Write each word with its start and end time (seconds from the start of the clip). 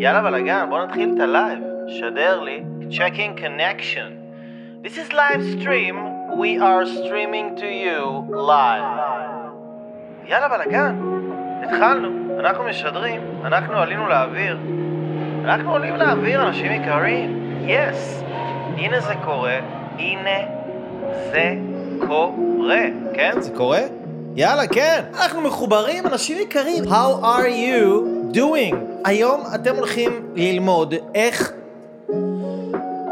יאללה 0.00 0.22
בלאגן, 0.22 0.66
בוא 0.68 0.84
נתחיל 0.84 1.12
את 1.16 1.20
הלייב. 1.20 1.58
שדר 1.88 2.40
לי, 2.40 2.62
checking 2.90 3.40
connection. 3.40 4.10
This 4.84 4.96
is 4.96 5.12
live 5.12 5.42
stream, 5.58 5.96
we 6.40 6.58
are 6.60 6.84
streaming 6.86 7.56
to 7.60 7.68
you 7.84 8.32
live. 8.32 9.00
יאללה 10.26 10.48
בלאגן, 10.48 10.96
התחלנו, 11.62 12.08
אנחנו 12.40 12.64
משדרים, 12.64 13.20
אנחנו 13.44 13.78
עלינו 13.78 14.08
לאוויר. 14.08 14.58
אנחנו 15.44 15.72
עולים 15.72 15.96
לאוויר, 15.96 16.48
אנשים 16.48 16.72
יקרים. 16.72 17.60
Yes, 17.66 18.22
הנה 18.76 19.00
זה 19.00 19.14
קורה, 19.24 19.58
הנה 19.98 20.38
זה 21.32 21.54
קורה, 22.06 22.84
כן? 23.14 23.32
זה 23.40 23.50
קורה? 23.56 23.80
יאללה, 24.36 24.66
כן. 24.66 25.02
אנחנו 25.14 25.40
מחוברים, 25.40 26.06
אנשים 26.06 26.38
יקרים. 26.38 26.84
How 26.84 27.22
are 27.22 27.48
you 27.48 28.17
doing? 28.34 28.74
היום 29.04 29.42
אתם 29.54 29.76
הולכים 29.76 30.10
ללמוד 30.34 30.94
איך 31.14 31.52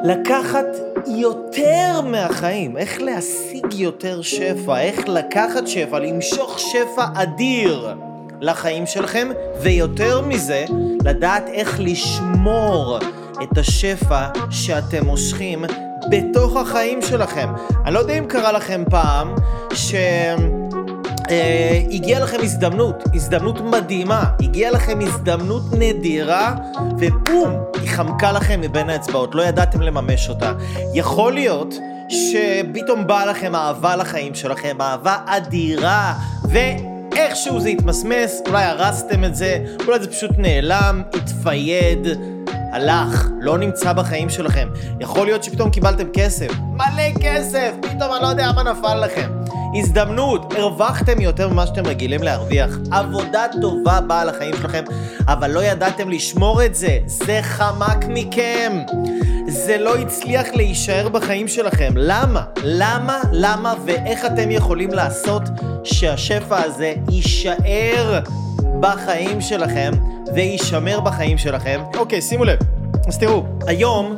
לקחת 0.05 0.67
יותר 1.07 2.01
מהחיים, 2.05 2.77
איך 2.77 3.01
להשיג 3.01 3.75
יותר 3.75 4.23
שפע, 4.23 4.81
איך 4.81 5.09
לקחת 5.09 5.67
שפע, 5.67 5.99
למשוך 5.99 6.59
שפע 6.59 7.05
אדיר 7.15 7.95
לחיים 8.41 8.87
שלכם, 8.87 9.29
ויותר 9.61 10.21
מזה, 10.21 10.65
לדעת 11.05 11.49
איך 11.49 11.81
לשמור 11.81 12.99
את 13.43 13.59
השפע 13.59 14.27
שאתם 14.51 15.07
מושכים 15.07 15.65
בתוך 16.11 16.57
החיים 16.57 17.03
שלכם. 17.03 17.49
אני 17.85 17.95
לא 17.95 17.99
יודע 17.99 18.19
אם 18.19 18.27
קרה 18.27 18.53
לכם 18.53 18.85
פעם 18.91 19.35
ש... 19.75 19.95
אה, 21.31 21.83
הגיעה 21.91 22.21
לכם 22.21 22.37
הזדמנות, 22.43 23.05
הזדמנות 23.15 23.61
מדהימה, 23.61 24.25
הגיעה 24.41 24.71
לכם 24.71 24.99
הזדמנות 25.01 25.63
נדירה, 25.79 26.55
ובום, 26.99 27.51
היא 27.81 27.91
חמקה 27.91 28.33
לכם 28.33 28.61
מבין 28.61 28.91
האצבעות, 28.91 29.35
לא 29.35 29.43
ידעתם 29.43 29.81
לממש 29.81 30.29
אותה. 30.29 30.53
יכול 30.95 31.33
להיות 31.33 31.75
שפתאום 32.09 33.07
באה 33.07 33.27
לכם 33.27 33.55
אהבה 33.55 33.97
לחיים 33.97 34.35
שלכם, 34.35 34.77
אהבה 34.81 35.17
אדירה, 35.27 36.15
ואיכשהו 36.49 37.61
זה 37.61 37.69
התמסמס, 37.69 38.43
אולי 38.49 38.65
הרסתם 38.65 39.25
את 39.25 39.37
זה, 39.37 39.65
אולי 39.87 40.01
זה 40.01 40.11
פשוט 40.11 40.31
נעלם, 40.39 41.03
התפייד. 41.15 42.07
הלך, 42.73 43.29
לא 43.41 43.59
נמצא 43.59 43.93
בחיים 43.93 44.29
שלכם. 44.31 44.69
יכול 45.01 45.27
להיות 45.27 45.45
שפתאום 45.45 45.71
קיבלתם 45.71 46.07
כסף, 46.13 46.49
מלא 46.73 47.21
כסף, 47.21 47.73
פתאום 47.81 48.13
אני 48.13 48.23
לא 48.23 48.27
יודע 48.27 48.53
מה 48.53 48.63
נפל 48.63 49.05
לכם. 49.05 49.46
הזדמנות, 49.75 50.53
הרווחתם 50.53 51.21
יותר 51.21 51.49
ממה 51.49 51.67
שאתם 51.67 51.87
רגילים 51.87 52.23
להרוויח. 52.23 52.79
עבודה 52.91 53.47
טובה 53.61 54.01
באה 54.01 54.25
לחיים 54.25 54.57
שלכם, 54.57 54.85
אבל 55.29 55.51
לא 55.51 55.65
ידעתם 55.65 56.11
לשמור 56.11 56.65
את 56.65 56.75
זה. 56.75 56.99
זה 57.07 57.39
חמק 57.43 58.05
מכם. 58.09 58.83
זה 59.49 59.79
לא 59.79 59.97
הצליח 59.97 60.47
להישאר 60.55 61.09
בחיים 61.09 61.49
שלכם. 61.49 61.93
למה? 61.97 62.43
למה? 62.65 63.21
למה? 63.33 63.75
ואיך 63.85 64.25
אתם 64.25 64.51
יכולים 64.51 64.91
לעשות 64.91 65.43
שהשפע 65.85 66.63
הזה 66.65 66.95
יישאר 67.11 68.21
בחיים 68.81 69.41
שלכם 69.41 69.91
ויישמר 70.35 71.01
בחיים 71.01 71.39
שלכם? 71.39 71.81
אוקיי, 71.97 72.23
שימו 72.23 72.45
לב. 72.45 72.59
אז 73.07 73.19
תראו, 73.19 73.43
היום 73.67 74.17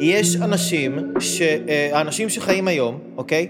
יש 0.00 0.36
אנשים, 0.36 0.98
ש... 1.20 1.42
אה, 1.42 1.88
האנשים 1.92 2.28
שחיים 2.28 2.68
היום, 2.68 2.98
אוקיי? 3.16 3.46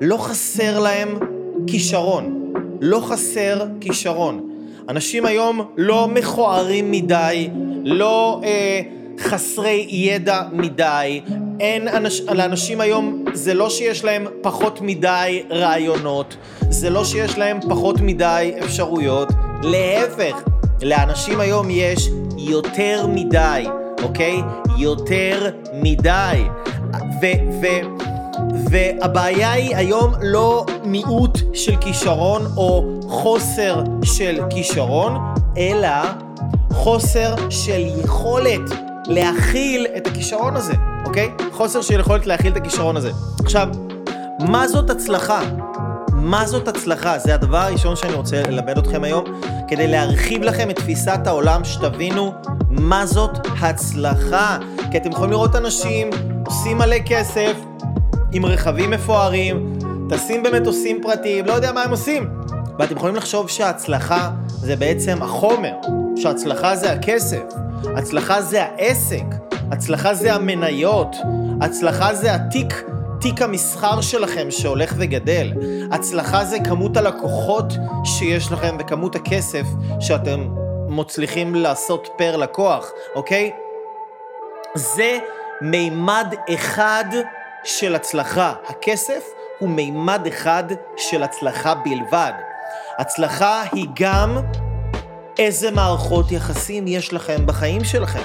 לא 0.00 0.16
חסר 0.16 0.78
להם 0.78 1.18
כישרון. 1.66 2.52
לא 2.80 3.00
חסר 3.00 3.66
כישרון. 3.80 4.50
אנשים 4.88 5.26
היום 5.26 5.60
לא 5.76 6.08
מכוערים 6.08 6.90
מדי, 6.90 7.48
לא 7.84 8.40
אה, 8.44 8.80
חסרי 9.20 9.86
ידע 9.88 10.42
מדי. 10.52 11.20
אין 11.60 11.88
אנש... 11.88 12.20
לאנשים 12.20 12.80
היום, 12.80 13.24
זה 13.34 13.54
לא 13.54 13.70
שיש 13.70 14.04
להם 14.04 14.26
פחות 14.42 14.80
מדי 14.80 15.42
רעיונות, 15.50 16.36
זה 16.70 16.90
לא 16.90 17.04
שיש 17.04 17.38
להם 17.38 17.60
פחות 17.68 18.00
מדי 18.00 18.52
אפשרויות, 18.64 19.28
להפך, 19.62 20.42
לאנשים 20.82 21.40
היום 21.40 21.66
יש 21.70 22.08
יותר 22.38 23.06
מדי, 23.06 23.64
אוקיי? 24.02 24.42
יותר 24.76 25.50
מדי. 25.72 26.44
ו... 27.22 27.26
ו... 27.62 27.66
והבעיה 28.70 29.52
היא 29.52 29.76
היום 29.76 30.12
לא 30.22 30.66
מיעוט 30.84 31.38
של 31.54 31.76
כישרון 31.80 32.42
או 32.56 32.84
חוסר 33.08 33.82
של 34.02 34.40
כישרון, 34.50 35.34
אלא 35.56 35.88
חוסר 36.72 37.34
של 37.50 37.80
יכולת 38.04 38.60
להכיל 39.06 39.86
את 39.96 40.06
הכישרון 40.06 40.56
הזה, 40.56 40.72
אוקיי? 41.04 41.30
חוסר 41.52 41.82
של 41.82 42.00
יכולת 42.00 42.26
להכיל 42.26 42.52
את 42.52 42.56
הכישרון 42.56 42.96
הזה. 42.96 43.10
עכשיו, 43.44 43.68
מה 44.48 44.68
זאת 44.68 44.90
הצלחה? 44.90 45.40
מה 46.20 46.46
זאת 46.46 46.68
הצלחה? 46.68 47.18
זה 47.18 47.34
הדבר 47.34 47.58
הראשון 47.58 47.96
שאני 47.96 48.12
רוצה 48.14 48.42
ללמד 48.42 48.78
אתכם 48.78 49.04
היום, 49.04 49.24
כדי 49.68 49.86
להרחיב 49.86 50.42
לכם 50.42 50.70
את 50.70 50.76
תפיסת 50.76 51.26
העולם, 51.26 51.64
שתבינו 51.64 52.32
מה 52.70 53.06
זאת 53.06 53.30
הצלחה. 53.60 54.58
כי 54.90 54.98
אתם 54.98 55.10
יכולים 55.10 55.30
לראות 55.30 55.56
אנשים 55.56 56.10
עושים 56.46 56.78
מלא 56.78 56.96
כסף, 57.06 57.52
עם 58.32 58.46
רכבים 58.46 58.90
מפוארים, 58.90 59.78
טסים 60.08 60.42
במטוסים 60.42 60.98
פרטיים, 61.02 61.46
לא 61.46 61.52
יודע 61.52 61.72
מה 61.72 61.82
הם 61.82 61.90
עושים. 61.90 62.30
ואתם 62.78 62.96
יכולים 62.96 63.16
לחשוב 63.16 63.48
שההצלחה 63.48 64.30
זה 64.46 64.76
בעצם 64.76 65.22
החומר, 65.22 65.72
שהצלחה 66.16 66.76
זה 66.76 66.92
הכסף, 66.92 67.42
הצלחה 67.96 68.42
זה 68.42 68.62
העסק, 68.62 69.24
הצלחה 69.70 70.14
זה 70.14 70.34
המניות, 70.34 71.16
הצלחה 71.60 72.14
זה 72.14 72.34
התיק, 72.34 72.84
תיק 73.20 73.42
המסחר 73.42 74.00
שלכם 74.00 74.50
שהולך 74.50 74.94
וגדל, 74.98 75.52
הצלחה 75.92 76.44
זה 76.44 76.58
כמות 76.64 76.96
הלקוחות 76.96 77.72
שיש 78.04 78.52
לכם 78.52 78.76
וכמות 78.80 79.16
הכסף 79.16 79.64
שאתם 80.00 80.48
מצליחים 80.88 81.54
לעשות 81.54 82.08
פר 82.18 82.36
לקוח, 82.36 82.90
אוקיי? 83.14 83.50
זה 84.74 85.18
מימד 85.60 86.34
אחד 86.54 87.04
של 87.64 87.94
הצלחה. 87.94 88.54
הכסף 88.68 89.24
הוא 89.58 89.68
מימד 89.68 90.26
אחד 90.26 90.64
של 90.96 91.22
הצלחה 91.22 91.74
בלבד. 91.74 92.32
הצלחה 92.98 93.62
היא 93.72 93.86
גם 93.94 94.38
איזה 95.40 95.70
מערכות 95.70 96.32
יחסים 96.32 96.86
יש 96.86 97.12
לכם 97.12 97.46
בחיים 97.46 97.84
שלכם. 97.84 98.22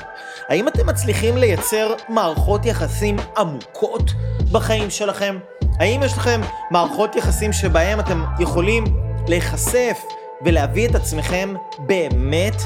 האם 0.49 0.67
אתם 0.67 0.87
מצליחים 0.87 1.37
לייצר 1.37 1.93
מערכות 2.09 2.65
יחסים 2.65 3.15
עמוקות 3.37 4.11
בחיים 4.51 4.89
שלכם? 4.89 5.37
האם 5.79 6.03
יש 6.03 6.13
לכם 6.13 6.41
מערכות 6.71 7.15
יחסים 7.15 7.53
שבהם 7.53 7.99
אתם 7.99 8.23
יכולים 8.39 8.83
להיחשף 9.27 10.03
ולהביא 10.45 10.87
את 10.89 10.95
עצמכם 10.95 11.53
באמת 11.79 12.61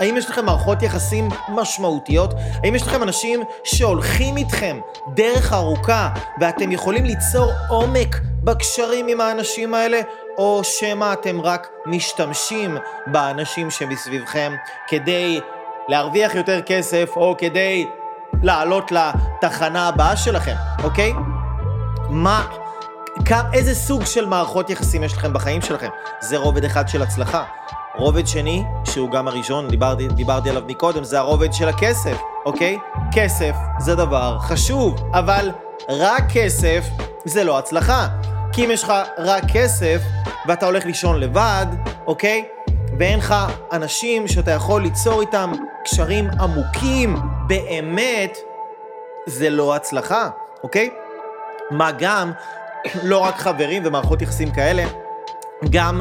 האם 0.00 0.16
יש 0.16 0.30
לכם 0.30 0.44
מערכות 0.44 0.82
יחסים 0.82 1.28
משמעותיות? 1.48 2.34
האם 2.64 2.74
יש 2.74 2.82
לכם 2.82 3.02
אנשים 3.02 3.40
שהולכים 3.64 4.36
איתכם 4.36 4.80
דרך 5.14 5.52
ארוכה 5.52 6.08
ואתם 6.40 6.72
יכולים 6.72 7.04
ליצור 7.04 7.52
עומק 7.68 8.16
בקשרים 8.44 9.06
עם 9.08 9.20
האנשים 9.20 9.74
האלה? 9.74 10.00
או 10.40 10.60
שמא 10.64 11.12
אתם 11.12 11.40
רק 11.40 11.68
משתמשים 11.86 12.76
באנשים 13.06 13.70
שמסביבכם 13.70 14.52
כדי 14.88 15.40
להרוויח 15.88 16.34
יותר 16.34 16.60
כסף 16.62 17.10
או 17.16 17.34
כדי 17.38 17.86
לעלות 18.42 18.92
לתחנה 18.92 19.88
הבאה 19.88 20.16
שלכם, 20.16 20.54
אוקיי? 20.84 21.12
מה, 22.08 22.46
איזה 23.52 23.74
סוג 23.74 24.04
של 24.04 24.26
מערכות 24.26 24.70
יחסים 24.70 25.02
יש 25.02 25.12
לכם 25.12 25.32
בחיים 25.32 25.62
שלכם? 25.62 25.88
זה 26.20 26.36
רובד 26.36 26.64
אחד 26.64 26.88
של 26.88 27.02
הצלחה. 27.02 27.44
רובד 27.96 28.26
שני, 28.26 28.64
שהוא 28.84 29.10
גם 29.10 29.28
הראשון, 29.28 29.68
דיברתי, 29.68 30.08
דיברתי 30.08 30.50
עליו 30.50 30.62
מקודם, 30.66 31.04
זה 31.04 31.18
הרובד 31.18 31.52
של 31.52 31.68
הכסף, 31.68 32.16
אוקיי? 32.46 32.78
כסף 33.12 33.54
זה 33.78 33.94
דבר 33.94 34.38
חשוב, 34.38 35.10
אבל 35.14 35.50
רק 35.88 36.22
כסף 36.32 36.84
זה 37.24 37.44
לא 37.44 37.58
הצלחה. 37.58 38.08
כי 38.60 38.64
אם 38.66 38.70
יש 38.70 38.82
לך 38.82 38.92
רק 39.18 39.42
כסף 39.52 40.00
ואתה 40.46 40.66
הולך 40.66 40.86
לישון 40.86 41.20
לבד, 41.20 41.66
אוקיי? 42.06 42.44
ואין 42.98 43.18
לך 43.18 43.34
אנשים 43.72 44.28
שאתה 44.28 44.50
יכול 44.50 44.82
ליצור 44.82 45.20
איתם 45.20 45.52
קשרים 45.84 46.30
עמוקים 46.40 47.16
באמת, 47.46 48.38
זה 49.26 49.50
לא 49.50 49.76
הצלחה, 49.76 50.28
אוקיי? 50.62 50.90
מה 51.70 51.90
גם, 51.92 52.32
לא 53.10 53.18
רק 53.18 53.38
חברים 53.38 53.82
ומערכות 53.86 54.22
יחסים 54.22 54.50
כאלה, 54.50 54.84
גם 55.70 56.00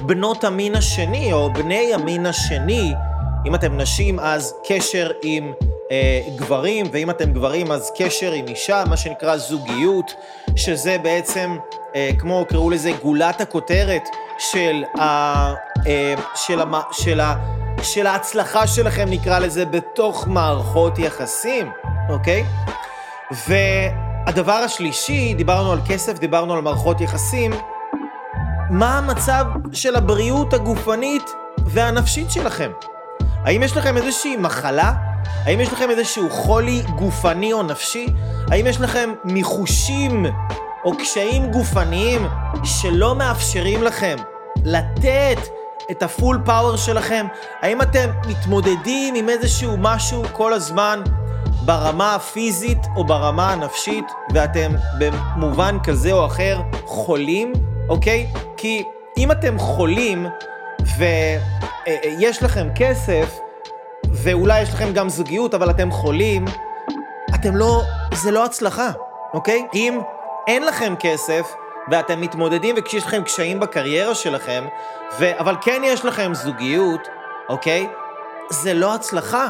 בנות 0.00 0.44
המין 0.44 0.74
השני, 0.74 1.32
או 1.32 1.52
בני 1.52 1.94
המין 1.94 2.26
השני, 2.26 2.94
אם 3.46 3.54
אתם 3.54 3.76
נשים 3.76 4.20
אז 4.20 4.54
קשר 4.68 5.10
עם 5.22 5.52
גברים, 6.36 6.86
ואם 6.92 7.10
אתם 7.10 7.32
גברים 7.32 7.72
אז 7.72 7.92
קשר 7.98 8.32
עם 8.32 8.48
אישה, 8.48 8.84
מה 8.88 8.96
שנקרא 8.96 9.36
זוגיות, 9.36 10.14
שזה 10.56 10.98
בעצם, 11.02 11.56
אה, 11.96 12.10
כמו 12.18 12.44
קראו 12.48 12.70
לזה, 12.70 12.92
גולת 13.02 13.40
הכותרת 13.40 14.08
של, 14.38 14.84
ה, 14.98 15.04
אה, 15.86 16.14
של, 16.34 16.60
ה, 16.60 16.80
של, 16.92 17.20
ה, 17.20 17.34
של 17.82 18.06
ההצלחה 18.06 18.66
שלכם, 18.66 19.06
נקרא 19.10 19.38
לזה, 19.38 19.64
בתוך 19.64 20.28
מערכות 20.28 20.98
יחסים, 20.98 21.70
אוקיי? 22.08 22.44
והדבר 23.48 24.52
השלישי, 24.52 25.34
דיברנו 25.34 25.72
על 25.72 25.78
כסף, 25.88 26.18
דיברנו 26.18 26.54
על 26.54 26.60
מערכות 26.60 27.00
יחסים, 27.00 27.52
מה 28.70 28.98
המצב 28.98 29.44
של 29.72 29.96
הבריאות 29.96 30.54
הגופנית 30.54 31.30
והנפשית 31.66 32.30
שלכם? 32.30 32.70
האם 33.44 33.62
יש 33.62 33.76
לכם 33.76 33.96
איזושהי 33.96 34.36
מחלה? 34.36 34.92
האם 35.44 35.60
יש 35.60 35.72
לכם 35.72 35.90
איזשהו 35.90 36.30
חולי 36.30 36.82
גופני 36.82 37.52
או 37.52 37.62
נפשי? 37.62 38.06
האם 38.50 38.66
יש 38.66 38.80
לכם 38.80 39.12
מיחושים 39.24 40.26
או 40.84 40.96
קשיים 40.96 41.50
גופניים 41.50 42.26
שלא 42.64 43.14
מאפשרים 43.14 43.82
לכם 43.82 44.16
לתת 44.64 45.38
את 45.90 46.02
הפול 46.02 46.40
פאוור 46.44 46.76
שלכם? 46.76 47.26
האם 47.62 47.82
אתם 47.82 48.10
מתמודדים 48.28 49.14
עם 49.14 49.28
איזשהו 49.28 49.76
משהו 49.78 50.22
כל 50.32 50.52
הזמן 50.52 51.02
ברמה 51.64 52.14
הפיזית 52.14 52.86
או 52.96 53.04
ברמה 53.04 53.52
הנפשית 53.52 54.04
ואתם 54.34 54.72
במובן 54.98 55.76
כזה 55.84 56.12
או 56.12 56.26
אחר 56.26 56.60
חולים, 56.84 57.52
אוקיי? 57.88 58.26
כי 58.56 58.82
אם 59.18 59.32
אתם 59.32 59.58
חולים 59.58 60.26
ויש 60.98 62.42
לכם 62.42 62.68
כסף 62.74 63.38
ואולי 64.26 64.60
יש 64.60 64.68
לכם 64.74 64.92
גם 64.92 65.08
זוגיות 65.08 65.54
אבל 65.54 65.70
אתם 65.70 65.90
חולים, 65.90 66.44
אתם 67.34 67.56
לא, 67.56 67.82
זה 68.14 68.30
לא 68.30 68.44
הצלחה, 68.44 68.90
אוקיי? 69.34 69.66
אם 69.74 70.00
אין 70.46 70.66
לכם 70.66 70.94
כסף 70.98 71.54
ואתם 71.90 72.20
מתמודדים 72.20 72.74
וכשיש 72.78 73.06
לכם 73.06 73.22
קשיים 73.22 73.60
בקריירה 73.60 74.14
שלכם, 74.14 74.64
ו... 75.18 75.38
אבל 75.38 75.54
כן 75.60 75.82
יש 75.84 76.04
לכם 76.04 76.34
זוגיות, 76.34 77.08
אוקיי? 77.48 77.88
זה 78.50 78.74
לא 78.74 78.94
הצלחה. 78.94 79.48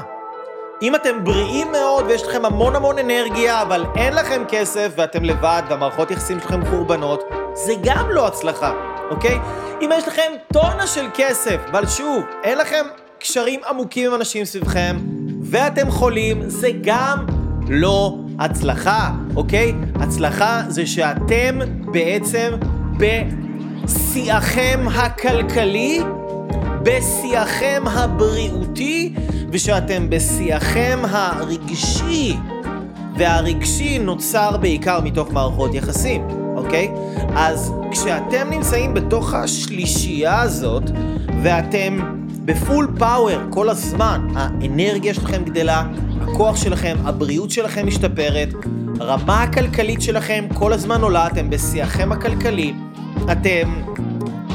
אם 0.82 0.94
אתם 0.94 1.24
בריאים 1.24 1.72
מאוד 1.72 2.04
ויש 2.06 2.22
לכם 2.22 2.44
המון 2.44 2.76
המון 2.76 2.98
אנרגיה, 2.98 3.62
אבל 3.62 3.84
אין 3.96 4.14
לכם 4.14 4.42
כסף 4.48 4.92
ואתם 4.96 5.24
לבד 5.24 5.62
והמערכות 5.68 6.10
יחסים 6.10 6.40
שלכם 6.40 6.70
חורבנות, 6.70 7.24
זה 7.54 7.72
גם 7.84 8.10
לא 8.10 8.26
הצלחה, 8.26 8.72
אוקיי? 9.10 9.38
אם 9.80 9.90
יש 9.94 10.08
לכם 10.08 10.32
טונה 10.52 10.86
של 10.86 11.06
כסף, 11.14 11.56
אבל 11.70 11.86
שוב, 11.86 12.24
אין 12.42 12.58
לכם 12.58 12.86
קשרים 13.18 13.60
עמוקים 13.68 14.10
עם 14.10 14.14
אנשים 14.20 14.44
סביבכם, 14.44 14.96
ואתם 15.42 15.90
חולים, 15.90 16.42
זה 16.46 16.68
גם 16.82 17.26
לא 17.68 18.18
הצלחה, 18.38 19.10
אוקיי? 19.36 19.72
הצלחה 19.94 20.62
זה 20.68 20.86
שאתם 20.86 21.58
בעצם 21.92 22.52
בשיאכם 22.98 24.86
הכלכלי, 24.94 26.00
בשיאכם 26.82 27.82
הבריאותי, 27.86 29.14
ושאתם 29.50 30.10
בשיאכם 30.10 30.98
הרגשי. 31.10 32.36
והרגשי 33.16 33.98
נוצר 33.98 34.56
בעיקר 34.56 35.00
מתוך 35.00 35.32
מערכות 35.32 35.74
יחסים, 35.74 36.28
אוקיי? 36.56 36.90
אז 37.36 37.72
כשאתם 37.90 38.50
נמצאים 38.50 38.94
בתוך 38.94 39.34
השלישייה 39.34 40.40
הזאת, 40.40 40.82
ואתם 41.42 41.98
בפול 42.46 42.94
פאוור 42.98 43.38
כל 43.50 43.68
הזמן, 43.68 44.26
האנרגיה 44.34 45.14
שלכם 45.14 45.44
גדלה, 45.44 45.84
הכוח 46.20 46.56
שלכם, 46.56 46.96
הבריאות 47.04 47.50
שלכם 47.50 47.86
משתפרת, 47.86 48.48
הרמה 49.00 49.42
הכלכלית 49.42 50.02
שלכם 50.02 50.44
כל 50.54 50.72
הזמן 50.72 51.02
עולה, 51.02 51.26
אתם 51.26 51.50
בשיאכם 51.50 52.12
הכלכלי, 52.12 52.74
אתם 53.32 53.82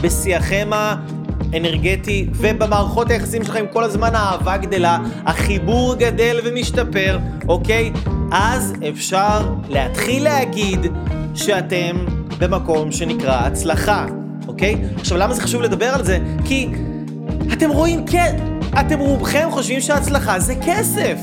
בשיאכם 0.01 0.69
האנרגטי, 0.73 2.27
ובמערכות 2.33 3.09
היחסים 3.09 3.43
שלכם 3.43 3.65
כל 3.73 3.83
הזמן 3.83 4.15
האהבה 4.15 4.57
גדלה, 4.57 4.97
החיבור 5.25 5.95
גדל 5.95 6.39
ומשתפר, 6.43 7.19
אוקיי? 7.47 7.91
אז 8.31 8.73
אפשר 8.89 9.53
להתחיל 9.69 10.23
להגיד 10.23 10.79
שאתם 11.35 12.05
במקום 12.39 12.91
שנקרא 12.91 13.35
הצלחה, 13.35 14.05
אוקיי? 14.47 14.75
עכשיו, 14.99 15.17
למה 15.17 15.33
זה 15.33 15.41
חשוב 15.41 15.61
לדבר 15.61 15.85
על 15.85 16.03
זה? 16.03 16.19
כי 16.45 16.67
אתם 17.53 17.69
רואים, 17.69 18.05
כן, 18.05 18.35
אתם 18.79 18.99
רובכם 18.99 19.47
חושבים 19.51 19.81
שהצלחה 19.81 20.39
זה 20.39 20.53
כסף. 20.65 21.17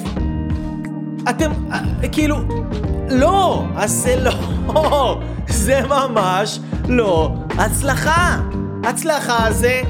אתם, 1.31 1.51
כאילו, 2.13 2.37
לא, 3.11 3.65
אז 3.77 3.91
זה 3.91 4.17
לא, 4.17 5.21
זה 5.49 5.81
ממש 5.89 6.59
לא 6.89 7.35
הצלחה. 7.59 8.41
הצלחה 8.85 9.53
זה, 9.53 9.81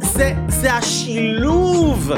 זה, 0.00 0.32
זה 0.48 0.72
השילוב 0.72 2.12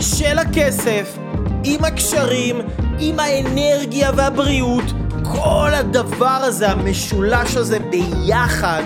של 0.00 0.38
הכסף 0.38 1.18
עם 1.64 1.84
הקשרים, 1.84 2.60
עם 2.98 3.20
האנרגיה 3.20 4.10
והבריאות, 4.16 4.84
כל 5.22 5.70
הדבר 5.74 6.26
הזה, 6.26 6.70
המשולש 6.70 7.56
הזה 7.56 7.78
ביחד, 7.78 8.82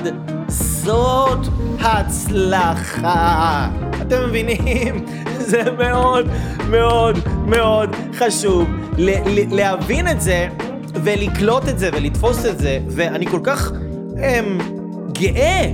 זאת 0.49 1.47
הצלחה. 1.81 3.69
אתם 4.03 4.17
מבינים? 4.29 5.05
זה 5.50 5.62
מאוד 5.79 6.29
מאוד 6.71 7.19
מאוד 7.47 7.97
חשוב 8.19 8.69
להבין 9.50 10.09
את 10.09 10.21
זה 10.21 10.49
ולקלוט 10.94 11.69
את 11.69 11.79
זה 11.79 11.91
ולתפוס 11.93 12.47
את 12.47 12.59
זה, 12.59 12.79
ואני 12.88 13.26
כל 13.26 13.41
כך 13.43 13.73
אמ, 14.17 14.59
גאה 15.12 15.71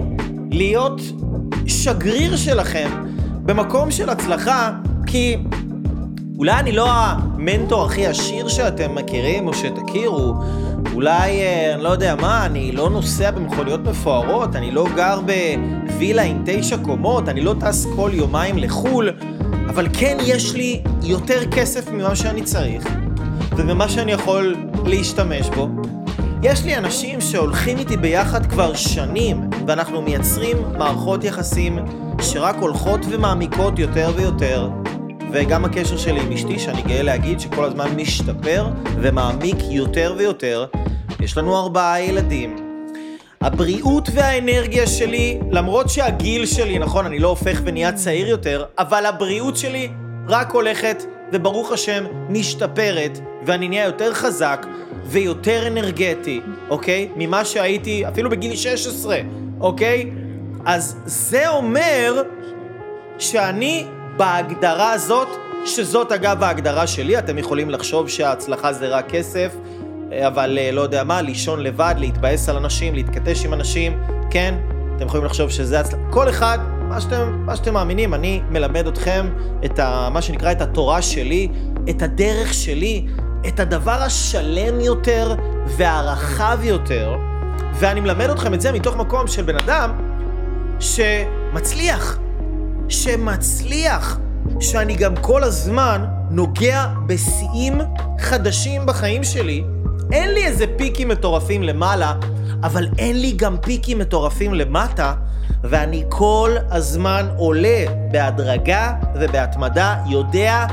להיות 0.51 1.01
שגריר 1.67 2.37
שלכם 2.37 2.89
במקום 3.43 3.91
של 3.91 4.09
הצלחה, 4.11 4.71
כי 5.07 5.37
אולי 6.39 6.53
אני 6.53 6.73
לא 6.73 6.87
המנטור 6.91 7.85
הכי 7.85 8.07
עשיר 8.07 8.49
שאתם 8.49 8.95
מכירים 8.95 9.49
או 9.49 9.55
שתכירו, 9.55 10.35
אולי, 11.01 11.41
אה, 11.41 11.75
אני 11.75 11.83
לא 11.83 11.89
יודע 11.89 12.15
מה, 12.15 12.47
אני 12.47 12.73
לא 12.73 12.91
נוסע 12.91 13.31
במכוניות 13.31 13.81
מפוארות, 13.81 14.57
אני 14.57 14.71
לא 14.71 14.87
גר 14.97 15.21
בווילה 15.21 16.23
עם 16.23 16.43
תשע 16.47 16.77
קומות, 16.77 17.29
אני 17.29 17.41
לא 17.41 17.55
טס 17.61 17.87
כל 17.97 18.11
יומיים 18.15 18.59
לחו"ל, 18.59 19.11
אבל 19.69 19.87
כן 19.93 20.17
יש 20.21 20.55
לי 20.55 20.83
יותר 21.03 21.51
כסף 21.51 21.91
ממה 21.91 22.17
שאני 22.17 22.43
צריך, 22.43 22.85
וממה 23.57 23.89
שאני 23.89 24.13
יכול 24.13 24.57
להשתמש 24.85 25.49
בו. 25.49 25.69
יש 26.43 26.65
לי 26.65 26.77
אנשים 26.77 27.21
שהולכים 27.21 27.79
איתי 27.79 27.97
ביחד 27.97 28.47
כבר 28.47 28.75
שנים, 28.75 29.51
ואנחנו 29.67 30.03
מייצרים 30.03 30.57
מערכות 30.79 31.25
יחסים 31.25 31.79
שרק 32.23 32.57
הולכות 32.61 33.01
ומעמיקות 33.11 33.79
יותר 33.79 34.13
ויותר, 34.17 34.71
וגם 35.33 35.65
הקשר 35.65 35.97
שלי 35.97 36.21
עם 36.21 36.33
אשתי, 36.33 36.59
שאני 36.59 36.83
גאה 36.83 37.03
להגיד 37.03 37.41
שכל 37.41 37.65
הזמן 37.65 37.97
משתפר 37.97 38.67
ומעמיק 39.01 39.57
יותר 39.71 40.15
ויותר. 40.19 40.67
יש 41.21 41.37
לנו 41.37 41.59
ארבעה 41.59 42.03
ילדים. 42.03 42.57
הבריאות 43.41 44.09
והאנרגיה 44.15 44.87
שלי, 44.87 45.39
למרות 45.51 45.91
שהגיל 45.91 46.47
שלי, 46.47 46.79
נכון, 46.79 47.07
אני 47.07 47.19
לא 47.19 47.29
הופך 47.29 47.61
ונהיה 47.65 47.93
צעיר 47.93 48.29
יותר, 48.29 48.65
אבל 48.79 49.07
הבריאות 49.07 49.57
שלי 49.57 49.89
רק 50.29 50.53
הולכת, 50.53 51.05
וברוך 51.33 51.73
השם, 51.73 52.05
משתפרת, 52.29 53.19
ואני 53.47 53.69
נהיה 53.69 53.85
יותר 53.85 54.15
חזק 54.15 54.67
ויותר 55.05 55.67
אנרגטי, 55.67 56.41
אוקיי? 56.71 57.09
ממה 57.17 57.45
שהייתי 57.45 58.09
אפילו 58.09 58.31
בגיל 58.31 58.57
16, 58.57 59.19
אוקיי? 59.61 60.11
אז 60.65 60.97
זה 61.05 61.49
אומר 61.49 62.23
שאני 63.19 63.85
בהגדרה 64.17 64.93
הזאת, 64.93 65.29
שזאת 65.65 66.13
אגב 66.13 66.43
ההגדרה 66.43 66.87
שלי, 66.87 67.19
אתם 67.19 67.39
יכולים 67.39 67.71
לחשוב 67.71 68.09
שההצלחה 68.09 68.73
זה 68.73 68.89
רק 68.89 69.11
כסף, 69.11 69.53
אבל 70.19 70.59
אה, 70.59 70.73
לא 70.73 70.81
יודע 70.81 71.05
מה, 71.05 71.23
לישון 71.23 71.61
לבד, 71.61 71.95
להתבאס 71.99 72.49
על 72.49 72.57
אנשים, 72.57 72.95
להתכתש 72.95 73.45
עם 73.45 73.55
אנשים, 73.55 73.99
כן, 74.31 74.55
אתם 74.97 75.07
יכולים 75.07 75.27
לחשוב 75.27 75.51
שזה 75.51 75.81
הצלחה, 75.81 76.03
כל 76.11 76.29
אחד, 76.29 76.59
מה 76.89 77.01
שאתם, 77.01 77.43
מה 77.47 77.57
שאתם 77.57 77.75
מאמינים, 77.75 78.15
אני 78.15 78.41
מלמד 78.51 78.87
אתכם 78.87 79.29
את 79.65 79.79
ה, 79.79 80.09
מה 80.13 80.23
שנקרא 80.23 80.53
את 80.53 80.61
התורה 80.61 81.03
שלי, 81.03 81.49
את 81.91 82.03
הדרך 82.03 82.55
שלי, 82.55 83.07
את 83.49 83.61
הדבר 83.61 84.03
השלם 84.03 84.81
יותר 84.81 85.35
והרחב 85.67 86.59
יותר, 86.63 87.17
ואני 87.75 88.01
מלמד 88.01 88.31
אתכם 88.31 88.55
את 88.55 88.61
זה 88.61 88.73
מתוך 88.73 88.97
מקום 88.97 89.27
של 89.27 89.43
בן 89.43 89.57
אדם 89.57 89.91
שמצליח. 90.81 92.19
שמצליח, 92.89 94.19
שאני 94.61 94.95
גם 94.95 95.17
כל 95.17 95.45
הזמן 95.45 96.05
נוגע 96.31 96.87
בשיאים 97.07 97.81
חדשים 98.19 98.87
בחיים 98.87 99.25
שלי. 99.25 99.65
אין 100.13 100.35
לי 100.35 100.47
איזה 100.47 100.65
פיקים 100.77 101.09
מטורפים 101.09 101.63
למעלה, 101.63 102.15
אבל 102.63 102.89
אין 102.99 103.21
לי 103.21 103.33
גם 103.33 103.57
פיקים 103.57 103.99
מטורפים 103.99 104.55
למטה, 104.55 105.15
ואני 105.65 106.05
כל 106.09 106.51
הזמן 106.71 107.29
עולה 107.37 107.85
בהדרגה 108.13 108.95
ובהתמדה, 109.15 109.97
יודע 110.07 110.67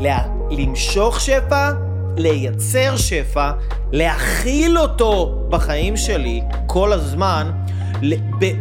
לה... 0.00 0.18
למשוך 0.50 1.20
שפע, 1.20 1.70
לייצר 2.16 2.96
שפע, 2.96 3.50
להכיל 3.92 4.78
אותו 4.78 5.44
בחיים 5.48 5.96
שלי 5.96 6.42
כל 6.66 6.92
הזמן, 6.92 7.50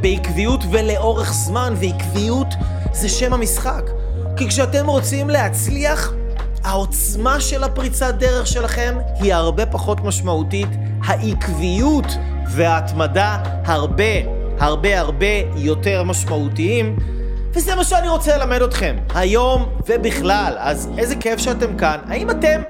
בעקביות 0.02 0.64
ולאורך 0.72 1.34
זמן, 1.34 1.74
ועקביות 1.78 2.48
זה 2.92 3.10
שם 3.10 3.34
המשחק. 3.34 3.90
כי 4.38 4.48
כשאתם 4.48 4.88
רוצים 4.88 5.30
להצליח, 5.30 6.14
העוצמה 6.68 7.40
של 7.40 7.64
הפריצת 7.64 8.16
דרך 8.20 8.48
שלכם 8.48 8.98
היא 9.20 9.34
הרבה 9.34 9.66
פחות 9.66 10.02
משמעותית, 10.02 10.68
העקביות 11.04 12.06
וההתמדה 12.50 13.38
הרבה, 13.66 14.04
הרבה 14.60 15.00
הרבה 15.00 15.26
יותר 15.56 16.04
משמעותיים. 16.04 16.96
וזה 17.54 17.76
מה 17.76 17.84
שאני 17.84 18.08
רוצה 18.10 18.38
ללמד 18.38 18.62
אתכם, 18.62 18.96
היום 19.16 19.70
ובכלל. 19.88 20.54
אז 20.58 20.90
איזה 20.98 21.16
כיף 21.16 21.40
שאתם 21.40 21.78
כאן. 21.78 21.98
האם 22.08 22.30
אתם... 22.30 22.62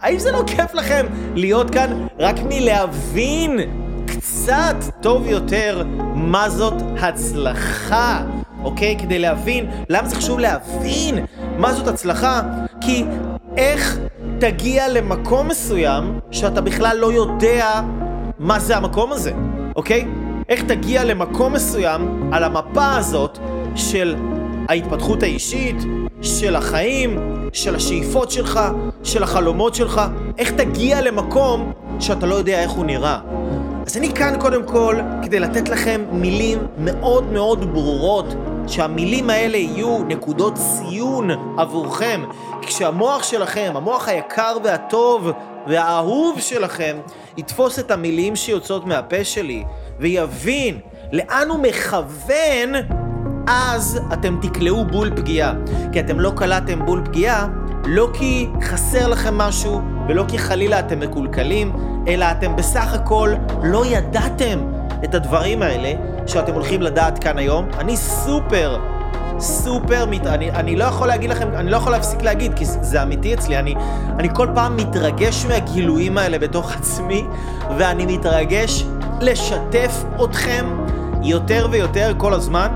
האם 0.00 0.18
זה 0.18 0.32
לא 0.32 0.42
כיף 0.46 0.74
לכם 0.74 1.06
להיות 1.34 1.70
כאן 1.70 2.06
רק 2.18 2.36
מלהבין 2.48 3.58
קצת 4.06 4.76
טוב 5.00 5.26
יותר 5.26 5.84
מה 6.14 6.50
זאת 6.50 6.74
הצלחה, 7.00 8.22
אוקיי? 8.64 8.96
כדי 8.98 9.18
להבין, 9.18 9.70
למה 9.88 10.08
זה 10.08 10.16
חשוב 10.16 10.38
להבין 10.38 11.24
מה 11.58 11.72
זאת 11.72 11.88
הצלחה? 11.88 12.40
כי 12.80 13.04
איך 13.56 13.98
תגיע 14.38 14.88
למקום 14.88 15.48
מסוים 15.48 16.18
שאתה 16.30 16.60
בכלל 16.60 16.96
לא 16.96 17.12
יודע 17.12 17.80
מה 18.38 18.58
זה 18.58 18.76
המקום 18.76 19.12
הזה, 19.12 19.32
אוקיי? 19.76 20.06
איך 20.48 20.62
תגיע 20.62 21.04
למקום 21.04 21.52
מסוים 21.52 22.30
על 22.32 22.44
המפה 22.44 22.96
הזאת 22.96 23.38
של 23.74 24.16
ההתפתחות 24.68 25.22
האישית, 25.22 25.76
של 26.22 26.56
החיים, 26.56 27.18
של 27.52 27.74
השאיפות 27.76 28.30
שלך, 28.30 28.60
של 29.02 29.22
החלומות 29.22 29.74
שלך, 29.74 30.00
איך 30.38 30.50
תגיע 30.50 31.00
למקום 31.00 31.72
שאתה 32.00 32.26
לא 32.26 32.34
יודע 32.34 32.62
איך 32.62 32.70
הוא 32.70 32.84
נראה. 32.84 33.18
אז 33.86 33.96
אני 33.96 34.12
כאן 34.14 34.34
קודם 34.40 34.64
כל 34.64 34.96
כדי 35.22 35.40
לתת 35.40 35.68
לכם 35.68 36.00
מילים 36.12 36.58
מאוד 36.78 37.32
מאוד 37.32 37.72
ברורות, 37.72 38.34
שהמילים 38.70 39.30
האלה 39.30 39.56
יהיו 39.56 39.98
נקודות 40.04 40.54
ציון 40.54 41.30
עבורכם. 41.58 42.24
כשהמוח 42.62 43.22
שלכם, 43.22 43.72
המוח 43.74 44.08
היקר 44.08 44.56
והטוב 44.64 45.30
והאהוב 45.66 46.40
שלכם, 46.40 46.96
יתפוס 47.36 47.78
את 47.78 47.90
המילים 47.90 48.36
שיוצאות 48.36 48.86
מהפה 48.86 49.24
שלי 49.24 49.64
ויבין 49.98 50.78
לאן 51.12 51.48
הוא 51.48 51.58
מכוון, 51.58 52.74
אז 53.46 54.00
אתם 54.12 54.38
תקלעו 54.42 54.84
בול 54.84 55.10
פגיעה. 55.16 55.52
כי 55.92 56.00
אתם 56.00 56.20
לא 56.20 56.32
קלעתם 56.36 56.86
בול 56.86 57.02
פגיעה, 57.04 57.48
לא 57.84 58.08
כי 58.12 58.48
חסר 58.62 59.08
לכם 59.08 59.38
משהו, 59.38 59.80
ולא 60.08 60.24
כי 60.28 60.38
חלילה 60.38 60.78
אתם 60.78 61.00
מקולקלים, 61.00 61.72
אלא 62.08 62.26
אתם 62.30 62.56
בסך 62.56 62.94
הכל 62.94 63.34
לא 63.62 63.86
ידעתם 63.86 64.60
את 65.04 65.14
הדברים 65.14 65.62
האלה 65.62 65.92
שאתם 66.30 66.54
הולכים 66.54 66.82
לדעת 66.82 67.18
כאן 67.18 67.38
היום. 67.38 67.68
אני 67.78 67.96
סופר, 67.96 68.78
סופר, 69.38 70.06
מת... 70.06 70.26
אני, 70.26 70.50
אני 70.50 70.76
לא 70.76 70.84
יכול 70.84 71.08
להגיד 71.08 71.30
לכם, 71.30 71.48
אני 71.54 71.70
לא 71.70 71.76
יכול 71.76 71.92
להפסיק 71.92 72.22
להגיד, 72.22 72.54
כי 72.54 72.64
זה 72.64 73.02
אמיתי 73.02 73.34
אצלי, 73.34 73.58
אני, 73.58 73.74
אני 74.18 74.28
כל 74.34 74.48
פעם 74.54 74.76
מתרגש 74.76 75.46
מהגילויים 75.46 76.18
האלה 76.18 76.38
בתוך 76.38 76.72
עצמי, 76.76 77.24
ואני 77.78 78.16
מתרגש 78.16 78.84
לשתף 79.20 80.04
אתכם 80.24 80.66
יותר 81.22 81.68
ויותר 81.70 82.14
כל 82.16 82.34
הזמן. 82.34 82.68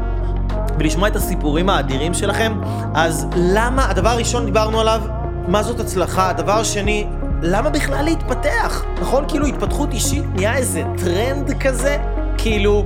ולשמוע 0.78 1.08
את 1.08 1.16
הסיפורים 1.16 1.70
האדירים 1.70 2.14
שלכם, 2.14 2.61
אז 2.94 3.26
למה, 3.37 3.90
הדבר 3.90 4.08
הראשון 4.08 4.44
דיברנו 4.44 4.80
עליו, 4.80 5.02
מה 5.49 5.62
זאת 5.62 5.80
הצלחה, 5.80 6.30
הדבר 6.30 6.52
השני, 6.52 7.06
למה 7.42 7.70
בכלל 7.70 8.04
להתפתח? 8.04 8.84
נכון? 9.00 9.25
כאילו 9.28 9.46
התפתחות 9.46 9.92
אישית 9.92 10.25
נהיה 10.34 10.56
איזה 10.56 10.82
טרנד 10.99 11.52
כזה? 11.61 11.96
כאילו, 12.38 12.84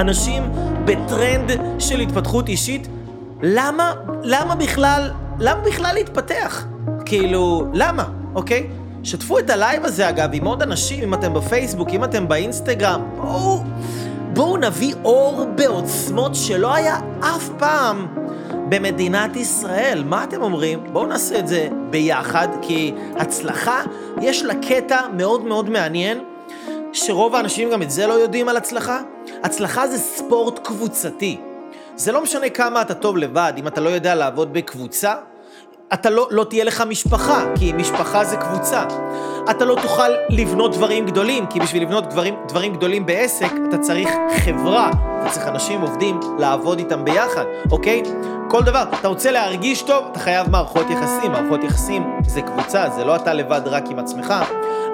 אנשים 0.00 0.42
בטרנד 0.84 1.50
של 1.78 2.00
התפתחות 2.00 2.48
אישית, 2.48 2.88
למה, 3.42 3.92
למה 4.22 4.54
בכלל, 4.54 5.10
למה 5.38 5.60
בכלל 5.60 5.94
להתפתח? 5.94 6.66
כאילו, 7.04 7.66
למה, 7.72 8.04
אוקיי? 8.34 8.66
שתפו 9.02 9.38
את 9.38 9.50
הלייב 9.50 9.84
הזה 9.84 10.08
אגב 10.08 10.30
עם 10.32 10.44
עוד 10.44 10.62
אנשים, 10.62 11.02
אם 11.02 11.14
אתם 11.14 11.34
בפייסבוק, 11.34 11.88
אם 11.88 12.04
אתם 12.04 12.28
באינסטגרם, 12.28 13.00
בואו, 13.16 13.60
בואו 14.32 14.56
נביא 14.56 14.94
אור 15.04 15.46
בעוצמות 15.54 16.34
שלא 16.34 16.74
היה 16.74 16.98
אף 17.20 17.48
פעם 17.58 18.06
במדינת 18.68 19.36
ישראל. 19.36 20.04
מה 20.06 20.24
אתם 20.24 20.42
אומרים? 20.42 20.78
בואו 20.92 21.06
נעשה 21.06 21.38
את 21.38 21.48
זה 21.48 21.68
ביחד, 21.90 22.48
כי 22.62 22.94
הצלחה, 23.16 23.82
יש 24.20 24.42
לה 24.42 24.54
קטע 24.68 25.00
מאוד 25.16 25.44
מאוד 25.44 25.70
מעניין, 25.70 26.18
שרוב 26.92 27.34
האנשים 27.34 27.70
גם 27.70 27.82
את 27.82 27.90
זה 27.90 28.06
לא 28.06 28.12
יודעים 28.12 28.48
על 28.48 28.56
הצלחה. 28.56 29.00
הצלחה 29.42 29.88
זה 29.88 29.98
ספורט 29.98 30.58
קבוצתי. 30.58 31.40
זה 31.96 32.12
לא 32.12 32.22
משנה 32.22 32.48
כמה 32.50 32.82
אתה 32.82 32.94
טוב 32.94 33.16
לבד, 33.16 33.52
אם 33.56 33.66
אתה 33.66 33.80
לא 33.80 33.88
יודע 33.88 34.14
לעבוד 34.14 34.52
בקבוצה, 34.52 35.14
אתה 35.92 36.10
לא, 36.10 36.28
לא 36.30 36.44
תהיה 36.44 36.64
לך 36.64 36.80
משפחה, 36.88 37.44
כי 37.54 37.72
משפחה 37.72 38.24
זה 38.24 38.36
קבוצה. 38.36 38.84
אתה 39.50 39.64
לא 39.64 39.76
תוכל 39.82 40.08
לבנות 40.28 40.72
דברים 40.72 41.06
גדולים, 41.06 41.46
כי 41.46 41.60
בשביל 41.60 41.82
לבנות 41.82 42.10
דברים, 42.10 42.34
דברים 42.48 42.74
גדולים 42.74 43.06
בעסק, 43.06 43.50
אתה 43.68 43.78
צריך 43.78 44.08
חברה. 44.44 44.90
אתה 45.22 45.30
צריך 45.30 45.46
אנשים 45.46 45.80
עובדים 45.80 46.20
לעבוד 46.38 46.78
איתם 46.78 47.04
ביחד, 47.04 47.44
אוקיי? 47.70 48.02
כל 48.48 48.62
דבר. 48.62 48.82
אתה 49.00 49.08
רוצה 49.08 49.30
להרגיש 49.30 49.82
טוב, 49.82 50.04
אתה 50.10 50.18
חייב 50.18 50.50
מערכות 50.50 50.86
יחסים. 50.90 51.32
מערכות 51.32 51.64
יחסים 51.64 52.02
זה 52.26 52.42
קבוצה, 52.42 52.90
זה 52.96 53.04
לא 53.04 53.16
אתה 53.16 53.34
לבד 53.34 53.60
רק 53.64 53.84
עם 53.90 53.98
עצמך. 53.98 54.34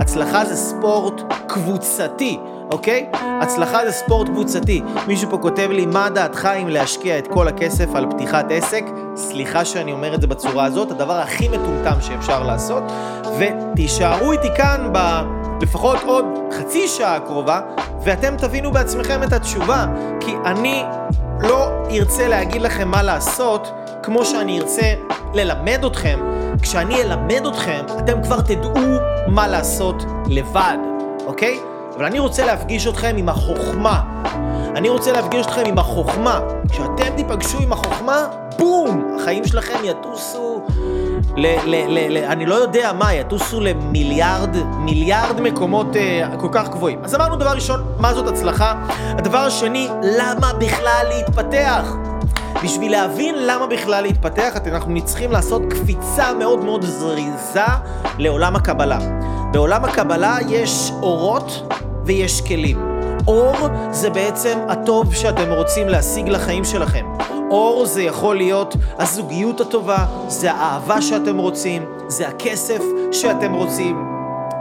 הצלחה 0.01 0.45
זה 0.45 0.57
ספורט 0.57 1.23
קבוצתי. 1.47 2.39
אוקיי? 2.71 3.07
הצלחה 3.41 3.87
זה 3.87 3.93
ספורט 3.93 4.29
קבוצתי. 4.29 4.83
מישהו 5.07 5.31
פה 5.31 5.39
כותב 5.39 5.69
לי, 5.71 5.87
מה 5.87 6.11
דעתך 6.11 6.49
אם 6.63 6.69
להשקיע 6.69 7.19
את 7.19 7.27
כל 7.27 7.49
הכסף 7.49 7.95
על 7.95 8.07
פתיחת 8.11 8.47
עסק? 8.51 8.85
סליחה 9.17 9.65
שאני 9.65 9.93
אומר 9.93 10.15
את 10.15 10.21
זה 10.21 10.27
בצורה 10.27 10.65
הזאת, 10.65 10.91
הדבר 10.91 11.19
הכי 11.19 11.49
מטומטם 11.49 12.01
שאפשר 12.01 12.43
לעשות. 12.43 12.83
ותישארו 13.39 14.33
איתי 14.33 14.49
כאן 14.57 14.91
ב... 14.93 14.99
לפחות 15.63 15.99
עוד 16.07 16.25
חצי 16.53 16.89
שעה 16.89 17.17
הקרובה, 17.17 17.61
ואתם 18.05 18.37
תבינו 18.37 18.73
בעצמכם 18.73 19.23
את 19.23 19.33
התשובה, 19.33 19.87
כי 20.21 20.35
אני 20.45 20.85
לא 21.41 21.69
ארצה 21.91 22.29
להגיד 22.29 22.63
לכם 22.63 22.89
מה 22.89 23.03
לעשות, 23.03 23.73
כמו 24.03 24.25
שאני 24.25 24.61
ארצה 24.61 24.95
ללמד 25.35 25.85
אתכם. 25.85 26.19
כשאני 26.63 27.03
אלמד 27.03 27.47
אתכם, 27.47 27.85
אתם 27.99 28.23
כבר 28.23 28.41
תדעו 28.41 28.99
מה 29.27 29.49
לעשות 29.49 30.05
לבד, 30.27 30.77
אוקיי? 31.27 31.59
אבל 31.97 32.05
אני 32.05 32.19
רוצה 32.19 32.47
להפגיש 32.47 32.87
אתכם 32.87 33.15
עם 33.17 33.29
החוכמה. 33.29 34.03
אני 34.77 34.89
רוצה 34.89 35.13
להפגיש 35.13 35.47
אתכם 35.47 35.63
עם 35.67 35.79
החוכמה. 35.79 36.41
כשאתם 36.69 37.17
תיפגשו 37.17 37.59
עם 37.59 37.73
החוכמה, 37.73 38.27
בום! 38.59 39.17
החיים 39.21 39.45
שלכם 39.45 39.79
יטוסו 39.85 40.63
ל... 41.37 41.47
ל, 41.47 41.75
ל, 41.89 42.19
ל 42.19 42.25
אני 42.25 42.47
לא 42.47 42.55
יודע 42.55 42.93
מה, 42.93 43.15
יטוסו 43.15 43.61
למיליארד, 43.61 44.57
מיליארד 44.79 45.41
מקומות 45.41 45.87
uh, 45.93 46.37
כל 46.37 46.49
כך 46.53 46.69
גבוהים. 46.69 47.05
אז 47.05 47.15
אמרנו 47.15 47.37
דבר 47.37 47.51
ראשון, 47.51 47.85
מה 47.99 48.15
זאת 48.15 48.29
הצלחה? 48.29 48.75
הדבר 48.89 49.39
השני, 49.39 49.89
למה 50.03 50.53
בכלל 50.53 51.07
להתפתח? 51.09 51.93
בשביל 52.65 52.93
להבין 52.93 53.35
למה 53.47 53.67
בכלל 53.67 54.03
להתפתח, 54.03 54.57
אנחנו 54.67 55.05
צריכים 55.05 55.33
לעשות 55.33 55.63
קפיצה 55.71 56.35
מאוד 56.35 56.65
מאוד 56.65 56.85
זריזה 56.85 57.61
לעולם 58.19 58.57
הקבלה. 58.57 58.99
בעולם 59.57 59.85
הקבלה 59.85 60.37
יש 60.49 60.93
אורות 61.03 61.73
ויש 62.05 62.41
כלים. 62.41 62.79
אור 63.27 63.57
זה 63.91 64.11
בעצם 64.11 64.59
הטוב 64.69 65.15
שאתם 65.15 65.53
רוצים 65.53 65.89
להשיג 65.89 66.29
לחיים 66.29 66.65
שלכם. 66.65 67.07
אור 67.51 67.87
זה 67.87 68.03
יכול 68.03 68.37
להיות 68.37 68.75
הזוגיות 68.99 69.61
הטובה, 69.61 70.07
זה 70.29 70.53
האהבה 70.53 71.03
שאתם 71.03 71.39
רוצים, 71.39 71.85
זה 72.09 72.29
הכסף 72.29 72.83
שאתם 73.13 73.53
רוצים. 73.53 74.07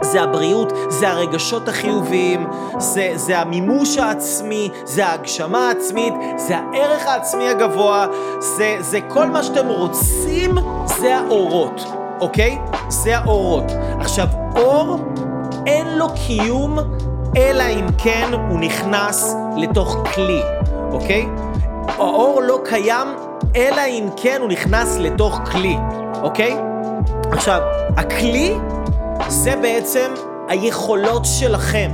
זה 0.02 0.22
הבריאות, 0.22 0.72
זה 0.88 1.08
הרגשות 1.08 1.68
החיוביים, 1.68 2.46
זה, 2.78 3.12
זה 3.14 3.38
המימוש 3.38 3.98
העצמי, 3.98 4.70
זה 4.84 5.06
ההגשמה 5.06 5.68
העצמית, 5.68 6.14
זה 6.36 6.56
הערך 6.56 7.06
העצמי 7.06 7.48
הגבוה, 7.48 8.06
זה, 8.38 8.76
זה 8.80 9.00
כל 9.08 9.26
מה 9.26 9.42
שאתם 9.42 9.68
רוצים, 9.68 10.54
זה 10.84 11.16
האורות, 11.16 12.05
אוקיי? 12.20 12.58
זה 12.88 13.18
האורות. 13.18 13.72
עכשיו, 14.00 14.26
אור 14.56 14.98
אין 15.66 15.98
לו 15.98 16.06
קיום 16.26 16.78
אלא 17.36 17.62
אם 17.62 17.86
כן 17.98 18.30
הוא 18.48 18.60
נכנס 18.60 19.34
לתוך 19.56 19.96
כלי, 20.14 20.42
אוקיי? 20.92 21.28
האור 21.88 22.42
לא 22.42 22.60
קיים 22.64 23.08
אלא 23.56 23.82
אם 23.88 24.08
כן 24.16 24.38
הוא 24.40 24.48
נכנס 24.48 24.96
לתוך 24.98 25.40
כלי, 25.52 25.76
אוקיי? 26.22 26.56
עכשיו, 27.32 27.60
הכלי 27.96 28.54
זה 29.28 29.54
בעצם 29.62 30.10
היכולות 30.48 31.24
שלכם. 31.24 31.90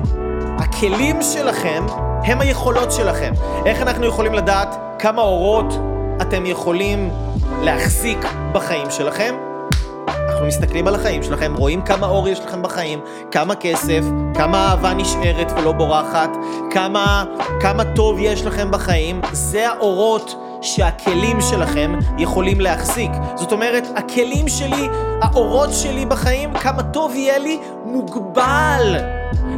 הכלים 0.59 1.23
שלכם 1.23 1.87
הם 2.25 2.41
היכולות 2.41 2.93
שלכם. 2.93 3.33
איך 3.67 3.83
אנחנו 3.83 4.07
יכולים 4.07 4.35
לדעת 4.35 4.77
כמה 4.99 5.23
אורות 5.23 5.75
אתם 6.23 6.47
יכולים 6.47 7.11
להחזיק 7.63 8.19
בחיים 8.53 8.91
שלכם? 8.91 9.52
אנחנו 10.09 10.47
מסתכלים 10.47 10.89
על 10.89 10.95
החיים 10.95 11.23
שלכם, 11.23 11.55
רואים 11.57 11.83
כמה 11.83 12.07
אור 12.07 12.29
יש 12.29 12.41
לכם 12.41 12.63
בחיים, 12.63 13.01
כמה 13.31 13.55
כסף, 13.55 14.01
כמה 14.35 14.69
אהבה 14.69 14.95
נשארת 14.95 15.53
ולא 15.57 15.73
בורחת, 15.73 16.31
כמה, 16.71 17.25
כמה 17.61 17.85
טוב 17.85 18.17
יש 18.21 18.45
לכם 18.45 18.71
בחיים. 18.71 19.21
זה 19.33 19.69
האורות 19.69 20.35
שהכלים 20.63 21.41
שלכם 21.41 21.99
יכולים 22.19 22.61
להחזיק. 22.61 23.11
זאת 23.35 23.53
אומרת, 23.53 23.85
הכלים 23.97 24.49
שלי, 24.49 24.89
האורות 25.23 25.69
שלי 25.73 26.07
בחיים, 26.07 26.55
כמה 26.55 26.83
טוב 26.83 27.15
יהיה 27.15 27.39
לי, 27.39 27.59
מוגבל 27.85 28.97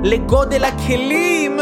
לגודל 0.03 0.65
הכלים 0.65 1.59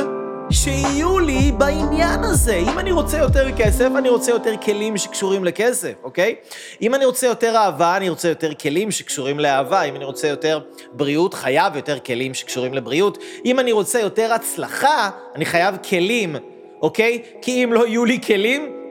שיהיו 0.52 1.18
לי 1.18 1.52
בעניין 1.58 2.24
הזה. 2.24 2.54
אם 2.54 2.78
אני 2.78 2.92
רוצה 2.92 3.18
יותר 3.18 3.52
כסף, 3.56 3.88
אני 3.98 4.08
רוצה 4.08 4.30
יותר 4.30 4.56
כלים 4.56 4.96
שקשורים 4.96 5.44
לכסף, 5.44 5.92
אוקיי? 6.02 6.34
אם 6.82 6.94
אני 6.94 7.04
רוצה 7.04 7.26
יותר 7.26 7.56
אהבה, 7.56 7.96
אני 7.96 8.08
רוצה 8.08 8.28
יותר 8.28 8.54
כלים 8.54 8.90
שקשורים 8.90 9.40
לאהבה. 9.40 9.82
אם 9.82 9.96
אני 9.96 10.04
רוצה 10.04 10.28
יותר 10.28 10.60
בריאות, 10.92 11.34
חייב 11.34 11.76
יותר 11.76 11.98
כלים 11.98 12.34
שקשורים 12.34 12.74
לבריאות. 12.74 13.18
אם 13.44 13.60
אני 13.60 13.72
רוצה 13.72 14.00
יותר 14.00 14.32
הצלחה, 14.32 15.10
אני 15.34 15.44
חייב 15.44 15.76
כלים, 15.88 16.36
אוקיי? 16.82 17.22
כי 17.42 17.64
אם 17.64 17.72
לא 17.72 17.86
יהיו 17.86 18.04
לי 18.04 18.20
כלים, 18.26 18.81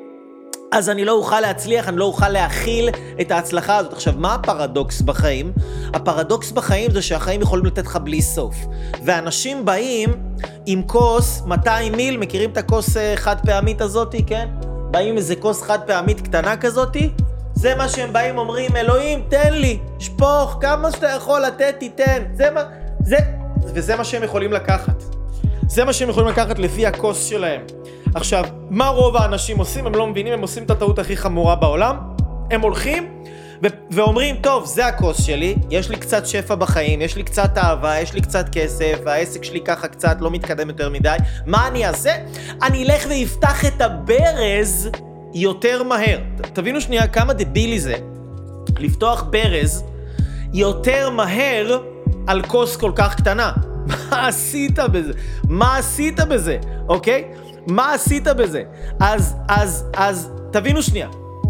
אז 0.71 0.89
אני 0.89 1.05
לא 1.05 1.11
אוכל 1.11 1.39
להצליח, 1.39 1.89
אני 1.89 1.97
לא 1.97 2.05
אוכל 2.05 2.29
להכיל 2.29 2.89
את 3.21 3.31
ההצלחה 3.31 3.77
הזאת. 3.77 3.93
עכשיו, 3.93 4.13
מה 4.17 4.35
הפרדוקס 4.35 5.01
בחיים? 5.01 5.51
הפרדוקס 5.93 6.51
בחיים 6.51 6.91
זה 6.91 7.01
שהחיים 7.01 7.41
יכולים 7.41 7.65
לתת 7.65 7.85
לך 7.85 7.95
בלי 7.95 8.21
סוף. 8.21 8.55
ואנשים 9.05 9.65
באים 9.65 10.09
עם 10.65 10.83
כוס 10.83 11.41
200 11.45 11.93
מיל, 11.93 12.17
מכירים 12.17 12.49
את 12.49 12.57
הכוס 12.57 12.97
אה, 12.97 13.13
חד 13.15 13.35
פעמית 13.45 13.81
הזאתי, 13.81 14.23
כן? 14.23 14.47
באים 14.91 15.09
עם 15.09 15.17
איזה 15.17 15.35
כוס 15.35 15.61
חד 15.61 15.79
פעמית 15.87 16.21
קטנה 16.21 16.57
כזאתי? 16.57 17.09
זה 17.53 17.75
מה 17.75 17.89
שהם 17.89 18.13
באים, 18.13 18.37
אומרים, 18.37 18.75
אלוהים, 18.75 19.23
תן 19.29 19.53
לי, 19.53 19.79
שפוך, 19.99 20.57
כמה 20.61 20.91
שאתה 20.91 21.07
יכול 21.07 21.41
לתת, 21.41 21.75
תיתן. 21.79 22.23
זה 22.33 22.49
מה... 22.49 22.63
זה... 23.03 23.17
וזה 23.73 23.95
מה 23.95 24.03
שהם 24.03 24.23
יכולים 24.23 24.53
לקחת. 24.53 25.03
זה 25.67 25.85
מה 25.85 25.93
שהם 25.93 26.09
יכולים 26.09 26.29
לקחת 26.29 26.59
לפי 26.59 26.87
הכוס 26.87 27.25
שלהם. 27.25 27.61
עכשיו, 28.15 28.45
מה 28.69 28.87
רוב 28.87 29.17
האנשים 29.17 29.57
עושים? 29.57 29.87
הם 29.87 29.95
לא 29.95 30.07
מבינים, 30.07 30.33
הם 30.33 30.41
עושים 30.41 30.63
את 30.63 30.71
הטעות 30.71 30.99
הכי 30.99 31.17
חמורה 31.17 31.55
בעולם. 31.55 31.95
הם 32.51 32.61
הולכים 32.61 33.09
ו- 33.63 33.67
ואומרים, 33.91 34.35
טוב, 34.41 34.65
זה 34.65 34.85
הכוס 34.85 35.21
שלי, 35.23 35.55
יש 35.69 35.89
לי 35.89 35.95
קצת 35.97 36.25
שפע 36.27 36.55
בחיים, 36.55 37.01
יש 37.01 37.15
לי 37.15 37.23
קצת 37.23 37.57
אהבה, 37.57 37.99
יש 37.99 38.13
לי 38.13 38.21
קצת 38.21 38.49
כסף, 38.51 38.97
העסק 39.05 39.43
שלי 39.43 39.61
ככה 39.61 39.87
קצת 39.87 40.17
לא 40.19 40.31
מתקדם 40.31 40.67
יותר 40.69 40.89
מדי, 40.89 41.15
מה 41.45 41.67
אני 41.67 41.87
אעשה? 41.87 42.11
אני 42.63 42.83
אלך 42.85 43.05
ואפתח 43.09 43.65
את 43.65 43.81
הברז 43.81 44.89
יותר 45.33 45.83
מהר. 45.83 46.17
ת- 46.41 46.45
תבינו 46.53 46.81
שנייה 46.81 47.07
כמה 47.07 47.33
דבילי 47.33 47.79
זה 47.79 47.95
לפתוח 48.79 49.25
ברז 49.29 49.83
יותר 50.53 51.09
מהר 51.09 51.77
על 52.27 52.41
כוס 52.41 52.75
כל 52.77 52.91
כך 52.95 53.15
קטנה. 53.15 53.51
מה 54.11 54.27
עשית 54.27 54.79
בזה? 54.79 55.11
מה 55.43 55.77
עשית 55.77 56.19
בזה, 56.19 56.57
אוקיי? 56.87 57.23
מה 57.67 57.93
עשית 57.93 58.23
בזה? 58.23 58.63
אז, 58.99 59.35
אז, 59.47 59.85
אז, 59.93 60.29
תבינו 60.51 60.83
שנייה. 60.83 61.09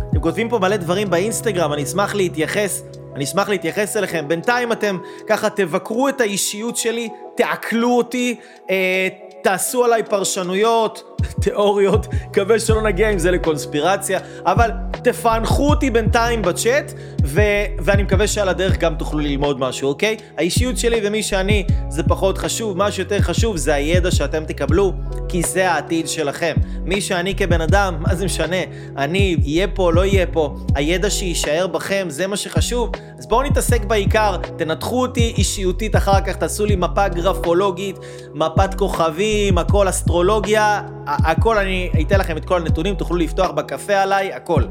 אתם 0.10 0.20
כותבים 0.20 0.50
פה 0.50 0.60
מלא 0.60 0.75
דברים 0.77 1.10
באינסטגרם, 1.10 1.74
אני 1.74 1.84
אשמח 1.84 2.15
להתייחס, 2.15 2.84
אני 3.15 3.24
אשמח 3.24 3.50
להתייחס 3.50 3.98
אליכם. 3.98 4.27
בינתיים 4.27 4.72
אתם 4.72 4.98
ככה 5.27 5.50
תבקרו 5.50 6.10
את 6.10 6.22
האישיות 6.22 6.77
שלי, 6.77 7.10
תעכלו 7.36 7.98
אותי, 7.98 8.36
אה, 8.70 9.08
תעשו 9.44 9.86
עליי 9.86 10.03
פרשנויות, 10.03 11.11
תיאוריות, 11.41 12.07
מקווה 12.29 12.59
שלא 12.59 12.81
נגיע 12.81 13.09
עם 13.09 13.19
זה 13.19 13.31
לקונספירציה, 13.31 14.19
אבל 14.45 14.71
תפענחו 15.03 15.69
אותי 15.69 15.89
בינתיים 15.89 16.41
בצ'אט, 16.41 16.93
ו- 17.25 17.41
ואני 17.79 18.03
מקווה 18.03 18.27
שעל 18.27 18.49
הדרך 18.49 18.77
גם 18.77 18.95
תוכלו 18.95 19.19
ללמוד 19.19 19.59
משהו, 19.59 19.89
אוקיי? 19.89 20.17
האישיות 20.37 20.77
שלי 20.77 21.01
ומי 21.03 21.23
שאני 21.23 21.65
זה 21.89 22.03
פחות 22.03 22.37
חשוב, 22.37 22.77
מה 22.77 22.91
שיותר 22.91 23.19
חשוב 23.21 23.57
זה 23.57 23.73
הידע 23.73 24.11
שאתם 24.11 24.45
תקבלו, 24.45 24.93
כי 25.29 25.41
זה 25.43 25.71
העתיד 25.71 26.07
שלכם. 26.07 26.55
מי 26.83 27.01
שאני 27.01 27.35
כבן 27.35 27.61
אדם, 27.61 27.95
מה 27.99 28.15
זה 28.15 28.25
משנה? 28.25 28.57
אני, 28.97 29.35
אהיה 29.45 29.67
פה, 29.67 29.93
לא 29.93 30.01
אהיה 30.01 30.25
פה, 30.25 30.55
הידע 30.75 31.09
שיישאר 31.09 31.67
בכם, 31.67 32.05
זה 32.09 32.27
מה 32.27 32.37
שחשוב. 32.37 32.91
אז 33.19 33.27
בואו 33.27 33.43
נתעסק 33.43 33.85
בעיקר, 33.85 34.37
תנתחו 34.57 35.01
אותי 35.01 35.33
אישיותית 35.37 35.95
אחר 35.95 36.21
כך, 36.21 36.35
תעשו 36.35 36.65
לי 36.65 36.75
מפה 36.75 37.07
גרפולוגית, 37.07 37.99
מפת 38.34 38.73
כוכבים, 38.73 39.57
הכל 39.57 39.89
אסטרולוגיה, 39.89 40.81
הכל, 41.26 41.58
אני 41.58 41.91
אתן 42.08 42.19
לכם 42.19 42.38
את 42.38 42.45
כל 42.45 42.62
הנתונים, 42.62 42.95
תוכלו 42.95 43.17
לפתוח 43.17 43.52
בקפה 43.52 43.95
עליי, 43.95 44.34
הכל. 44.34 44.63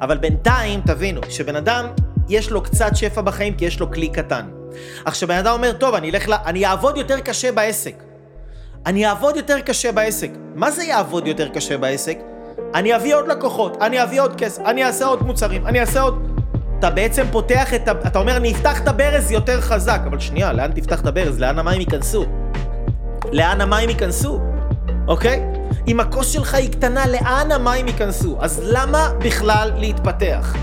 אבל 0.00 0.18
בינתיים, 0.18 0.80
תבינו, 0.86 1.20
שבן 1.28 1.56
אדם, 1.56 1.86
יש 2.28 2.50
לו 2.50 2.62
קצת 2.62 2.96
שפע 2.96 3.20
בחיים 3.20 3.54
כי 3.54 3.64
יש 3.64 3.80
לו 3.80 3.92
כלי 3.92 4.08
קטן. 4.08 4.46
עכשיו, 5.04 5.28
בן 5.28 5.36
אדם 5.36 5.52
אומר, 5.52 5.72
טוב, 5.72 5.94
אני 5.94 6.10
אלך 6.10 6.28
ל... 6.28 6.32
אני 6.46 6.66
אעבוד 6.66 6.96
יותר 6.96 7.20
קשה 7.20 7.52
בעסק. 7.52 8.02
אני 8.86 9.06
אעבוד 9.06 9.36
יותר 9.36 9.60
קשה 9.60 9.92
בעסק. 9.92 10.30
מה 10.54 10.70
זה 10.70 10.84
יעבוד 10.84 11.26
יותר 11.26 11.48
קשה 11.48 11.78
בעסק? 11.78 12.18
אני 12.74 12.96
אביא 12.96 13.14
עוד 13.14 13.28
לקוחות, 13.28 13.76
אני 13.80 14.02
אביא 14.02 14.20
עוד 14.20 14.36
כסף, 14.36 14.62
אני 14.66 14.84
אעשה 14.84 15.06
עוד 15.06 15.22
מוצרים, 15.22 15.66
אני 15.66 15.80
אעשה 15.80 16.00
עוד... 16.00 16.40
אתה 16.78 16.90
בעצם 16.90 17.26
פותח 17.32 17.74
את 17.74 17.88
ה... 17.88 17.92
אתה 18.06 18.18
אומר, 18.18 18.36
אני 18.36 18.52
אפתח 18.52 18.80
את 18.80 18.88
הברז 18.88 19.30
יותר 19.30 19.60
חזק. 19.60 20.00
אבל 20.06 20.18
שנייה, 20.18 20.52
לאן 20.52 20.72
תפתח 20.72 21.00
את 21.00 21.06
הברז? 21.06 21.40
לאן 21.40 21.58
המים 21.58 21.80
ייכנסו? 21.80 22.26
לאן 23.32 23.60
המים 23.60 23.88
ייכנסו? 23.88 24.40
אוקיי? 25.10 25.42
אם 25.88 26.00
הכוס 26.00 26.30
שלך 26.30 26.54
היא 26.54 26.70
קטנה, 26.70 27.06
לאן 27.06 27.52
המים 27.52 27.86
ייכנסו? 27.86 28.36
אז 28.40 28.62
למה 28.64 29.08
בכלל 29.24 29.70
להתפתח? 29.76 30.56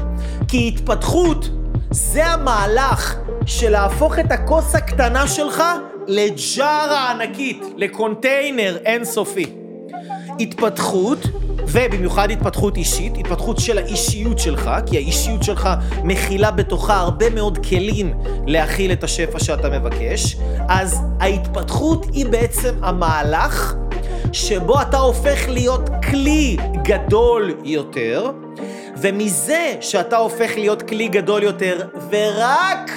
כי 0.48 0.72
התפתחות 0.74 1.50
זה 1.92 2.26
המהלך 2.26 3.16
של 3.46 3.70
להפוך 3.70 4.20
את 4.20 4.32
הכוס 4.32 4.76
הקטנה 4.76 5.28
שלך 5.28 5.64
לג'ארה 6.08 7.00
הענקית, 7.00 7.64
לקונטיינר 7.78 8.78
אינסופי. 8.86 9.46
התפתחות, 10.40 11.20
ובמיוחד 11.68 12.32
התפתחות 12.32 12.78
אישית, 12.78 13.18
התפתחות 13.18 13.60
של 13.60 13.78
האישיות 13.78 14.40
שלך, 14.40 14.72
כי 14.86 14.98
האישיות 14.98 15.44
שלך 15.44 15.70
מכילה 16.04 16.52
בתוכה 16.52 17.00
הרבה 17.00 17.30
מאוד 17.30 17.66
כלים 17.66 18.14
להכיל 18.48 18.92
את 18.92 19.04
השפע 19.04 19.40
שאתה 19.40 19.70
מבקש, 19.80 20.38
אז 20.70 21.02
ההתפתחות 21.20 22.06
היא 22.14 22.26
בעצם 22.26 22.76
המהלך 22.82 23.76
שבו 24.34 24.82
אתה 24.82 24.98
הופך 24.98 25.50
להיות 25.50 25.90
כלי 26.10 26.58
גדול 26.84 27.54
יותר, 27.64 28.32
ומזה 28.98 29.76
שאתה 29.82 30.18
הופך 30.18 30.52
להיות 30.56 30.82
כלי 30.82 31.08
גדול 31.08 31.44
יותר, 31.44 31.88
ורק 32.10 32.92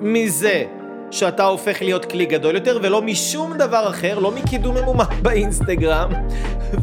מזה 0.00 0.64
שאתה 1.10 1.44
הופך 1.44 1.82
להיות 1.82 2.04
כלי 2.04 2.26
גדול 2.26 2.54
יותר, 2.54 2.78
ולא 2.82 3.02
משום 3.02 3.56
דבר 3.56 3.88
אחר, 3.88 4.18
לא 4.18 4.32
מקידום 4.32 4.76
ממומן 4.76 5.04
באינסטגרם, 5.22 6.10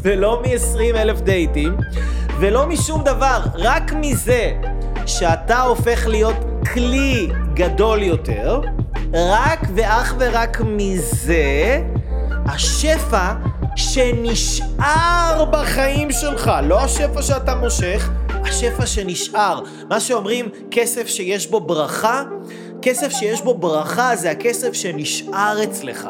ולא 0.02 0.42
מ-20 0.42 0.96
אלף 0.96 1.20
דייטים, 1.20 1.76
ולא 2.40 2.66
משום 2.66 3.02
דבר, 3.04 3.38
רק 3.54 3.92
מזה 3.92 4.52
שאתה 5.06 5.60
הופך 5.60 6.06
להיות 6.06 6.36
כלי 6.74 7.28
גדול 7.54 8.02
יותר, 8.02 8.60
רק 9.14 9.60
ואך 9.74 10.14
ורק 10.18 10.60
מזה, 10.60 11.82
השפע 12.46 13.32
שנשאר 13.78 15.44
בחיים 15.50 16.12
שלך, 16.12 16.50
לא 16.62 16.80
השפע 16.80 17.22
שאתה 17.22 17.54
מושך, 17.54 18.10
השפע 18.28 18.86
שנשאר. 18.86 19.60
מה 19.90 20.00
שאומרים, 20.00 20.48
כסף 20.70 21.06
שיש 21.06 21.46
בו 21.46 21.60
ברכה, 21.60 22.22
כסף 22.82 23.12
שיש 23.12 23.42
בו 23.42 23.54
ברכה 23.54 24.16
זה 24.16 24.30
הכסף 24.30 24.72
שנשאר 24.72 25.64
אצלך. 25.64 26.08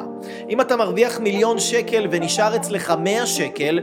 אם 0.51 0.61
אתה 0.61 0.77
מרוויח 0.77 1.21
מיליון 1.21 1.59
שקל 1.59 2.07
ונשאר 2.11 2.57
אצלך 2.57 2.95
100 2.99 3.27
שקל, 3.27 3.81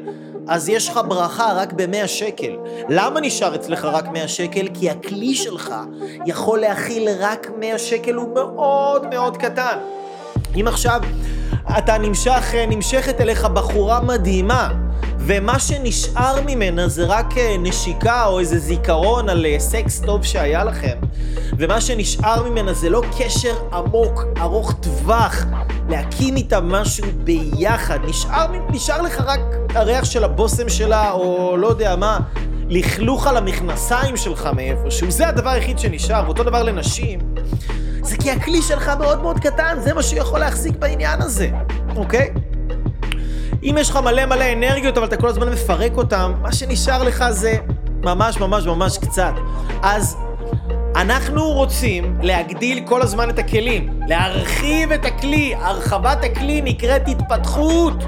אז 0.48 0.69
יש 0.69 0.89
לך 0.89 1.00
ברכה 1.08 1.54
רק 1.56 1.74
ב-100 1.74 2.08
שקל. 2.08 2.58
למה 2.89 3.21
נשאר 3.21 3.56
אצלך 3.56 3.86
רק 3.86 4.08
100 4.08 4.28
שקל? 4.28 4.67
כי 4.74 4.89
הכלי 4.89 5.36
שלך 5.36 5.74
יכול 6.26 6.60
להכיל 6.60 7.10
רק 7.19 7.52
100 7.60 7.78
שקל, 7.78 8.13
הוא 8.13 8.34
מאוד 8.34 9.08
מאוד 9.08 9.38
קטן. 9.38 9.78
אם 10.56 10.67
עכשיו 10.67 11.02
אתה 11.78 11.97
נמשך, 11.97 12.54
נמשכת 12.67 13.21
אליך 13.21 13.45
בחורה 13.45 14.01
מדהימה, 14.01 14.71
ומה 15.19 15.60
שנשאר 15.60 16.36
ממנה 16.45 16.88
זה 16.88 17.06
רק 17.06 17.34
נשיקה 17.60 18.25
או 18.25 18.39
איזה 18.39 18.60
זיכרון 18.60 19.30
על 19.30 19.45
סקס 19.58 19.99
טוב 19.99 20.23
שהיה 20.23 20.63
לכם, 20.63 20.97
ומה 21.58 21.82
שנשאר 21.82 22.49
ממנה 22.49 22.73
זה 22.73 22.89
לא 22.89 23.01
קשר 23.17 23.56
עמוק, 23.73 24.23
ארוך 24.41 24.73
טווח, 24.73 25.45
להקים 25.89 26.36
איתה 26.36 26.62
משהו 26.62 27.06
ביחד. 27.23 27.99
נשאר, 28.06 28.45
נשאר 28.69 29.01
לך 29.01 29.21
רק 29.25 29.39
הריח 29.75 30.06
של 30.06 30.23
הבושם 30.23 30.69
שלה, 30.69 31.12
או 31.12 31.58
לא 31.58 31.67
יודע 31.67 31.95
מה, 31.95 32.19
לכלוך 32.69 33.28
על 33.28 33.38
המכנסיים 33.38 34.17
שלך 34.17 34.49
מאיפשהו. 34.56 35.12
זה 35.12 35.28
הדבר 35.28 35.49
היחיד 35.49 35.80
שנשאר, 35.80 36.23
ואותו 36.25 36.43
דבר 36.43 36.63
לנשים. 36.63 37.19
זה 38.06 38.18
כי 38.18 38.32
הכלי 38.32 38.62
שלך 38.62 38.91
מאוד 39.00 39.22
מאוד 39.22 39.39
קטן, 39.39 39.78
זה 39.80 39.94
מה 39.94 40.04
שיכול 40.04 40.39
להחזיק 40.39 40.78
בעניין 40.78 41.22
הזה, 41.22 41.50
אוקיי? 41.96 42.30
אם 43.63 43.76
יש 43.80 43.89
לך 43.89 43.96
מלא 43.98 44.26
מלא 44.26 44.54
אנרגיות, 44.54 44.98
אבל 44.98 45.08
אתה 45.08 45.18
כל 45.18 45.28
הזמן 45.28 45.50
מפרק 45.50 45.98
אותן, 45.98 46.32
מה 46.41 46.52
שנשאר 46.52 47.04
לך 47.04 47.26
זה 47.30 47.58
ממש 48.04 48.38
ממש 48.38 48.65
ממש 48.65 48.98
קצת. 48.98 49.34
אז 49.82 50.18
אנחנו 50.96 51.52
רוצים 51.52 52.18
להגדיל 52.22 52.84
כל 52.88 53.02
הזמן 53.02 53.30
את 53.30 53.39
הכלים, 53.39 54.00
להרחיב 54.08 54.91
את 54.91 55.06
הכלי. 55.06 55.56
הרחבת 55.56 56.24
הכלי 56.24 56.62
נקראת 56.62 57.08
התפתחות. 57.08 58.04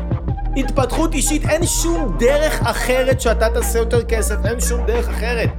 התפתחות 0.58 1.14
אישית, 1.14 1.46
אין 1.50 1.66
שום 1.66 2.16
דרך 2.20 2.62
אחרת 2.64 3.22
שאתה 3.22 3.50
תעשה 3.50 3.80
יותר 3.80 4.04
כסף, 4.04 4.36
אין 4.46 4.60
שום 4.62 4.86
דרך 4.86 5.10
אחרת. 5.10 5.50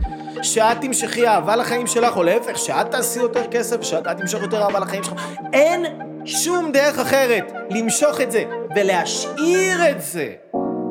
שאת 0.43 0.81
תמשכי 0.81 1.29
אהבה 1.29 1.57
לחיים 1.57 1.87
שלך, 1.87 2.17
או 2.17 2.23
להפך, 2.23 2.59
שאת 2.59 2.91
תעשי 2.91 3.21
יותר 3.21 3.47
כסף, 3.51 3.83
שאתה 3.83 4.15
תמשוך 4.15 4.43
יותר 4.43 4.63
אהבה 4.63 4.79
לחיים 4.79 5.03
שלך. 5.03 5.15
אין 5.53 5.85
שום 6.25 6.73
דרך 6.73 6.99
אחרת 6.99 7.53
למשוך 7.71 8.21
את 8.21 8.33
זה 8.33 8.45
ולהשאיר 8.77 9.91
את 9.91 10.03
זה 10.03 10.33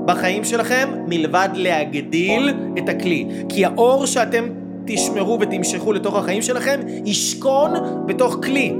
בחיים 0.06 0.44
שלכם, 0.44 0.90
מלבד 1.08 1.50
להגדיל 1.54 2.54
את 2.78 2.90
הכלי. 2.90 3.28
כי 3.50 3.66
האור 3.66 4.06
שאתם 4.06 4.50
תשמרו 4.86 5.38
ותמשכו 5.42 5.94
לתוך 5.94 6.16
החיים 6.16 6.42
שלכם, 6.42 6.80
ישכון 7.06 7.74
בתוך 8.06 8.38
כלי. 8.44 8.74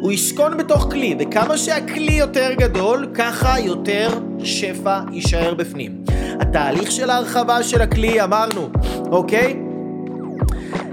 הוא 0.00 0.12
ישכון 0.12 0.56
בתוך 0.56 0.88
כלי, 0.90 1.16
וכמה 1.18 1.58
שהכלי 1.58 2.12
יותר 2.12 2.52
גדול, 2.54 3.06
ככה 3.14 3.60
יותר 3.60 4.08
שפע 4.44 5.00
יישאר 5.12 5.54
בפנים. 5.54 6.04
התהליך 6.40 6.92
של 6.92 7.10
ההרחבה 7.10 7.62
של 7.62 7.82
הכלי, 7.82 8.22
אמרנו, 8.22 8.68
אוקיי? 9.10 9.63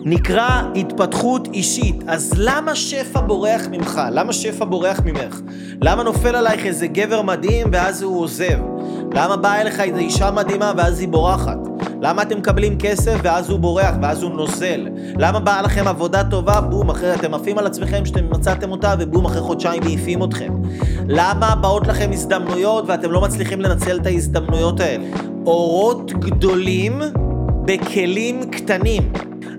נקרא 0.05 0.61
התפתחות 0.75 1.47
אישית. 1.53 1.95
אז 2.07 2.33
למה 2.37 2.75
שפע 2.75 3.21
בורח 3.21 3.61
ממך? 3.71 4.01
למה 4.11 4.33
שפע 4.33 4.65
בורח 4.65 4.99
ממך? 5.05 5.41
למה 5.81 6.03
נופל 6.03 6.35
עלייך 6.35 6.65
איזה 6.65 6.87
גבר 6.87 7.21
מדהים 7.21 7.67
ואז 7.71 8.01
הוא 8.01 8.21
עוזב? 8.21 8.59
למה 9.13 9.35
באה 9.35 9.61
אליך 9.61 9.79
איזו 9.79 9.97
אישה 9.97 10.31
מדהימה 10.31 10.73
ואז 10.77 10.99
היא 10.99 11.07
בורחת? 11.07 11.57
למה 12.01 12.21
אתם 12.21 12.37
מקבלים 12.37 12.77
כסף 12.79 13.19
ואז 13.23 13.49
הוא 13.49 13.59
בורח 13.59 13.95
ואז 14.01 14.23
הוא 14.23 14.31
נוזל? 14.31 14.87
למה 15.17 15.39
באה 15.39 15.61
לכם 15.61 15.87
עבודה 15.87 16.23
טובה, 16.23 16.61
בום, 16.61 16.89
אחרי 16.89 17.13
אתם 17.13 17.33
עפים 17.33 17.57
על 17.57 17.67
עצמכם 17.67 18.05
שאתם 18.05 18.29
מצאתם 18.29 18.71
אותה 18.71 18.95
ובום, 18.99 19.25
אחרי 19.25 19.41
חודשיים 19.41 19.83
מעיפים 19.83 20.23
אתכם? 20.23 20.53
למה 21.07 21.55
באות 21.55 21.87
לכם 21.87 22.09
הזדמנויות 22.13 22.83
ואתם 22.87 23.11
לא 23.11 23.21
מצליחים 23.21 23.61
לנצל 23.61 23.97
את 23.97 24.05
ההזדמנויות 24.05 24.79
האלה? 24.79 25.03
אורות 25.45 26.11
גדולים 26.11 27.01
בכלים 27.65 28.49
קטנים. 28.51 29.11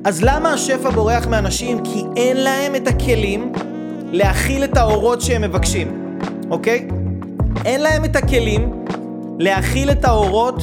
אז 0.05 0.23
למה 0.25 0.53
השפע 0.53 0.91
בורח 0.91 1.27
מאנשים? 1.27 1.79
כי 1.85 2.03
אין 2.17 2.37
להם 2.37 2.75
את 2.75 2.89
הכלים 2.89 3.53
להכיל 4.13 4.65
את 4.65 4.77
האורות 4.77 5.21
שהם 5.21 5.43
מבקשים, 5.43 6.17
אוקיי? 6.51 6.89
אין 7.65 7.81
להם 7.81 8.05
את 8.05 8.17
הכלים 8.17 8.85
להכיל 9.39 9.91
את 9.91 10.05
האורות 10.05 10.63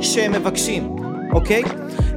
שהם 0.00 0.32
מבקשים, 0.32 0.96
אוקיי? 1.32 1.62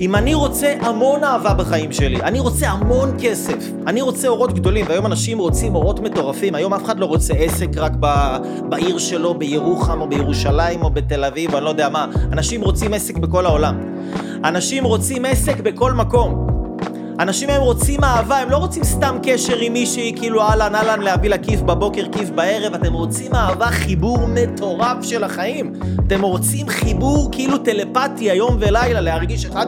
אם 0.02 0.16
אני 0.16 0.34
רוצה 0.34 0.74
המון 0.82 1.24
אהבה 1.24 1.54
בחיים 1.54 1.92
שלי, 1.92 2.22
אני 2.22 2.40
רוצה 2.40 2.70
המון 2.70 3.18
כסף, 3.20 3.72
אני 3.88 4.02
רוצה 4.02 4.28
אורות 4.28 4.54
גדולים, 4.54 4.86
והיום 4.90 5.06
אנשים 5.06 5.38
רוצים 5.38 5.76
אורות 5.76 6.00
מטורפים, 6.00 6.56
היום 6.56 6.74
אף 6.74 6.86
אחד 6.86 7.00
לא 7.00 7.06
רוצה 7.06 7.34
עסק 7.34 7.68
רק 7.78 7.92
ב, 8.00 8.08
בעיר 8.70 8.98
שלו, 8.98 9.34
בירוחם 9.34 10.02
או 10.02 10.08
בירושלים 10.08 10.84
או 10.84 10.90
בתל 10.90 11.24
אביב, 11.26 11.56
אני 11.56 11.66
לא 11.66 11.70
יודע 11.70 11.90
מה, 11.90 12.06
אנשים 12.32 12.62
רוצים 12.62 12.94
עסק 12.94 13.18
בכל 13.18 13.46
העולם. 13.46 13.80
אנשים 14.44 14.84
רוצים 14.84 15.26
עסק 15.26 15.60
בכל 15.60 15.92
מקום. 15.94 16.61
אנשים 17.22 17.50
היום 17.50 17.64
רוצים 17.64 18.04
אהבה, 18.04 18.38
הם 18.38 18.50
לא 18.50 18.58
רוצים 18.58 18.84
סתם 18.84 19.18
קשר 19.24 19.58
עם 19.58 19.74
מישהי, 19.74 20.14
כאילו 20.16 20.42
אהלן 20.42 20.76
אהלן 20.76 21.02
להביא 21.02 21.30
לה 21.30 21.38
כיף 21.38 21.62
בבוקר, 21.62 22.04
כיף 22.12 22.30
בערב, 22.30 22.74
אתם 22.74 22.94
רוצים 22.94 23.36
אהבה, 23.36 23.66
חיבור 23.66 24.18
מטורף 24.28 25.04
של 25.04 25.24
החיים. 25.24 25.74
אתם 26.08 26.22
רוצים 26.22 26.70
חיבור 26.70 27.30
כאילו 27.32 27.58
טלפתי 27.58 28.32
היום 28.32 28.58
ולילה, 28.60 29.02
להרגיש 29.02 29.46
אחד 29.46 29.66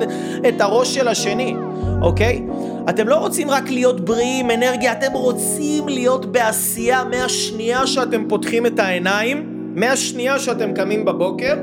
את 0.47 0.61
הראש 0.61 0.95
של 0.95 1.07
השני, 1.07 1.55
אוקיי? 2.01 2.45
אתם 2.89 3.07
לא 3.07 3.15
רוצים 3.15 3.49
רק 3.49 3.69
להיות 3.69 4.05
בריאים, 4.05 4.51
אנרגיה, 4.51 4.91
אתם 4.91 5.13
רוצים 5.13 5.87
להיות 5.87 6.25
בעשייה 6.25 7.03
מהשנייה 7.03 7.87
שאתם 7.87 8.23
פותחים 8.29 8.65
את 8.65 8.79
העיניים, 8.79 9.49
מהשנייה 9.75 10.39
שאתם 10.39 10.73
קמים 10.73 11.05
בבוקר, 11.05 11.53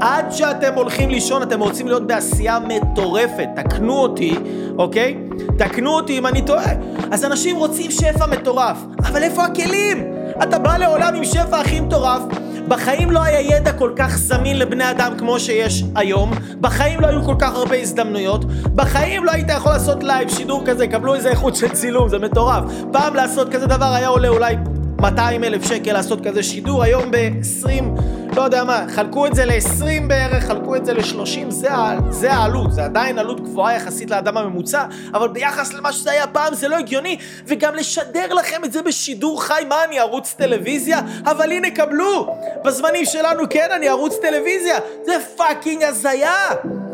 עד 0.00 0.32
שאתם 0.32 0.74
הולכים 0.74 1.10
לישון 1.10 1.42
אתם 1.42 1.60
רוצים 1.60 1.88
להיות 1.88 2.06
בעשייה 2.06 2.58
מטורפת, 2.58 3.48
תקנו 3.56 3.98
אותי, 3.98 4.34
אוקיי? 4.78 5.16
תקנו 5.58 5.90
אותי 5.90 6.18
אם 6.18 6.26
אני 6.26 6.42
טועה. 6.42 6.72
אז 7.10 7.24
אנשים 7.24 7.56
רוצים 7.56 7.90
שפע 7.90 8.26
מטורף, 8.26 8.76
אבל 8.98 9.22
איפה 9.22 9.44
הכלים? 9.44 10.12
אתה 10.42 10.58
בא 10.58 10.76
לעולם 10.76 11.14
עם 11.14 11.24
שפע 11.24 11.60
הכי 11.60 11.80
מטורף, 11.80 12.22
בחיים 12.68 13.10
לא 13.10 13.22
היה 13.22 13.40
ידע 13.40 13.72
כל 13.72 13.92
כך 13.96 14.18
זמין 14.18 14.58
לבני 14.58 14.90
אדם 14.90 15.12
כמו 15.18 15.40
שיש 15.40 15.84
היום, 15.94 16.30
בחיים 16.60 17.00
לא 17.00 17.06
היו 17.06 17.24
כל 17.24 17.34
כך 17.38 17.54
הרבה 17.54 17.76
הזדמנויות, 17.76 18.44
בחיים 18.74 19.24
לא 19.24 19.30
היית 19.30 19.48
יכול 19.50 19.72
לעשות 19.72 20.04
לייב 20.04 20.28
שידור 20.28 20.62
כזה, 20.66 20.86
קבלו 20.86 21.14
איזה 21.14 21.28
איכות 21.30 21.56
של 21.56 21.68
צילום, 21.68 22.08
זה 22.08 22.18
מטורף. 22.18 22.64
פעם 22.92 23.14
לעשות 23.14 23.48
כזה 23.48 23.66
דבר 23.66 23.92
היה 23.94 24.08
עולה 24.08 24.28
אולי 24.28 24.56
200 25.00 25.44
אלף 25.44 25.64
שקל 25.64 25.92
לעשות 25.92 26.26
כזה 26.26 26.42
שידור, 26.42 26.82
היום 26.82 27.10
ב-20, 27.10 28.00
לא 28.36 28.42
יודע 28.42 28.64
מה, 28.64 28.84
חלקו 28.94 29.26
את 29.26 29.34
זה 29.34 29.44
ל-20 29.44 30.02
בערך, 30.08 30.44
חלקו 30.44 30.76
את 30.76 30.84
זה 30.86 30.94
ל-30, 30.94 31.50
זה, 31.50 31.68
זה 32.10 32.32
העלות, 32.32 32.72
זה 32.72 32.84
עדיין 32.84 33.18
עלות 33.18 33.40
גבוהה 33.40 33.74
יחסית 33.74 34.10
לאדם 34.10 34.36
הממוצע, 34.36 34.84
אבל 35.14 35.28
ביחס 35.28 35.72
למה 35.72 35.92
שזה 35.92 36.10
היה 36.10 36.26
פעם 36.26 36.54
זה 36.54 36.68
לא 36.68 36.76
הגיוני, 36.76 37.18
וגם 37.46 37.74
לשדר 37.74 38.34
לכם 38.34 38.64
את 38.64 38.72
זה 38.72 38.82
בשידור 38.82 39.42
חי, 39.42 39.62
מה 39.68 39.84
אני 39.84 39.98
ערוץ 39.98 40.34
טלוויזיה? 40.38 41.00
אבל 41.24 41.52
הנה 41.52 41.70
קבלו, 41.70 42.36
בזמנים 42.64 43.04
שלנו 43.04 43.42
כן 43.50 43.68
אני 43.76 43.88
ערוץ 43.88 44.16
טלוויזיה, 44.22 44.78
זה 45.04 45.12
fucking 45.36 45.82
הזיה! 45.82 46.34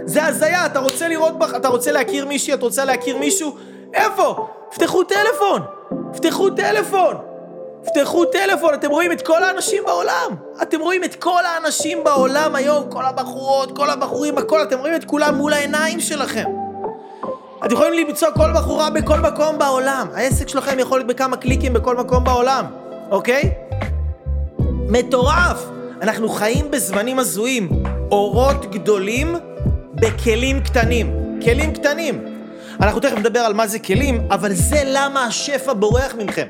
זה 0.05 0.25
הזיה, 0.25 0.67
אתה 0.67 0.79
רוצה 0.79 1.09
לראות 1.09 1.39
בך, 1.39 1.55
אתה 1.57 1.69
רוצה 1.69 1.93
להכיר 1.93 2.27
מישהי, 2.27 2.55
את 2.55 2.63
רוצה 2.63 2.85
להכיר 2.85 3.19
מישהו? 3.19 3.57
איפה? 3.95 4.49
פתחו 4.75 5.05
טלפון! 5.05 5.63
פתחו 6.13 6.51
טלפון! 6.51 7.34
פתחו 7.85 8.25
טלפון, 8.25 8.75
אתם 8.75 8.91
רואים 8.91 9.13
את 9.13 9.23
כל 9.23 9.43
האנשים 9.45 9.83
בעולם. 9.87 10.35
אתם 10.63 10.81
רואים 10.81 11.05
את 11.05 11.15
כל 11.15 11.45
האנשים 11.45 12.05
בעולם 12.05 12.55
היום, 12.55 12.91
כל 12.91 13.05
הבחורות, 13.05 13.77
כל 13.77 13.91
הבחורים, 13.91 14.39
הכל, 14.39 14.63
אתם 14.63 14.79
רואים 14.79 14.95
את 14.95 15.05
כולם 15.05 15.35
מול 15.35 15.53
העיניים 15.53 16.01
שלכם. 16.01 16.45
אתם 17.65 17.75
יכולים 17.75 18.09
למצוא 18.09 18.29
כל 18.35 18.53
בחורה 18.55 18.91
בכל 18.91 19.21
מקום 19.21 19.59
בעולם. 19.59 20.07
העסק 20.15 20.49
שלכם 20.49 20.79
יכול 20.79 20.99
להיות 20.99 21.09
בכמה 21.09 21.37
קליקים 21.37 21.73
בכל 21.73 21.97
מקום 21.97 22.25
בעולם, 22.25 22.65
אוקיי? 23.11 23.51
מטורף! 24.89 25.65
אנחנו 26.03 26.29
חיים 26.29 26.71
בזמנים 26.71 27.19
הזויים. 27.19 27.69
אורות 28.11 28.71
גדולים 28.71 29.37
בכלים 29.95 30.61
קטנים. 30.61 31.39
כלים 31.45 31.73
קטנים. 31.73 32.25
אנחנו 32.81 33.01
תכף 33.01 33.19
נדבר 33.19 33.41
על 33.41 33.55
מה 33.55 33.67
זה 33.67 33.79
כלים, 33.79 34.21
אבל 34.31 34.53
זה 34.53 34.83
למה 34.87 35.25
השפע 35.25 35.73
בורח 35.73 36.15
מכם. 36.15 36.47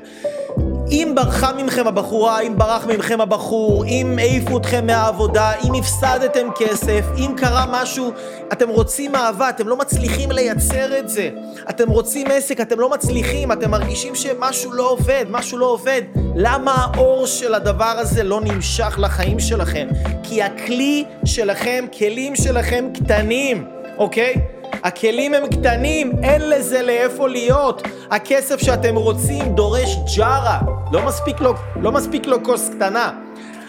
אם 0.91 1.11
ברחה 1.15 1.53
ממכם 1.53 1.87
הבחורה, 1.87 2.39
אם 2.39 2.57
ברח 2.57 2.85
ממכם 2.85 3.21
הבחור, 3.21 3.85
אם 3.85 4.15
העיפו 4.19 4.57
אתכם 4.57 4.85
מהעבודה, 4.87 5.51
אם 5.67 5.73
הפסדתם 5.73 6.47
כסף, 6.55 7.05
אם 7.17 7.31
קרה 7.37 7.65
משהו, 7.71 8.11
אתם 8.53 8.69
רוצים 8.69 9.15
אהבה, 9.15 9.49
אתם 9.49 9.67
לא 9.67 9.77
מצליחים 9.77 10.31
לייצר 10.31 10.99
את 10.99 11.09
זה. 11.09 11.29
אתם 11.69 11.89
רוצים 11.89 12.27
עסק, 12.31 12.61
אתם 12.61 12.79
לא 12.79 12.89
מצליחים, 12.89 13.51
אתם 13.51 13.71
מרגישים 13.71 14.15
שמשהו 14.15 14.73
לא 14.73 14.89
עובד, 14.89 15.25
משהו 15.29 15.57
לא 15.57 15.65
עובד. 15.65 16.01
למה 16.35 16.75
האור 16.75 17.27
של 17.27 17.53
הדבר 17.53 17.95
הזה 17.97 18.23
לא 18.23 18.41
נמשך 18.41 18.95
לחיים 19.01 19.39
שלכם? 19.39 19.87
כי 20.23 20.43
הכלי 20.43 21.05
שלכם, 21.25 21.85
כלים 21.97 22.35
שלכם 22.35 22.85
קטנים, 22.93 23.65
אוקיי? 23.97 24.35
הכלים 24.83 25.33
הם 25.33 25.47
קטנים, 25.47 26.11
אין 26.23 26.49
לזה 26.49 26.81
לאיפה 26.81 27.27
להיות. 27.27 27.81
הכסף 28.11 28.59
שאתם 28.59 28.95
רוצים 28.95 29.55
דורש 29.55 29.97
ג'ארה, 30.17 30.59
לא 30.91 31.05
מספיק 31.05 31.39
לו, 31.39 31.53
לא 31.81 31.91
מספיק 31.91 32.27
לו 32.27 32.43
כוס 32.43 32.69
קטנה. 32.69 33.11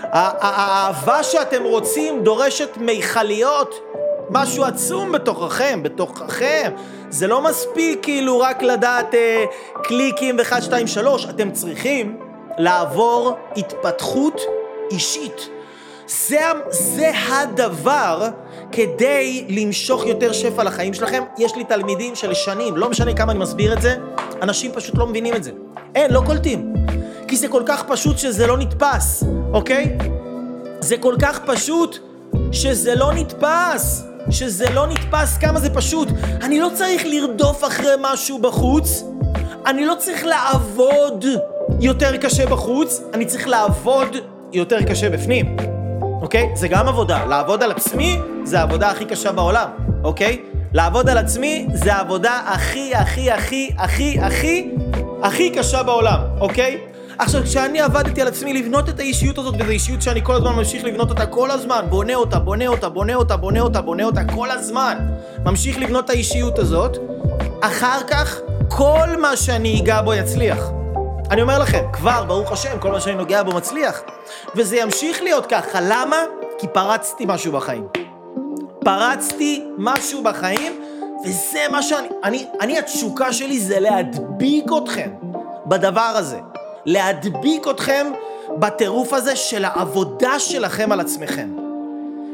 האהבה 0.03 1.23
שאתם 1.23 1.63
רוצים 1.63 2.25
דורשת 2.25 2.77
מיכליות, 2.77 3.75
משהו 4.31 4.65
עצום 4.65 5.13
בתוככם, 5.13 5.83
בתוככם. 5.83 6.71
זה 7.11 7.27
לא 7.27 7.43
מספיק 7.43 7.99
כאילו 8.03 8.41
רק 8.41 8.63
לדעת 8.63 9.15
אה, 9.15 9.45
קליקים 9.83 10.37
ו-1, 10.39 10.61
2, 10.61 10.87
3, 10.87 11.27
אתם 11.27 11.51
צריכים 11.51 12.17
לעבור 12.59 13.37
התפתחות 13.57 14.41
אישית. 14.91 15.49
זה, 16.07 16.41
זה 16.69 17.11
הדבר 17.29 18.29
כדי 18.73 19.45
למשוך 19.49 20.07
יותר 20.07 20.33
שפע 20.33 20.65
לחיים 20.65 20.95
שלכם. 20.95 21.23
יש 21.39 21.57
לי 21.57 21.65
תלמידים 21.65 22.15
של 22.15 22.35
שנים, 22.35 22.77
לא 22.77 22.91
משנה 22.91 23.15
כמה 23.15 23.33
אני 23.33 23.41
מסביר 23.41 23.73
את 23.73 23.83
זה, 23.83 23.97
אנשים 24.43 24.73
פשוט 24.75 24.99
לא 24.99 25.07
מבינים 25.07 25.35
את 25.37 25.45
זה. 25.45 25.51
אין, 25.95 26.13
לא 26.13 26.23
קולטים. 26.27 26.75
כי 27.29 27.37
זה 27.37 27.49
כל 27.49 27.63
כך 27.67 27.85
פשוט 27.89 28.19
שזה 28.19 28.47
לא 28.47 28.59
נתפס, 28.59 29.25
אוקיי? 29.53 29.99
זה 30.81 30.97
כל 30.97 31.15
כך 31.23 31.41
פשוט 31.47 31.99
שזה 32.53 32.95
לא 32.95 33.13
נתפס. 33.13 34.03
שזה 34.31 34.71
לא 34.71 34.87
נתפס 34.87 35.39
כמה 35.39 35.61
זה 35.61 35.75
פשוט. 35.75 36.09
אני 36.43 36.61
לא 36.61 36.69
צריך 36.75 37.03
לרדוף 37.07 37.65
אחרי 37.65 37.93
משהו 38.01 38.39
בחוץ, 38.39 39.05
אני 39.67 39.87
לא 39.87 39.95
צריך 39.99 40.25
לעבוד 40.25 41.25
יותר 41.81 42.17
קשה 42.17 42.47
בחוץ, 42.47 43.01
אני 43.15 43.27
צריך 43.27 43.49
לעבוד 43.49 44.17
יותר 44.53 44.83
קשה 44.83 45.11
בפנים. 45.11 45.76
אוקיי? 46.23 46.51
זה 46.55 46.69
גם 46.69 46.89
עבודה. 46.89 47.25
לעבוד 47.25 47.63
על 47.63 47.71
עצמי 47.71 48.19
זה 48.45 48.59
העבודה 48.59 48.91
הכי 48.91 49.05
קשה 49.05 49.33
בעולם, 49.33 49.69
אוקיי? 50.05 50.43
לעבוד 50.73 51.09
על 51.09 51.19
עצמי 51.19 51.67
זה 51.75 51.95
העבודה 51.95 52.41
הכי, 52.47 52.95
הכי, 52.95 53.31
הכי, 53.31 53.71
הכי, 53.79 54.21
הכי, 54.21 54.71
הכי 55.23 55.51
קשה 55.51 55.83
בעולם, 55.83 56.21
אוקיי? 56.41 56.79
עכשיו, 57.19 57.43
כשאני 57.43 57.81
עבדתי 57.81 58.23
על 58.23 58.29
עצמי 58.29 58.53
לבנות 58.53 58.89
את 58.89 58.99
האישיות 59.01 59.39
הזאת, 59.39 59.55
וזו 59.59 59.71
אישיות 59.71 60.03
שאני 60.03 60.21
כל 60.23 60.35
הזמן 60.35 60.53
ממשיך 60.53 60.85
לבנות 60.85 61.11
אותה 61.11 61.27
כל 61.27 61.51
הזמן, 61.51 61.85
בונה 61.89 62.15
אותה, 62.15 62.39
בונה 62.39 62.67
אותה, 62.67 62.89
בונה 62.89 63.15
אותה, 63.15 63.37
בונה 63.37 63.61
אותה, 63.61 63.81
בונה 63.81 64.05
אותה 64.05 64.21
כל 64.35 64.51
הזמן, 64.51 64.99
ממשיך 65.45 65.79
לבנות 65.79 66.05
את 66.05 66.11
האישיות 66.11 66.59
הזאת, 66.59 66.99
אחר 67.61 68.01
כך 68.09 68.39
כל 68.69 69.09
מה 69.21 69.37
שאני 69.37 69.81
אגע 69.81 70.03
בו 70.03 70.15
יצליח. 70.15 70.71
אני 71.31 71.43
אומר 71.43 71.59
לכם, 71.59 71.85
כבר, 71.93 72.25
ברוך 72.25 72.53
השם, 72.53 72.79
כל 72.81 72.91
מה 72.91 73.01
שאני 73.01 73.15
נוגע 73.15 73.43
בו 73.43 73.53
מצליח. 73.53 74.03
וזה 74.55 74.77
ימשיך 74.77 75.23
להיות 75.23 75.47
ככה. 75.47 75.79
למה? 75.83 76.17
כי 76.59 76.67
פרצתי 76.69 77.25
משהו 77.29 77.53
בחיים. 77.53 77.87
פרצתי 78.81 79.65
משהו 79.79 80.23
בחיים, 80.23 80.83
וזה 81.25 81.61
מה 81.71 81.83
שאני... 81.83 82.09
אני, 82.25 82.47
אני, 82.61 82.79
התשוקה 82.79 83.33
שלי 83.33 83.61
זה 83.61 83.81
להדביק 83.81 84.65
אתכם 84.83 85.11
בדבר 85.67 86.01
הזה. 86.01 86.41
להדביק 86.85 87.69
אתכם 87.69 88.07
בטירוף 88.59 89.13
הזה 89.13 89.37
של 89.37 89.65
העבודה 89.65 90.39
שלכם 90.39 90.93
על 90.93 91.01
עצמכם. 91.01 91.66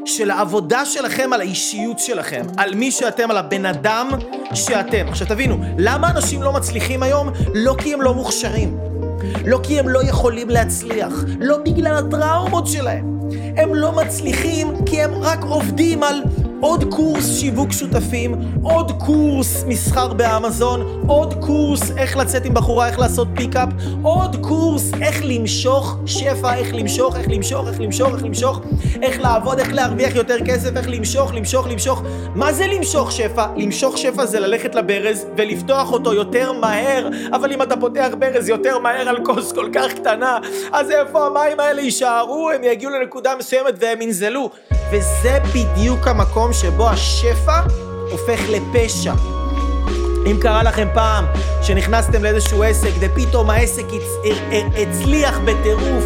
של 0.05 0.31
העבודה 0.31 0.85
שלכם 0.85 1.33
על 1.33 1.41
האישיות 1.41 1.99
שלכם, 1.99 2.43
על 2.57 2.75
מי 2.75 2.91
שאתם, 2.91 3.31
על 3.31 3.37
הבן 3.37 3.67
אדם 3.67 4.09
שאתם. 4.55 5.09
עכשיו 5.09 5.27
תבינו, 5.27 5.59
למה 5.79 6.11
אנשים 6.11 6.43
לא 6.43 6.53
מצליחים 6.53 7.03
היום? 7.03 7.31
לא 7.55 7.75
כי 7.79 7.95
הם 7.95 8.03
לא 8.03 8.15
מוכשרים. 8.15 8.79
לא 9.45 9.61
כי 9.63 9.79
הם 9.79 9.89
לא 9.89 10.05
יכולים 10.05 10.51
להצליח. 10.51 11.25
לא 11.41 11.57
בגלל 11.65 11.97
הטראומות 11.97 12.67
שלהם. 12.67 13.13
הם 13.57 13.75
לא 13.75 13.93
מצליחים 13.93 14.85
כי 14.87 15.03
הם 15.03 15.11
רק 15.15 15.43
עובדים 15.43 16.03
על 16.03 16.23
עוד 16.63 16.85
קורס 16.95 17.39
שיווק 17.39 17.73
שותפים, 17.73 18.35
עוד 18.63 18.93
קורס 19.07 19.65
מסחר 19.67 20.13
באמזון, 20.13 21.05
עוד 21.07 21.35
קורס 21.35 21.91
איך 21.97 22.17
לצאת 22.17 22.45
עם 22.45 22.55
בחורה, 22.55 22.89
איך 22.89 22.99
לעשות 22.99 23.29
פיקאפ, 23.35 23.69
עוד 24.03 24.37
קורס 24.41 24.91
איך 25.03 25.21
למשוך 25.25 25.97
שפע, 26.07 26.55
איך 26.55 26.75
למשוך, 26.75 27.17
איך 27.17 27.29
למשוך, 27.29 27.69
איך 27.69 27.81
למשוך, 27.81 28.15
איך 28.15 28.25
למשוך, 28.25 28.61
איך 29.03 29.21
לעבוד, 29.21 29.59
איך 29.59 29.73
להרוויח 29.73 30.15
יותר 30.15 30.37
כסף, 30.47 30.77
איך 30.77 30.89
למשוך, 30.89 31.35
למשוך, 31.35 31.67
למשוך. 31.67 32.03
מה 32.35 32.53
זה 32.53 32.67
למשוך 32.67 33.13
שפע? 33.13 33.47
למשוך 33.57 33.99
שפע 33.99 34.27
זה 34.27 34.41
ללכת 34.41 34.75
לברז 34.75 35.27
ולפתוח 35.37 35.93
אותו 35.93 36.15
יותר 36.15 36.53
מהר, 36.53 37.09
אבל 37.33 37.53
אם 37.53 37.63
אתה 37.63 37.77
פותח 37.77 38.09
ברז 38.19 38.49
יותר 38.49 38.79
מהר 38.79 39.09
על 39.09 39.25
כוס 39.25 39.53
כל 39.53 39.69
כך 39.73 39.93
קטנה, 39.93 40.39
אז 40.73 40.91
איפה 40.91 41.27
המים 41.27 41.61
האלה 41.61 41.83
יישארו? 41.83 42.51
הם 42.51 42.65
יגיעו 42.65 42.93
לנקודה 42.93 43.33
מסוימת 43.39 43.75
והם 43.79 44.03
ינזלו. 44.03 44.51
וזה 44.93 45.39
בדיוק 45.55 46.09
המקום 46.09 46.52
שבו 46.53 46.89
השפע 46.89 47.61
הופך 48.11 48.41
לפשע. 48.49 49.13
אם 50.27 50.37
קרה 50.41 50.63
לכם 50.63 50.89
פעם 50.95 51.25
שנכנסתם 51.63 52.23
לאיזשהו 52.23 52.63
עסק 52.63 52.91
ופתאום 53.01 53.51
העסק 53.51 53.85
הצ... 53.87 54.33
הצליח 54.77 55.39
בטירוף 55.39 56.05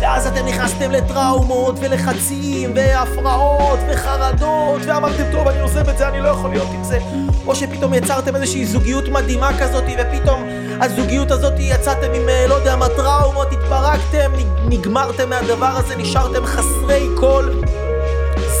ואז 0.00 0.26
אתם 0.26 0.46
נכנסתם 0.46 0.90
לטראומות 0.90 1.74
ולחצים 1.80 2.72
והפרעות 2.74 3.78
וחרדות 3.88 4.82
ואמרתם 4.86 5.22
טוב 5.32 5.48
אני 5.48 5.60
עוזב 5.60 5.88
את 5.88 5.98
זה 5.98 6.08
אני 6.08 6.20
לא 6.20 6.28
יכול 6.28 6.50
להיות 6.50 6.68
עם 6.74 6.84
זה 6.84 6.98
או 7.46 7.54
שפתאום 7.54 7.94
יצרתם 7.94 8.36
איזושהי 8.36 8.66
זוגיות 8.66 9.08
מדהימה 9.08 9.50
כזאת 9.60 9.84
ופתאום 9.98 10.48
הזוגיות 10.80 11.30
הזאת 11.30 11.52
יצאתם 11.58 12.12
עם 12.14 12.28
אה, 12.28 12.46
לא 12.46 12.54
יודע 12.54 12.76
מה 12.76 12.88
טראומות 12.88 13.48
התפרקתם 13.52 14.32
נגמרתם 14.68 15.30
מהדבר 15.30 15.66
הזה 15.66 15.96
נשארתם 15.96 16.46
חסרי 16.46 17.06
כל 17.14 17.44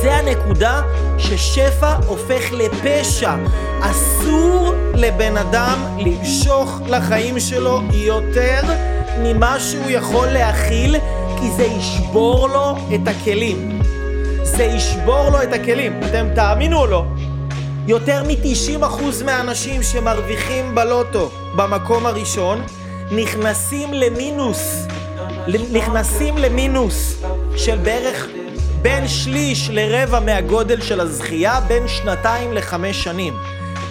זה 0.02 0.14
הנקודה 0.14 0.82
ששפע 1.18 1.94
הופך 2.06 2.52
לפשע. 2.52 3.34
אסור 3.80 4.74
לבן 4.94 5.36
אדם 5.36 5.98
למשוך 5.98 6.80
לחיים 6.86 7.40
שלו 7.40 7.80
יותר 7.92 8.60
ממה 9.22 9.60
שהוא 9.60 9.90
יכול 9.90 10.28
להכיל, 10.28 10.96
כי 11.40 11.50
זה 11.50 11.64
ישבור 11.64 12.48
לו 12.48 12.76
את 12.94 13.08
הכלים. 13.08 13.82
זה 14.42 14.64
ישבור 14.64 15.28
לו 15.32 15.42
את 15.42 15.52
הכלים. 15.52 16.00
אתם 16.08 16.26
תאמינו 16.34 16.78
או 16.78 16.86
לא? 16.86 17.04
יותר 17.86 18.22
מ-90% 18.24 19.24
מהאנשים 19.24 19.82
שמרוויחים 19.82 20.74
בלוטו 20.74 21.30
במקום 21.56 22.06
הראשון 22.06 22.62
נכנסים 23.10 23.94
למינוס. 23.94 24.86
נכנסים 25.72 26.38
למינוס 26.38 27.22
של 27.56 27.76
בערך 27.76 28.26
בין 28.82 29.08
שליש 29.08 29.70
לרבע 29.72 30.20
מהגודל 30.20 30.80
של 30.80 31.00
הזכייה, 31.00 31.60
בין 31.60 31.88
שנתיים 31.88 32.52
לחמש 32.52 33.04
שנים. 33.04 33.34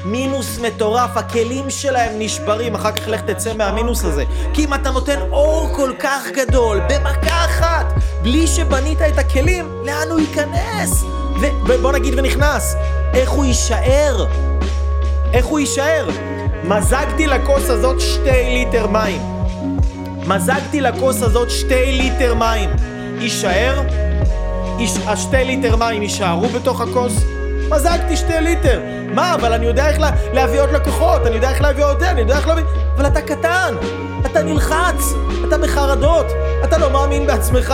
מינוס 0.05 0.59
מטורף, 0.59 1.17
הכלים 1.17 1.69
שלהם 1.69 2.19
נשברים, 2.19 2.75
אחר 2.75 2.91
כך 2.91 3.07
לך 3.07 3.21
תצא 3.21 3.53
מהמינוס 3.53 4.05
הזה. 4.05 4.23
כי 4.53 4.65
אם 4.65 4.73
אתה 4.73 4.91
נותן 4.91 5.19
אור 5.31 5.69
כל 5.75 5.91
כך 5.99 6.27
גדול, 6.35 6.79
במכה 6.89 7.45
אחת, 7.45 7.93
בלי 8.21 8.47
שבנית 8.47 9.01
את 9.01 9.17
הכלים, 9.17 9.83
לאן 9.85 10.07
הוא 10.09 10.19
ייכנס? 10.19 11.03
ובוא 11.67 11.91
נגיד 11.91 12.13
ונכנס, 12.17 12.75
איך 13.13 13.29
הוא 13.29 13.45
יישאר? 13.45 14.25
איך 15.33 15.45
הוא 15.45 15.59
יישאר? 15.59 16.09
מזגתי 16.63 17.27
לכוס 17.27 17.69
הזאת 17.69 17.99
שתי 17.99 18.49
ליטר 18.53 18.87
מים. 18.87 19.21
מזגתי 20.27 20.81
לכוס 20.81 21.21
הזאת 21.21 21.49
שתי 21.49 21.91
ליטר 21.91 22.33
מים. 22.33 22.69
יישאר? 23.19 23.81
השתי 25.07 25.43
ליטר 25.43 25.75
מים 25.75 26.01
יישארו 26.01 26.47
בתוך 26.47 26.81
הכוס? 26.81 27.23
מזגתי 27.69 28.17
שתי 28.17 28.41
ליטר. 28.41 28.81
מה, 29.13 29.35
אבל 29.35 29.53
אני 29.53 29.65
יודע 29.65 29.89
איך 29.89 29.99
לה, 29.99 30.11
להביא 30.33 30.61
עוד 30.61 30.69
לקוחות, 30.71 31.25
אני 31.25 31.35
יודע 31.35 31.49
איך 31.49 31.61
להביא 31.61 31.85
עוד 31.85 31.99
זה, 31.99 32.11
אני 32.11 32.21
יודע 32.21 32.37
איך 32.37 32.47
להביא... 32.47 32.63
אבל 32.95 33.07
אתה 33.07 33.21
קטן, 33.21 33.75
אתה 34.25 34.43
נלחץ, 34.43 35.13
אתה 35.47 35.57
בחרדות, 35.57 36.25
אתה 36.63 36.77
לא 36.77 36.89
מאמין 36.89 37.27
בעצמך, 37.27 37.73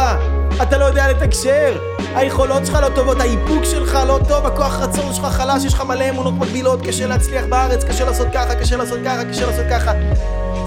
אתה 0.62 0.78
לא 0.78 0.86
יודע 0.86 1.08
לתקשר, 1.12 1.78
היכולות 2.16 2.66
שלך 2.66 2.78
לא 2.82 2.90
טובות, 2.96 3.20
האיפוק 3.20 3.64
שלך 3.64 4.00
לא 4.08 4.20
טוב, 4.28 4.46
הכוח 4.46 4.80
רצון 4.80 5.14
שלך 5.14 5.26
חלש, 5.26 5.66
יש 5.66 5.74
לך 5.74 5.82
מלא 5.82 6.10
אמונות 6.10 6.34
מקבילות, 6.34 6.82
קשה 6.82 7.08
להצליח 7.08 7.46
בארץ, 7.50 7.84
קשה 7.84 8.06
לעשות 8.06 8.28
ככה, 8.34 8.56
קשה 8.56 8.78
לעשות 8.78 9.00
ככה, 9.06 9.26
קשה 9.26 9.46
לעשות 9.46 9.66
ככה. 9.70 9.92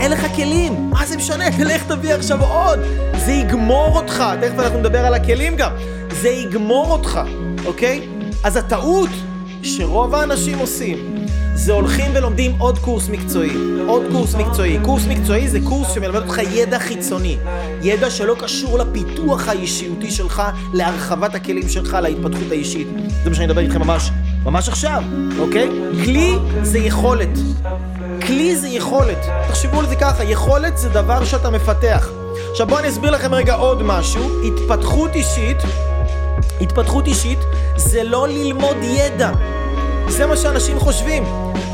אין 0.00 0.10
לך 0.10 0.26
כלים, 0.36 0.90
מה 0.90 1.06
זה 1.06 1.16
משנה? 1.16 1.44
תלך 1.58 1.84
תביא 1.88 2.14
עכשיו 2.14 2.42
עוד, 2.42 2.78
זה 3.24 3.32
יגמור 3.32 3.96
אותך, 3.96 4.24
תכף 4.40 4.58
אנחנו 4.58 4.78
נדבר 4.78 5.06
על 5.06 5.14
הכלים 5.14 5.56
גם. 5.56 5.70
זה 6.22 6.28
יגמור 6.28 6.92
אותך, 6.92 7.20
אוקיי? 7.66 8.08
אז 8.44 8.56
הטעות 8.56 9.10
שרוב 9.62 10.14
האנשים 10.14 10.58
עושים 10.58 11.18
זה 11.54 11.72
הולכים 11.72 12.10
ולומדים 12.14 12.54
עוד 12.58 12.78
קורס 12.78 13.08
מקצועי, 13.08 13.52
עוד 13.86 14.02
קורס 14.12 14.34
מקצועי. 14.34 14.78
קורס 14.82 15.02
מקצועי 15.08 15.48
זה 15.48 15.58
קורס 15.64 15.94
שמלמד 15.94 16.22
אותך 16.22 16.38
ידע 16.50 16.78
חיצוני, 16.78 17.36
ידע 17.82 18.10
שלא 18.10 18.36
קשור 18.38 18.78
לפיתוח 18.78 19.48
האישיותי 19.48 20.10
שלך, 20.10 20.42
להרחבת 20.72 21.34
הכלים 21.34 21.68
שלך, 21.68 21.98
להתפתחות 22.02 22.50
האישית. 22.50 22.88
זה 23.24 23.30
מה 23.30 23.34
שאני 23.36 23.46
אדבר 23.46 23.60
איתכם 23.60 23.82
ממש, 23.82 24.10
ממש 24.44 24.68
עכשיו, 24.68 25.02
אוקיי? 25.38 25.68
כלי 26.04 26.34
זה 26.62 26.78
יכולת. 26.78 27.38
כלי 28.26 28.56
זה 28.56 28.68
יכולת. 28.68 29.26
תחשבו 29.48 29.80
על 29.80 29.88
זה 29.88 29.96
ככה, 29.96 30.24
יכולת 30.24 30.78
זה 30.78 30.88
דבר 30.88 31.24
שאתה 31.24 31.50
מפתח. 31.50 32.08
עכשיו 32.50 32.66
בואו 32.66 32.78
אני 32.78 32.88
אסביר 32.88 33.10
לכם 33.10 33.34
רגע 33.34 33.54
עוד 33.54 33.82
משהו. 33.82 34.22
התפתחות 34.46 35.14
אישית 35.14 35.58
התפתחות 36.60 37.06
אישית 37.06 37.38
זה 37.76 38.04
לא 38.04 38.28
ללמוד 38.28 38.76
ידע. 38.82 39.30
זה 40.08 40.26
מה 40.26 40.36
שאנשים 40.36 40.78
חושבים. 40.78 41.24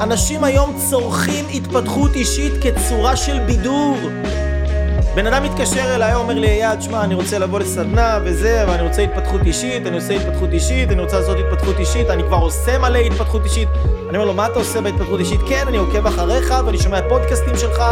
אנשים 0.00 0.44
היום 0.44 0.79
צורכים 0.90 1.44
התפתחות 1.55 2.14
אישית 2.14 2.53
כצורה 2.62 3.16
של 3.16 3.38
בידור. 3.38 3.96
בן 5.14 5.27
אדם 5.27 5.42
מתקשר 5.42 5.94
אליי, 5.94 6.14
אומר 6.14 6.35
לי, 6.35 6.48
אייל, 6.48 6.81
שמע, 6.81 7.05
אני 7.05 7.14
רוצה 7.14 7.38
לבוא 7.38 7.61
לסדנה 7.61 8.18
וזה, 8.24 8.64
ואני 8.68 8.83
רוצה 8.83 9.03
התפתחות 9.03 9.40
אישית, 9.46 9.87
אני 9.87 9.96
עושה 9.96 10.14
התפתחות 10.14 10.53
אישית, 10.53 10.90
אני 10.90 11.03
רוצה 11.03 11.20
לעשות 11.20 11.37
התפתחות 11.38 11.79
אישית, 11.79 12.11
אני 12.11 12.22
כבר 12.22 12.37
עושה 12.37 12.79
מלא 12.79 12.98
התפתחות 12.98 13.44
אישית. 13.44 13.68
אני 14.09 14.16
אומר 14.18 14.24
לו, 14.24 14.35
מה 14.35 14.46
אתה 14.46 14.59
עושה 14.59 14.81
בהתפתחות 14.81 15.20
אישית? 15.20 15.40
כן, 15.48 15.64
אני 15.68 15.77
עוקב 15.77 16.07
אחריך, 16.07 16.55
ואני 16.66 16.79
שומע 16.79 17.09
פודקאסטים 17.09 17.57
שלך, 17.57 17.83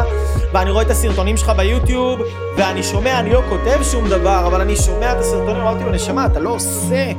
ואני 0.53 0.71
רואה 0.71 0.83
את 0.83 0.91
הסרטונים 0.91 1.37
שלך 1.37 1.53
ביוטיוב, 1.57 2.21
ואני 2.57 2.83
שומע, 2.83 3.19
אני 3.19 3.33
לא 3.33 3.43
כותב 3.49 3.83
שום 3.83 4.09
דבר, 4.09 4.47
אבל 4.47 4.61
אני 4.61 4.77
שומע 4.77 5.13
את 5.13 5.19
הסרטונים, 5.19 5.63
אמרתי 5.63 5.85
לו, 5.85 5.91
נשמה, 5.91 6.27
אתה 6.27 6.41
לא 6.41 6.51
עושה 6.51 7.13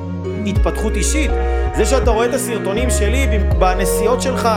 התפתחות 0.46 0.96
אישית. 0.96 1.32
זה 1.78 1.86
שאתה 1.86 2.12
רואה 2.12 2.26
את 2.26 2.34
הסרטונים 2.34 2.90
שלי 2.90 3.28
בנסיעות 3.60 4.22
שלך, 4.22 4.50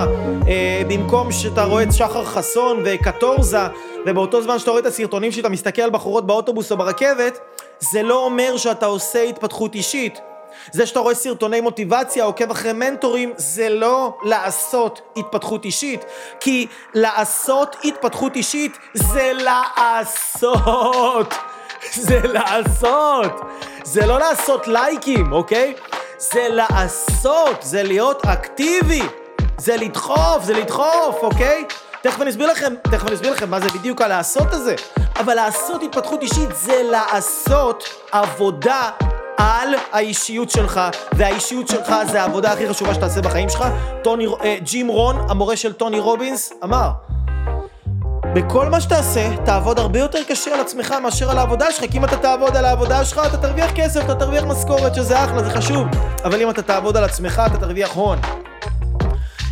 אה, 0.49 0.83
במקום 0.89 1.33
שאתה 1.33 1.65
רואה 1.65 1.83
את 1.83 1.93
שחר 1.93 2.25
חסון 2.25 2.83
וקטורזה, 2.85 3.67
ובאותו 4.07 4.42
זמן 4.42 4.59
שאתה 4.59 4.71
רואה 4.71 4.81
את 4.81 4.87
הסרטונים 4.87 5.33
שאתה 5.33 5.49
מסתכל 5.49 5.83
על 5.83 5.90
בחורות 5.90 6.27
באוטובוס 6.27 6.73
או 6.73 6.77
ברכבת, 6.77 7.38
זה 7.79 8.03
לא 8.03 8.25
אומר 8.25 8.57
שאתה 8.57 8.87
עושה 8.87 9.23
התפתחות 9.23 9.75
אישית. 9.75 10.21
זה 10.73 10.87
שאתה 10.87 11.01
רואה 11.01 11.14
סרטוני 11.14 11.61
מוטיבציה, 11.61 12.25
עוקב 12.25 12.51
אחרי 12.51 12.73
מנטורים, 12.73 13.33
זה 13.37 13.69
לא 13.69 14.19
לעשות 14.23 15.01
התפתחות 15.16 15.64
אישית. 15.64 16.05
כי 16.40 16.66
לעשות 16.95 17.77
התפתחות 17.85 18.37
אישית 18.37 18.79
זה 18.95 19.33
לעשות. 19.35 21.35
זה 22.07 22.21
לעשות. 22.25 23.33
זה 23.85 24.07
לא 24.07 24.19
לעשות 24.19 24.69
לייקים, 24.69 25.33
אוקיי? 25.33 25.75
זה 26.19 26.49
לעשות, 26.51 27.62
זה 27.62 27.83
להיות 27.83 28.27
אקטיבי. 28.27 29.03
זה 29.59 29.77
לדחוף, 29.77 30.45
זה 30.45 30.53
לדחוף, 30.53 31.16
אוקיי? 31.23 31.64
תכף 32.07 32.21
אני 32.21 32.31
אסביר 32.31 32.51
לכם, 32.51 32.75
תכף 32.83 33.07
אני 33.07 33.14
אסביר 33.14 33.33
לכם 33.33 33.51
מה 33.51 33.61
זה 33.61 33.69
בדיוק 33.69 34.03
הלעשות 34.03 34.53
הזה. 34.53 34.75
אבל 35.19 35.35
לעשות 35.35 35.83
התפתחות 35.83 36.23
אישית 36.23 36.49
זה 36.55 36.83
לעשות 36.90 37.85
עבודה 38.12 38.90
על 39.37 39.69
האישיות 39.92 40.51
שלך, 40.51 40.81
והאישיות 41.12 41.69
שלך 41.69 41.95
זה 42.11 42.23
העבודה 42.23 42.53
הכי 42.53 42.69
חשובה 42.69 42.95
שתעשה 42.95 43.21
בחיים 43.21 43.49
שלך. 43.49 43.64
טוני, 44.05 44.27
אה, 44.27 44.57
ג'ים 44.62 44.88
רון, 44.88 45.16
המורה 45.29 45.57
של 45.57 45.73
טוני 45.73 46.01
רובינס, 46.01 46.53
אמר, 46.64 46.90
בכל 48.35 48.69
מה 48.69 48.81
שתעשה, 48.81 49.29
תעבוד 49.45 49.79
הרבה 49.79 49.99
יותר 49.99 50.19
קשה 50.29 50.55
על 50.55 50.61
עצמך 50.61 50.95
מאשר 51.03 51.31
על 51.31 51.38
העבודה 51.38 51.73
שלך, 51.73 51.90
כי 51.90 51.99
אם 51.99 52.05
אתה 52.05 52.16
תעבוד 52.16 52.57
על 52.57 52.64
העבודה 52.64 53.05
שלך, 53.05 53.21
אתה 53.27 53.37
תרוויח 53.37 53.71
כסף, 53.75 54.05
אתה 54.05 54.14
תרוויח 54.14 54.45
משכורת, 54.45 54.95
שזה 54.95 55.25
אחלה, 55.25 55.42
זה 55.42 55.51
חשוב. 55.51 55.87
אבל 56.25 56.42
אם 56.42 56.51
אתה 56.51 56.62
תעבוד 56.62 56.97
על 56.97 57.05
עצמך, 57.05 57.42
אתה 57.47 57.59
תרוויח 57.59 57.90
הון. 57.92 58.19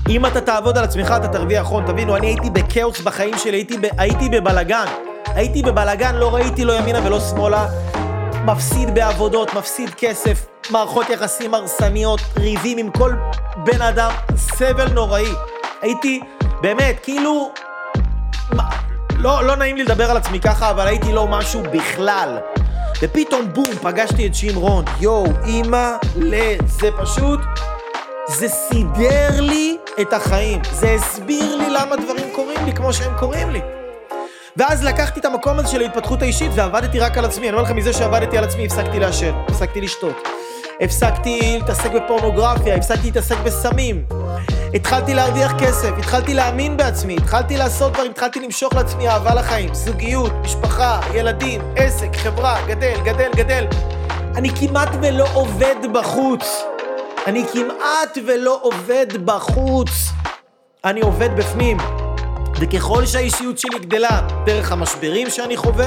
אם 0.09 0.27
אתה 0.27 0.40
תעבוד 0.40 0.79
על 0.79 0.85
עצמך, 0.85 1.14
אתה 1.17 1.29
תרוויח 1.29 1.67
הון. 1.67 1.87
תבינו, 1.87 2.17
אני 2.17 2.27
הייתי 2.27 2.51
בכאוס 2.51 3.01
בחיים 3.01 3.38
שלי, 3.38 3.57
הייתי, 3.57 3.79
ב, 3.79 3.87
הייתי 3.99 4.29
בבלגן. 4.29 4.85
הייתי 5.27 5.62
בבלגן, 5.62 6.14
לא 6.14 6.35
ראיתי 6.35 6.64
לא 6.64 6.73
ימינה 6.73 7.07
ולא 7.07 7.21
שמאלה. 7.21 7.67
מפסיד 8.45 8.95
בעבודות, 8.95 9.55
מפסיד 9.55 9.90
כסף, 9.95 10.47
מערכות 10.71 11.11
יחסים 11.11 11.55
הרסניות, 11.55 12.21
ריבים 12.37 12.79
עם 12.79 12.90
כל 12.90 13.12
בן 13.57 13.83
אדם, 13.83 14.11
סבל 14.37 14.88
נוראי. 14.93 15.29
הייתי, 15.83 16.21
באמת, 16.61 16.97
כאילו... 17.03 17.53
לא, 19.17 19.45
לא 19.45 19.57
נעים 19.57 19.77
לי 19.77 19.85
לדבר 19.85 20.11
על 20.11 20.17
עצמי 20.17 20.40
ככה, 20.40 20.71
אבל 20.71 20.87
הייתי 20.87 21.12
לא 21.12 21.27
משהו 21.27 21.62
בכלל. 21.73 22.38
ופתאום 23.03 23.53
בום, 23.53 23.75
פגשתי 23.83 24.27
את 24.27 24.35
שמרון, 24.35 24.85
יואו, 25.01 25.27
אימא, 25.47 25.90
ל... 26.17 26.35
זה 26.67 26.88
פשוט... 27.03 27.40
זה 28.29 28.49
סידר 28.49 29.40
לי 29.40 29.77
את 30.01 30.13
החיים. 30.13 30.61
זה 30.73 30.91
הסביר 30.91 31.57
לי 31.57 31.71
למה 31.71 31.97
דברים 31.97 32.27
קורים 32.33 32.65
לי 32.65 32.73
כמו 32.73 32.93
שהם 32.93 33.13
קורים 33.19 33.51
לי. 33.51 33.61
ואז 34.57 34.85
לקחתי 34.85 35.21
את 35.21 35.25
המקום 35.25 35.59
הזה 35.59 35.69
של 35.69 35.81
ההתפתחות 35.81 36.23
האישית 36.23 36.51
ועבדתי 36.55 37.01
רק 37.01 37.19
על 37.19 37.25
עצמי. 37.25 37.49
אני 37.49 37.53
אומר 37.53 37.63
לכם, 37.65 37.77
מזה 37.77 37.93
שעבדתי 37.93 38.39
על 38.39 38.45
עצמי, 38.45 38.67
הפסקתי 38.67 38.99
לעשן, 38.99 39.33
הפסקתי 39.49 39.81
לשתות. 39.81 40.29
הפסקתי 40.81 41.59
להתעסק 41.59 41.91
בפורנוגרפיה, 41.91 42.75
הפסקתי 42.75 43.03
להתעסק 43.03 43.37
בסמים. 43.45 44.05
התחלתי 44.75 45.15
להרוויח 45.15 45.53
כסף, 45.59 45.91
התחלתי 45.99 46.35
להאמין 46.35 46.77
בעצמי, 46.77 47.17
התחלתי 47.17 47.57
לעשות 47.57 47.93
דברים, 47.93 48.11
התחלתי 48.11 48.41
למשוך 48.41 48.75
לעצמי 48.75 49.09
אהבה 49.09 49.35
לחיים, 49.35 49.75
זוגיות, 49.75 50.33
משפחה, 50.45 51.01
ילדים, 51.15 51.61
עסק, 51.77 52.17
חברה, 52.17 52.57
גדל, 52.67 52.97
גדל, 53.05 53.31
גדל. 53.37 53.67
אני 54.37 54.51
כמעט 54.51 54.89
ולא 55.03 55.27
עובד 55.35 55.77
בחוץ. 55.93 56.74
אני 57.27 57.45
כמעט 57.53 58.19
ולא 58.27 58.59
עובד 58.63 59.07
בחוץ. 59.25 59.91
אני 60.85 61.01
עובד 61.01 61.37
בפנים. 61.37 61.77
וככל 62.61 63.07
שהאישיות 63.07 63.59
שלי 63.59 63.79
גדלה 63.79 64.21
דרך 64.47 64.73
המשברים 64.73 65.31
שאני 65.31 65.57
חווה, 65.57 65.87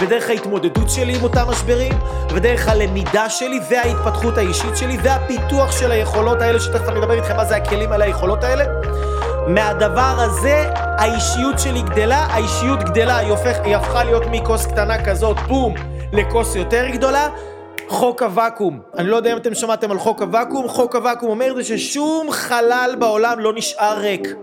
ודרך 0.00 0.30
ההתמודדות 0.30 0.90
שלי 0.90 1.16
עם 1.16 1.22
אותם 1.22 1.44
משברים, 1.48 1.92
ודרך 2.34 2.68
הלמידה 2.68 3.30
שלי 3.30 3.60
וההתפתחות 3.70 4.38
האישית 4.38 4.76
שלי 4.76 4.96
והפיתוח 5.02 5.72
של 5.80 5.90
היכולות 5.90 6.42
האלה, 6.42 6.60
שתכף 6.60 6.88
אני 6.88 6.98
אדבר 6.98 7.14
איתכם 7.14 7.36
מה 7.36 7.44
זה 7.44 7.56
הכלים 7.56 7.92
האלה, 7.92 8.04
היכולות 8.04 8.44
האלה, 8.44 8.64
מהדבר 9.46 10.14
הזה 10.18 10.70
האישיות 10.74 11.58
שלי 11.58 11.82
גדלה, 11.82 12.26
האישיות 12.30 12.82
גדלה, 12.82 13.16
היא, 13.16 13.30
הופך, 13.30 13.56
היא 13.64 13.76
הפכה 13.76 14.04
להיות 14.04 14.22
מכוס 14.30 14.66
קטנה 14.66 15.04
כזאת, 15.04 15.36
בום, 15.48 15.74
לכוס 16.12 16.56
יותר 16.56 16.86
גדולה. 16.92 17.28
חוק 17.88 18.22
הוואקום. 18.22 18.80
אני 18.98 19.08
לא 19.08 19.16
יודע 19.16 19.32
אם 19.32 19.36
אתם 19.36 19.54
שמעתם 19.54 19.90
על 19.90 19.98
חוק 19.98 20.22
הוואקום, 20.22 20.68
חוק 20.68 20.96
הוואקום 20.96 21.30
אומר 21.30 21.54
זה 21.54 21.64
ששום 21.64 22.30
חלל 22.30 22.94
בעולם 22.98 23.38
לא 23.38 23.52
נשאר 23.52 23.98
ריק. 23.98 24.34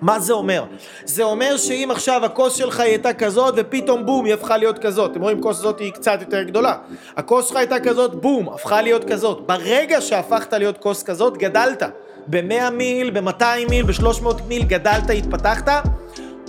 מה 0.00 0.18
זה 0.18 0.32
אומר? 0.32 0.64
זה 1.04 1.22
אומר 1.22 1.56
שאם 1.56 1.88
עכשיו 1.90 2.24
הכוס 2.24 2.54
שלך 2.54 2.80
הייתה 2.80 3.12
כזאת 3.12 3.54
ופתאום 3.56 4.06
בום 4.06 4.24
היא 4.24 4.34
הפכה 4.34 4.56
להיות 4.56 4.78
כזאת 4.78 5.10
אתם 5.10 5.22
רואים 5.22 5.42
כוס 5.42 5.58
הזאת 5.58 5.78
היא 5.78 5.92
קצת 5.92 6.18
יותר 6.20 6.42
גדולה 6.42 6.76
הכוס 7.16 7.48
שלך 7.48 7.56
הייתה 7.56 7.80
כזאת 7.80 8.14
בום 8.14 8.48
הפכה 8.48 8.82
להיות 8.82 9.04
כזאת 9.04 9.40
ברגע 9.46 10.00
שהפכת 10.00 10.52
להיות 10.52 10.78
כוס 10.78 11.02
כזאת 11.02 11.36
גדלת 11.36 11.82
ב-100 12.26 12.70
מיל, 12.70 13.10
ב-200 13.10 13.70
מיל, 13.70 13.86
ב-300 13.86 14.42
מיל 14.48 14.62
גדלת, 14.62 15.10
התפתחת 15.10 15.68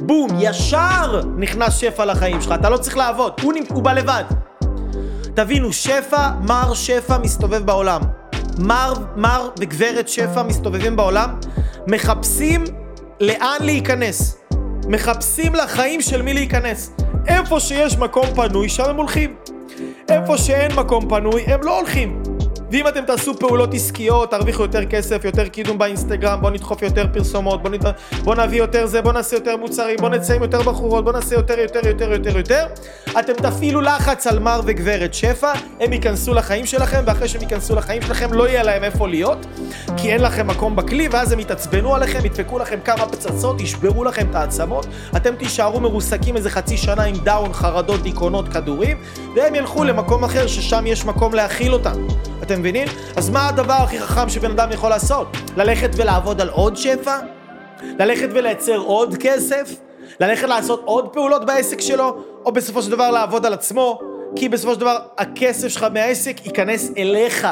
בום, 0.02 0.30
ישר 0.39 1.22
נכנס 1.38 1.78
שפע 1.78 2.06
לחיים 2.06 2.42
שלך, 2.42 2.54
אתה 2.60 2.70
לא 2.70 2.78
צריך 2.78 2.98
לעבוד, 2.98 3.34
הוא, 3.42 3.54
הוא 3.70 3.84
בא 3.84 3.94
לבד. 3.94 4.24
תבינו, 5.43 5.73
שפע, 5.73 6.30
מר 6.41 6.73
שפע 6.73 7.17
מסתובב 7.17 7.65
בעולם. 7.65 8.02
מר, 8.58 8.93
מר 9.15 9.49
וגברת 9.60 10.08
שפע 10.08 10.43
מסתובבים 10.43 10.95
בעולם, 10.95 11.30
מחפשים 11.88 12.63
לאן 13.19 13.58
להיכנס. 13.62 14.38
מחפשים 14.88 15.56
לחיים 15.56 16.02
של 16.02 16.21
מי 16.21 16.34
להיכנס. 16.34 16.91
איפה 17.28 17.60
שיש 17.60 17.97
מקום 17.97 18.25
פנוי, 18.36 18.69
שם 18.69 18.84
הם 18.84 18.95
הולכים. 18.95 19.36
איפה 20.10 20.38
שאין 20.38 20.71
מקום 20.75 21.10
פנוי, 21.10 21.41
הם 21.41 21.60
לא 21.63 21.80
הולכים. 21.80 22.23
ואם 22.71 22.88
אתם 22.88 23.05
תעשו 23.05 23.39
פעולות 23.39 23.73
עסקיות, 23.73 24.32
תרוויחו 24.32 24.62
יותר 24.62 24.86
כסף, 24.86 25.25
יותר 25.25 25.47
קידום 25.47 25.77
באינסטגרם, 25.77 26.41
בואו 26.41 26.53
נדחוף 26.53 26.82
יותר 26.82 27.05
פרסומות, 27.13 27.63
בואו 27.63 27.73
נת... 27.73 27.86
בוא 28.23 28.36
נביא 28.36 28.58
יותר 28.58 28.86
זה, 28.86 29.01
בואו 29.01 29.13
נעשה 29.13 29.36
יותר 29.36 29.58
מוצרים, 29.58 29.97
בואו 29.99 30.12
נצא 30.12 30.34
עם 30.34 30.41
יותר 30.41 30.62
בחורות, 30.62 31.03
בואו 31.03 31.15
נעשה 31.15 31.36
יותר, 31.36 31.60
יותר, 31.60 31.88
יותר, 31.88 32.12
יותר, 32.12 32.38
יותר. 32.38 32.65
אתם 33.19 33.34
תפעילו 33.34 33.82
לחץ 33.82 34.27
על 34.27 34.39
מר 34.39 34.62
וגברת 34.65 35.13
שפע, 35.13 35.53
הם 35.79 35.93
ייכנסו 35.93 36.34
לחיים 36.34 36.65
שלכם, 36.65 37.01
ואחרי 37.05 37.27
שהם 37.27 37.41
ייכנסו 37.41 37.75
לחיים 37.75 38.01
שלכם 38.01 38.34
לא 38.34 38.47
יהיה 38.47 38.63
להם 38.63 38.84
איפה 38.84 39.08
להיות, 39.08 39.45
כי 39.97 40.12
אין 40.13 40.21
לכם 40.21 40.47
מקום 40.47 40.75
בכלי, 40.75 41.08
ואז 41.12 41.32
הם 41.32 41.39
יתעצבנו 41.39 41.95
עליכם, 41.95 42.25
ידפקו 42.25 42.60
לכם 42.60 42.79
כמה 42.86 43.05
פצצות, 43.05 43.62
ישברו 43.62 44.03
לכם 44.03 44.27
את 44.29 44.36
העצמות, 44.36 44.88
אתם 45.15 45.36
תישארו 45.36 45.79
מרוסקים 45.79 46.36
איזה 46.36 46.49
חצי 46.49 46.77
שנה 46.77 47.03
עם 47.03 47.15
דאון, 47.15 47.53
חרדות, 47.53 48.01
דיכאונות, 48.03 48.49
כדורים, 48.49 48.97
והם 49.36 49.55
ילכו 49.55 49.84
למקום 49.84 50.23
אחר 50.23 50.47
ששם 50.47 50.88
יש 50.88 51.05
מקום 51.05 51.34
להכיל 51.34 51.73
אותם. 51.73 52.08
אתם 52.49 52.59
מבינים? 52.60 52.88
אז 53.15 53.30
מה 53.30 53.48
הדבר 53.48 53.74
הכי 53.74 54.00
חכם 54.00 54.30
שבן 54.30 54.52
אדם 54.52 54.72
יכול 54.72 54.89
לעשות? 54.89 55.28
ללכת 55.58 55.89
ולעבוד 55.95 56.41
על 56.41 56.50
עוד 56.50 56.78
שפע? 56.78 57.17
ללכת 58.00 58.28
ולייצר 58.32 58.78
עוד 58.78 59.15
כסף? 59.19 59.76
ללכת 60.19 60.48
לעשות 60.48 60.82
עוד 60.86 61.08
פעולות 61.13 61.45
בעסק 61.45 61.82
שלו? 61.82 62.24
או 62.45 62.52
בסופו 62.52 62.82
של 62.82 62.91
דבר 62.91 63.12
לעבוד 63.12 63.45
על 63.45 63.54
עצמו? 63.54 64.00
כי 64.36 64.50
בסופו 64.50 64.74
של 64.74 64.80
דבר 64.80 64.98
הכסף 65.17 65.67
שלך 65.67 65.86
מהעסק 65.93 66.45
ייכנס 66.45 66.91
אליך. 66.98 67.48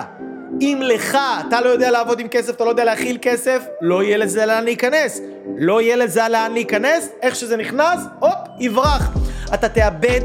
אם 0.61 0.79
לך, 0.83 1.17
אתה 1.47 1.61
לא 1.61 1.69
יודע 1.69 1.91
לעבוד 1.91 2.19
עם 2.19 2.27
כסף, 2.27 2.55
אתה 2.55 2.65
לא 2.65 2.69
יודע 2.69 2.83
להכיל 2.83 3.17
כסף, 3.21 3.63
לא 3.81 4.03
יהיה 4.03 4.17
לזה 4.17 4.45
לאן 4.45 4.63
להיכנס. 4.63 5.21
לא 5.57 5.81
יהיה 5.81 5.95
לזה 5.95 6.21
לאן 6.29 6.53
להיכנס, 6.53 7.09
איך 7.21 7.35
שזה 7.35 7.57
נכנס, 7.57 7.99
הופ, 8.19 8.33
יברח. 8.59 9.09
אתה 9.53 9.69
תאבד, 9.69 10.21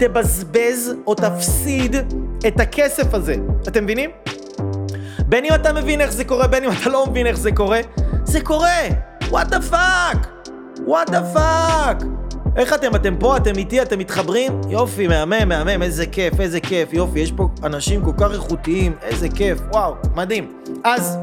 תבזבז 0.00 0.94
או 1.06 1.14
תפסיד 1.14 1.96
את 2.46 2.60
הכסף 2.60 3.14
הזה. 3.14 3.34
אתם 3.68 3.84
מבינים? 3.84 4.10
בין 5.26 5.44
אם 5.44 5.54
אתה 5.54 5.72
מבין 5.72 6.00
איך 6.00 6.12
זה 6.12 6.24
קורה, 6.24 6.46
בין 6.46 6.64
אם 6.64 6.70
אתה 6.70 6.90
לא 6.90 7.06
מבין 7.06 7.26
איך 7.26 7.36
זה 7.36 7.52
קורה, 7.52 7.80
זה 8.24 8.40
קורה! 8.40 8.82
What 9.28 9.46
the 9.48 9.60
fuck! 9.62 10.26
What 10.86 11.10
the 11.10 11.22
fuck! 11.22 12.02
איך 12.56 12.74
אתם? 12.74 12.94
אתם 12.94 13.16
פה? 13.18 13.36
אתם 13.36 13.56
איתי? 13.56 13.82
אתם 13.82 13.98
מתחברים? 13.98 14.60
יופי, 14.68 15.06
מהמם, 15.06 15.48
מהמם, 15.48 15.82
איזה 15.82 16.06
כיף, 16.06 16.40
איזה 16.40 16.60
כיף, 16.60 16.92
יופי, 16.92 17.20
יש 17.20 17.32
פה 17.32 17.48
אנשים 17.64 18.04
כל 18.04 18.12
כך 18.18 18.32
איכותיים, 18.32 18.92
איזה 19.02 19.28
כיף, 19.28 19.58
וואו, 19.72 19.94
מדהים. 20.14 20.52
אז, 20.84 21.18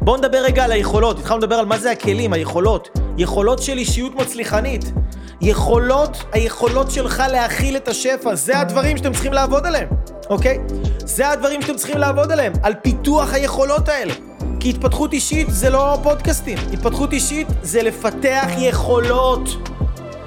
בואו 0.00 0.16
נדבר 0.16 0.38
רגע 0.38 0.64
על 0.64 0.72
היכולות, 0.72 1.18
התחלנו 1.18 1.40
לדבר 1.40 1.54
על 1.54 1.66
מה 1.66 1.78
זה 1.78 1.90
הכלים, 1.90 2.32
היכולות. 2.32 2.98
יכולות 3.18 3.62
של 3.62 3.78
אישיות 3.78 4.14
מצליחנית. 4.14 4.92
יכולות, 5.40 6.24
היכולות 6.32 6.90
שלך 6.90 7.22
להכיל 7.32 7.76
את 7.76 7.88
השפע, 7.88 8.34
זה 8.34 8.58
הדברים 8.58 8.96
שאתם 8.96 9.12
צריכים 9.12 9.32
לעבוד 9.32 9.66
עליהם, 9.66 9.88
אוקיי? 10.30 10.58
זה 10.98 11.28
הדברים 11.28 11.62
שאתם 11.62 11.76
צריכים 11.76 11.98
לעבוד 11.98 12.32
עליהם, 12.32 12.52
על 12.62 12.74
פיתוח 12.82 13.32
היכולות 13.32 13.88
האלה. 13.88 14.12
כי 14.60 14.70
התפתחות 14.70 15.12
אישית 15.12 15.46
זה 15.50 15.70
לא 15.70 15.98
פודקאסטים, 16.02 16.58
התפתחות 16.72 17.12
אישית 17.12 17.46
זה 17.62 17.82
לפתח 17.82 18.48
יכולות. 18.58 19.48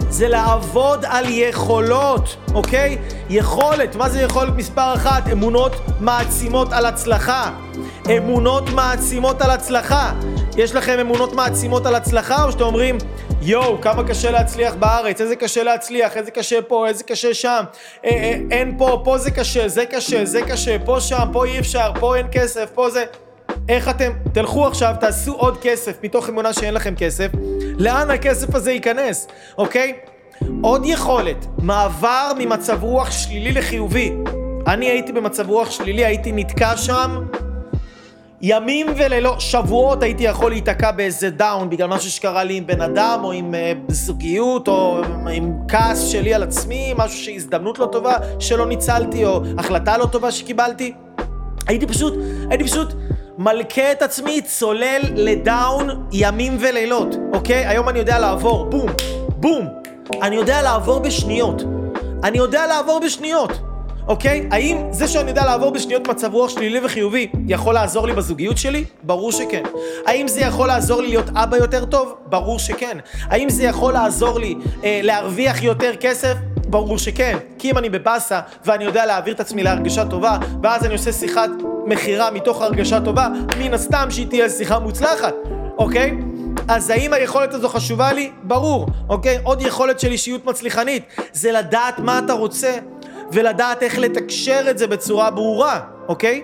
זה 0.09 0.27
לעבוד 0.27 1.05
על 1.07 1.25
יכולות, 1.27 2.35
אוקיי? 2.53 2.97
יכולת, 3.29 3.95
מה 3.95 4.09
זה 4.09 4.21
יכולת 4.21 4.53
מספר 4.55 4.93
אחת? 4.93 5.27
אמונות 5.31 5.75
מעצימות 5.99 6.73
על 6.73 6.85
הצלחה. 6.85 7.51
אמונות 8.17 8.69
מעצימות 8.69 9.41
על 9.41 9.51
הצלחה. 9.51 10.11
יש 10.57 10.75
לכם 10.75 10.99
אמונות 10.99 11.33
מעצימות 11.33 11.85
על 11.85 11.95
הצלחה, 11.95 12.43
או 12.43 12.51
שאתם 12.51 12.63
אומרים, 12.63 12.97
יואו, 13.41 13.81
כמה 13.81 14.03
קשה 14.07 14.31
להצליח 14.31 14.75
בארץ, 14.75 15.21
איזה 15.21 15.35
קשה 15.35 15.63
להצליח, 15.63 16.17
איזה 16.17 16.31
קשה 16.31 16.61
פה, 16.61 16.87
איזה 16.87 17.03
קשה 17.03 17.33
שם, 17.33 17.63
אה, 18.05 18.09
אה, 18.09 18.37
אין 18.51 18.75
פה, 18.77 19.01
פה 19.03 19.17
זה 19.17 19.31
קשה, 19.31 19.67
זה 19.67 19.85
קשה, 19.85 20.25
זה 20.25 20.41
קשה, 20.41 20.77
פה 20.85 21.01
שם, 21.01 21.29
פה 21.33 21.45
אי 21.45 21.59
אפשר, 21.59 21.91
פה 21.99 22.15
אין 22.15 22.27
כסף, 22.31 22.69
פה 22.73 22.89
זה... 22.89 23.05
איך 23.69 23.89
אתם, 23.89 24.11
תלכו 24.33 24.67
עכשיו, 24.67 24.95
תעשו 24.99 25.33
עוד 25.33 25.57
כסף 25.61 26.03
מתוך 26.03 26.29
אמונה 26.29 26.53
שאין 26.53 26.73
לכם 26.73 26.93
כסף, 26.97 27.27
לאן 27.77 28.11
הכסף 28.11 28.55
הזה 28.55 28.71
ייכנס, 28.71 29.27
אוקיי? 29.57 29.93
עוד 30.61 30.81
יכולת, 30.85 31.45
מעבר 31.57 32.31
ממצב 32.37 32.83
רוח 32.83 33.11
שלילי 33.11 33.51
לחיובי. 33.51 34.13
אני 34.67 34.85
הייתי 34.85 35.11
במצב 35.11 35.49
רוח 35.49 35.71
שלילי, 35.71 36.05
הייתי 36.05 36.31
נתקע 36.31 36.77
שם 36.77 37.19
ימים 38.41 38.87
ולילות, 38.97 39.41
שבועות 39.41 40.03
הייתי 40.03 40.23
יכול 40.23 40.51
להיתקע 40.51 40.91
באיזה 40.91 41.29
דאון 41.29 41.69
בגלל 41.69 41.87
משהו 41.87 42.11
שקרה 42.11 42.43
לי 42.43 42.57
עם 42.57 42.67
בן 42.67 42.81
אדם, 42.81 43.19
או 43.23 43.31
עם 43.31 43.53
uh, 43.53 43.91
זוגיות, 43.91 44.67
או 44.67 45.01
עם 45.31 45.53
כעס 45.67 46.07
שלי 46.07 46.33
על 46.33 46.43
עצמי, 46.43 46.93
משהו 46.97 47.17
שהזדמנות 47.17 47.79
לא 47.79 47.85
טובה 47.91 48.13
שלא 48.39 48.67
ניצלתי, 48.67 49.25
או 49.25 49.41
החלטה 49.57 49.97
לא 49.97 50.05
טובה 50.05 50.31
שקיבלתי. 50.31 50.93
הייתי 51.67 51.87
פשוט, 51.87 52.13
הייתי 52.49 52.63
פשוט 52.63 52.93
מלכה 53.37 53.91
את 53.91 54.01
עצמי, 54.01 54.41
צולל 54.41 55.01
לדאון 55.15 56.07
ימים 56.11 56.57
ולילות, 56.59 57.15
אוקיי? 57.33 57.67
היום 57.67 57.89
אני 57.89 57.99
יודע 57.99 58.19
לעבור, 58.19 58.65
בום, 58.65 58.89
בום. 59.29 59.67
אני 60.21 60.35
יודע 60.35 60.61
לעבור 60.61 60.99
בשניות. 60.99 61.63
אני 62.23 62.37
יודע 62.37 62.67
לעבור 62.67 62.99
בשניות. 63.05 63.68
אוקיי? 64.07 64.47
האם 64.51 64.77
זה 64.91 65.07
שאני 65.07 65.29
יודע 65.29 65.45
לעבור 65.45 65.71
בשניות 65.71 66.07
מצב 66.07 66.33
רוח 66.33 66.49
שלילי 66.49 66.79
וחיובי 66.85 67.27
יכול 67.47 67.73
לעזור 67.73 68.07
לי 68.07 68.13
בזוגיות 68.13 68.57
שלי? 68.57 68.85
ברור 69.03 69.31
שכן. 69.31 69.63
האם 70.05 70.27
זה 70.27 70.41
יכול 70.41 70.67
לעזור 70.67 71.01
לי 71.01 71.07
להיות 71.07 71.29
אבא 71.35 71.57
יותר 71.57 71.85
טוב? 71.85 72.15
ברור 72.25 72.59
שכן. 72.59 72.97
האם 73.23 73.49
זה 73.49 73.63
יכול 73.63 73.93
לעזור 73.93 74.39
לי 74.39 74.55
אה, 74.83 74.99
להרוויח 75.03 75.63
יותר 75.63 75.95
כסף? 75.99 76.33
ברור 76.67 76.97
שכן. 76.97 77.37
כי 77.59 77.71
אם 77.71 77.77
אני 77.77 77.89
בבאסה 77.89 78.39
ואני 78.65 78.83
יודע 78.83 79.05
להעביר 79.05 79.33
את 79.33 79.39
עצמי 79.39 79.63
להרגשה 79.63 80.05
טובה, 80.05 80.37
ואז 80.63 80.85
אני 80.85 80.93
עושה 80.93 81.11
שיחת 81.11 81.49
מכירה 81.85 82.31
מתוך 82.31 82.61
הרגשה 82.61 82.99
טובה, 82.99 83.27
מן 83.59 83.73
הסתם 83.73 84.07
שהיא 84.09 84.27
תהיה 84.27 84.49
שיחה 84.49 84.79
מוצלחת, 84.79 85.33
אוקיי? 85.77 86.17
אז 86.67 86.89
האם 86.89 87.13
היכולת 87.13 87.53
הזו 87.53 87.69
חשובה 87.69 88.13
לי? 88.13 88.31
ברור, 88.43 88.87
אוקיי? 89.09 89.39
עוד 89.43 89.61
יכולת 89.61 89.99
של 89.99 90.11
אישיות 90.11 90.45
מצליחנית 90.45 91.03
זה 91.33 91.51
לדעת 91.51 91.99
מה 91.99 92.19
אתה 92.19 92.33
רוצה 92.33 92.77
ולדעת 93.31 93.83
איך 93.83 93.99
לתקשר 93.99 94.61
את 94.69 94.77
זה 94.77 94.87
בצורה 94.87 95.31
ברורה, 95.31 95.79
אוקיי? 96.07 96.43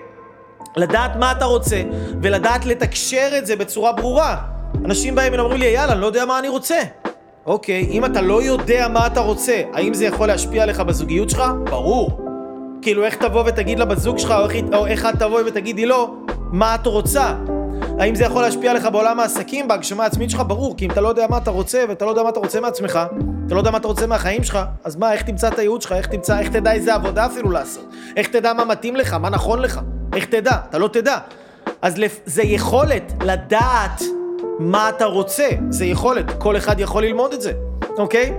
לדעת 0.77 1.15
מה 1.15 1.31
אתה 1.31 1.45
רוצה 1.45 1.81
ולדעת 2.21 2.65
לתקשר 2.65 3.27
את 3.37 3.45
זה 3.45 3.55
בצורה 3.55 3.91
ברורה. 3.91 4.37
אנשים 4.85 5.15
באים 5.15 5.33
ואומרים 5.33 5.59
לי, 5.59 5.65
יאללה, 5.65 5.93
אני 5.93 6.01
לא 6.01 6.05
יודע 6.05 6.25
מה 6.25 6.39
אני 6.39 6.47
רוצה. 6.47 6.77
אוקיי, 7.45 7.87
אם 7.91 8.05
אתה 8.05 8.21
לא 8.21 8.41
יודע 8.41 8.87
מה 8.87 9.07
אתה 9.07 9.19
רוצה, 9.19 9.61
האם 9.73 9.93
זה 9.93 10.05
יכול 10.05 10.27
להשפיע 10.27 10.63
עליך 10.63 10.79
בזוגיות 10.79 11.29
שלך? 11.29 11.43
ברור. 11.69 12.21
כאילו, 12.81 13.05
איך 13.05 13.15
תבוא 13.15 13.43
ותגיד 13.45 13.79
לה 13.79 13.85
בזוג 13.85 14.17
שלך, 14.17 14.31
או 14.31 14.49
איך, 14.49 14.65
או 14.73 14.87
איך 14.87 15.05
את 15.05 15.19
תבואי 15.19 15.43
ותגידי 15.47 15.85
לו, 15.85 16.15
מה 16.51 16.75
את 16.75 16.87
רוצה? 16.87 17.33
האם 17.99 18.15
זה 18.15 18.23
יכול 18.23 18.41
להשפיע 18.41 18.71
עליך 18.71 18.85
בעולם 18.91 19.19
העסקים, 19.19 19.67
בהגשמה 19.67 20.03
העצמית 20.03 20.29
שלך? 20.29 20.41
ברור, 20.47 20.77
כי 20.77 20.85
אם 20.85 20.91
אתה 20.91 21.01
לא 21.01 21.07
יודע 21.07 21.25
מה 21.29 21.37
אתה 21.37 21.51
רוצה, 21.51 21.83
ואתה 21.89 22.05
לא 22.05 22.09
יודע 22.09 22.23
מה 22.23 22.29
אתה 22.29 22.39
רוצה 22.39 22.59
מעצמך, 22.59 22.99
אתה 23.45 23.53
לא 23.53 23.59
יודע 23.59 23.71
מה 23.71 23.77
אתה 23.77 23.87
רוצה 23.87 24.07
מהחיים 24.07 24.43
שלך, 24.43 24.59
אז 24.83 24.95
מה, 24.95 25.13
איך 25.13 25.21
תמצא 25.21 25.47
את 25.47 25.59
הייעוד 25.59 25.81
שלך? 25.81 25.91
איך 25.91 26.07
תמצא, 26.07 26.39
איך 26.39 26.49
תדע 26.49 26.71
איזה 26.71 26.93
עבודה 26.93 27.25
אפילו 27.25 27.51
לעשות? 27.51 27.89
איך 28.15 28.27
תדע 28.27 28.53
מה 28.53 28.65
מתאים 28.65 28.95
לך? 28.95 29.13
מה 29.13 29.29
נכון 29.29 29.59
לך? 29.59 29.79
איך 30.15 30.25
תדע? 30.25 30.57
אתה 30.69 30.77
לא 30.77 30.87
תדע. 30.87 31.17
אז 31.81 31.97
לפ... 31.97 32.19
זה 32.25 32.43
יכולת 32.43 33.13
לדעת 33.25 34.01
מה 34.59 34.89
אתה 34.89 35.05
רוצה. 35.05 35.49
זה 35.69 35.85
יכולת, 35.85 36.25
כל 36.37 36.57
אחד 36.57 36.79
יכול 36.79 37.03
ללמוד 37.03 37.33
את 37.33 37.41
זה, 37.41 37.53
אוקיי? 37.97 38.33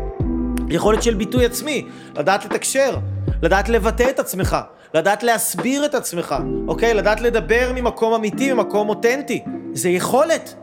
יכולת 0.69 1.03
של 1.03 1.15
ביטוי 1.15 1.47
עצמי, 1.47 1.87
לדעת 2.17 2.45
לתקשר, 2.45 2.97
לדעת 3.43 3.69
לבטא 3.69 4.07
את 4.11 4.19
עצמך, 4.19 4.57
לדעת 4.95 5.23
להסביר 5.23 5.85
את 5.85 5.95
עצמך, 5.95 6.35
אוקיי? 6.69 6.95
לדעת 6.95 7.21
לדבר 7.21 7.73
ממקום 7.75 8.13
אמיתי, 8.13 8.53
ממקום 8.53 8.89
אותנטי. 8.89 9.45
זה 9.73 9.89
יכולת. 9.89 10.55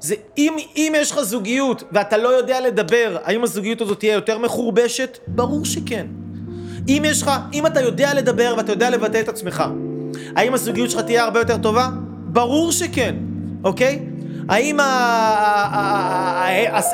זה 0.00 0.14
אם, 0.38 0.56
אם 0.76 0.92
יש 0.96 1.12
לך 1.12 1.20
זוגיות 1.20 1.82
ואתה 1.92 2.16
לא 2.16 2.28
יודע 2.28 2.60
לדבר, 2.60 3.16
האם 3.24 3.44
הזוגיות 3.44 3.80
הזאת 3.80 3.98
תהיה 3.98 4.14
יותר 4.14 4.38
מחורבשת? 4.38 5.18
ברור 5.26 5.64
שכן. 5.64 6.06
אם 6.88 7.02
יש 7.06 7.22
לך, 7.22 7.30
אם 7.52 7.66
אתה 7.66 7.80
יודע 7.80 8.14
לדבר 8.14 8.54
ואתה 8.56 8.72
יודע 8.72 8.90
לבטא 8.90 9.20
את 9.20 9.28
עצמך, 9.28 9.64
האם 10.36 10.54
הזוגיות 10.54 10.90
שלך 10.90 11.00
תהיה 11.00 11.24
הרבה 11.24 11.40
יותר 11.40 11.56
טובה? 11.56 11.88
ברור 12.26 12.72
שכן, 12.72 13.14
אוקיי? 13.64 13.98
האם 14.48 14.80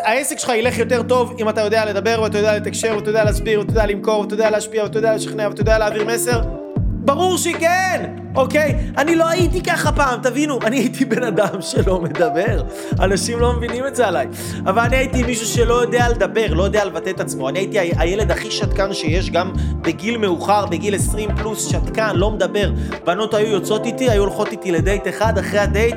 העסק 0.05 0.39
שלך 0.39 0.49
ילך 0.49 0.79
יותר 0.79 1.03
טוב 1.03 1.35
אם 1.39 1.49
אתה 1.49 1.61
יודע 1.61 1.85
לדבר 1.85 2.21
ואתה 2.23 2.39
יודע 2.39 2.57
לתקשר 2.57 2.93
ואתה 2.97 3.11
יודע 3.11 3.25
להסביר 3.25 3.61
ואתה 3.61 3.71
יודע 3.71 3.87
למכור 3.87 4.21
ואתה 4.21 4.35
יודע 4.35 4.51
להשפיע 4.51 4.83
ואתה 4.83 4.99
יודע 4.99 5.15
לשכנע 5.15 5.49
ואתה 5.49 5.61
יודע 5.61 5.79
להעביר 5.79 6.05
מסר? 6.05 6.41
ברור 7.07 7.39
שכן, 7.39 8.17
אוקיי? 8.35 8.77
אני 8.97 9.17
לא 9.17 9.29
הייתי 9.29 9.63
ככה 9.63 9.93
פעם, 9.93 10.21
תבינו, 10.23 10.59
אני 10.65 10.77
הייתי 10.77 11.05
בן 11.05 11.23
אדם 11.23 11.61
שלא 11.61 12.01
מדבר. 12.01 12.63
אנשים 13.01 13.41
לא 13.41 13.53
מבינים 13.53 13.87
את 13.87 13.97
זה 13.97 14.07
עליי. 14.07 14.27
אבל 14.67 14.83
אני 14.83 14.97
הייתי 14.97 15.23
מישהו 15.23 15.47
שלא 15.47 15.75
יודע 15.75 16.09
לדבר, 16.09 16.55
לא 16.55 16.63
יודע 16.63 16.85
לבטא 16.85 17.11
את 17.11 17.21
עצמו. 17.21 17.49
אני 17.49 17.59
הייתי 17.59 17.79
הילד 17.97 18.31
הכי 18.31 18.51
שתקן 18.51 18.93
שיש, 18.93 19.31
גם 19.31 19.53
בגיל 19.81 20.17
מאוחר, 20.17 20.67
בגיל 20.67 20.95
20 20.95 21.31
פלוס, 21.37 21.69
שתקן, 21.69 22.17
לא 22.17 22.31
מדבר. 22.31 22.73
בנות 23.05 23.35
היו 23.35 23.47
יוצאות 23.47 23.87
איתי, 23.87 24.11
היו 24.11 24.23
הולכות 24.23 24.53
איתי 24.53 24.73
לדייט 24.73 25.09
אחד, 25.09 25.39
אחרי 25.39 25.59
הדייט. 25.59 25.97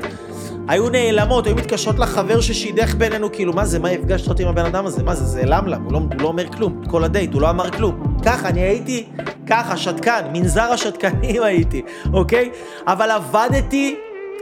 היו 0.70 0.88
נעלמות, 0.88 1.46
היו 1.46 1.56
מתקשרות 1.56 1.98
לחבר 1.98 2.40
ששידך 2.40 2.94
בינינו, 2.94 3.32
כאילו, 3.32 3.52
מה 3.52 3.64
זה, 3.64 3.78
מה 3.78 3.88
הפגשת 3.88 4.28
אותי 4.28 4.42
עם 4.42 4.48
הבן 4.48 4.64
אדם 4.64 4.86
הזה? 4.86 5.02
מה 5.02 5.14
זה, 5.14 5.24
זה 5.24 5.42
למלם, 5.44 5.82
הוא, 5.82 5.92
לא, 5.92 5.98
הוא 5.98 6.20
לא 6.20 6.28
אומר 6.28 6.48
כלום, 6.52 6.82
כל 6.88 7.04
הדייט, 7.04 7.34
הוא 7.34 7.42
לא 7.42 7.50
אמר 7.50 7.70
כלום. 7.70 8.16
ככה, 8.24 8.48
אני 8.48 8.60
הייתי 8.60 9.06
ככה, 9.46 9.76
שתקן, 9.76 10.20
מנזר 10.32 10.62
השתקנים 10.62 11.42
הייתי, 11.48 11.82
אוקיי? 12.12 12.50
אבל 12.86 13.10
עבדתי, 13.10 13.96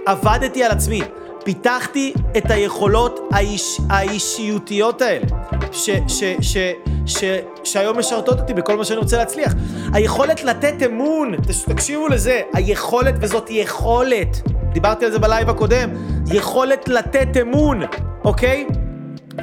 עבדתי 0.07 0.65
על 0.65 0.71
עצמי. 0.71 1.01
פיתחתי 1.45 2.13
את 2.37 2.51
היכולות 2.51 3.21
האיש, 3.33 3.81
האישיותיות 3.91 5.03
האלה, 5.03 5.27
ש, 5.73 5.91
ש, 6.09 6.25
ש, 6.41 6.57
ש, 7.07 7.25
שהיום 7.65 7.99
משרתות 7.99 8.41
אותי 8.41 8.55
בכל 8.55 8.77
מה 8.77 8.85
שאני 8.85 8.99
רוצה 8.99 9.17
להצליח. 9.17 9.55
היכולת 9.93 10.45
לתת 10.45 10.75
אמון, 10.87 11.35
תקשיבו 11.67 12.09
לזה, 12.09 12.41
היכולת, 12.53 13.15
וזאת 13.21 13.51
יכולת, 13.51 14.43
דיברתי 14.73 15.05
על 15.05 15.11
זה 15.11 15.19
בלייב 15.19 15.51
הקודם, 15.51 15.91
יכולת 16.27 16.89
לתת 16.89 17.29
אמון, 17.43 17.81
אוקיי? 18.25 18.67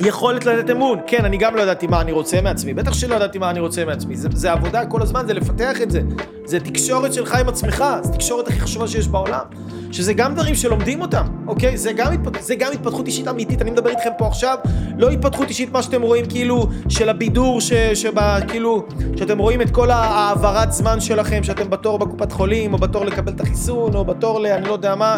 יכולת 0.02 0.46
לתת 0.46 0.70
אמון. 0.70 1.00
כן, 1.08 1.26
אני 1.26 1.38
גם 1.38 1.56
לא 1.56 1.62
ידעתי 1.62 1.88
מה 1.88 2.02
אני 2.02 2.12
רוצה 2.12 2.42
מעצמי. 2.42 2.74
בטח 2.74 2.94
שלא 2.94 3.16
ידעתי 3.16 3.38
מה 3.38 3.50
אני 3.50 3.60
רוצה 3.60 3.86
מעצמי. 3.86 4.16
זה, 4.16 4.30
זה 4.34 4.52
עבודה 4.52 4.86
כל 4.86 5.02
הזמן, 5.02 5.28
זה 5.28 5.34
לפתח 5.34 5.82
את 5.82 5.92
זה. 5.92 6.02
זה 6.46 6.60
תקשורת 6.60 7.14
שלך 7.14 7.36
עם 7.36 7.50
עצמך, 7.50 7.84
זה 8.02 8.12
תקשורת 8.12 8.48
הכי 8.48 8.60
חשובה 8.60 8.88
שיש 8.88 9.08
בעולם. 9.08 9.44
שזה 9.92 10.14
גם 10.14 10.34
דברים 10.34 10.56
שלומדים 10.56 11.02
אותם, 11.02 11.26
אוקיי? 11.48 11.78
זה 11.78 11.94
גם, 11.94 12.14
התפ... 12.14 12.42
זה 12.42 12.56
גם 12.56 12.72
התפתחות 12.72 13.08
אישית 13.08 13.28
אמיתית. 13.28 13.62
אני 13.62 13.72
מדבר 13.72 13.90
איתכם 13.90 14.10
פה 14.18 14.28
עכשיו, 14.28 14.58
לא 14.98 15.10
התפתחות 15.10 15.50
אישית, 15.50 15.72
מה 15.72 15.84
שאתם 15.84 16.02
רואים 16.02 16.26
כאילו, 16.26 16.68
של 16.90 17.10
הבידור, 17.10 17.62
ש... 17.62 17.74
שבה, 17.74 18.38
כאילו, 18.48 18.86
שאתם 19.16 19.38
רואים 19.38 19.62
את 19.62 19.70
כל 19.70 19.92
העברת 19.92 20.72
זמן 20.72 21.00
שלכם, 21.02 21.44
שאתם 21.44 21.70
בתור 21.70 22.00
בקופת 22.00 22.32
חולים, 22.32 22.74
או 22.74 22.78
בתור 22.78 23.06
לקבל 23.06 23.32
את 23.32 23.42
החיסון, 23.42 23.96
או 23.96 24.06
בתור 24.06 24.40
ל... 24.40 24.46
אני 24.46 24.68
לא 24.68 24.74
יודע 24.74 24.96
מה, 24.96 25.18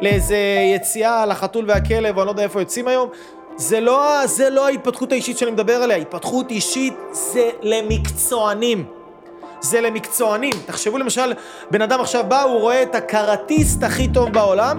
לאיזה 0.00 0.38
יציאה 0.74 1.26
לחתול 1.26 1.64
והכלב, 1.68 2.16
או 2.16 2.22
אני 2.22 2.26
לא 2.26 2.32
יודע 2.32 2.42
איפה 2.42 2.60
יוצאים 2.60 2.88
היום. 2.88 3.08
זה 3.56 3.80
לא, 3.80 4.26
זה 4.26 4.50
לא 4.50 4.66
ההתפתחות 4.66 5.12
האישית 5.12 5.38
שאני 5.38 5.50
מדבר 5.50 5.72
עליה, 5.72 5.96
התפתחות 5.96 6.50
אישית 6.50 6.94
זה 7.12 7.50
למקצוענים. 7.62 8.84
זה 9.60 9.80
למקצוענים. 9.80 10.52
תחשבו 10.66 10.98
למשל, 10.98 11.32
בן 11.70 11.82
אדם 11.82 12.00
עכשיו 12.00 12.24
בא, 12.28 12.42
הוא 12.42 12.60
רואה 12.60 12.82
את 12.82 12.94
הקראטיסט 12.94 13.82
הכי 13.82 14.08
טוב 14.08 14.32
בעולם, 14.32 14.78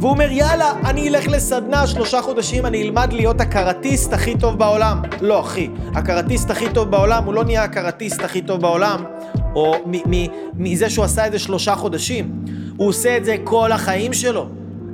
והוא 0.00 0.10
אומר, 0.10 0.30
יאללה, 0.30 0.72
אני 0.84 1.08
אלך 1.08 1.28
לסדנה 1.28 1.86
שלושה 1.86 2.22
חודשים, 2.22 2.66
אני 2.66 2.82
אלמד 2.82 3.12
להיות 3.12 3.40
הקראטיסט 3.40 4.12
הכי 4.12 4.38
טוב 4.38 4.58
בעולם. 4.58 5.02
לא, 5.20 5.40
אחי. 5.40 5.68
הקראטיסט 5.94 6.50
הכי 6.50 6.66
טוב 6.74 6.90
בעולם, 6.90 7.24
הוא 7.24 7.34
לא 7.34 7.44
נהיה 7.44 7.64
הקראטיסט 7.64 8.24
הכי 8.24 8.42
טוב 8.42 8.60
בעולם, 8.60 9.04
או 9.54 9.74
מזה 10.54 10.90
שהוא 10.90 11.04
עשה 11.04 11.26
את 11.26 11.32
זה 11.32 11.38
שלושה 11.38 11.74
חודשים. 11.74 12.30
הוא 12.76 12.88
עושה 12.88 13.16
את 13.16 13.24
זה 13.24 13.36
כל 13.44 13.72
החיים 13.72 14.12
שלו. 14.12 14.46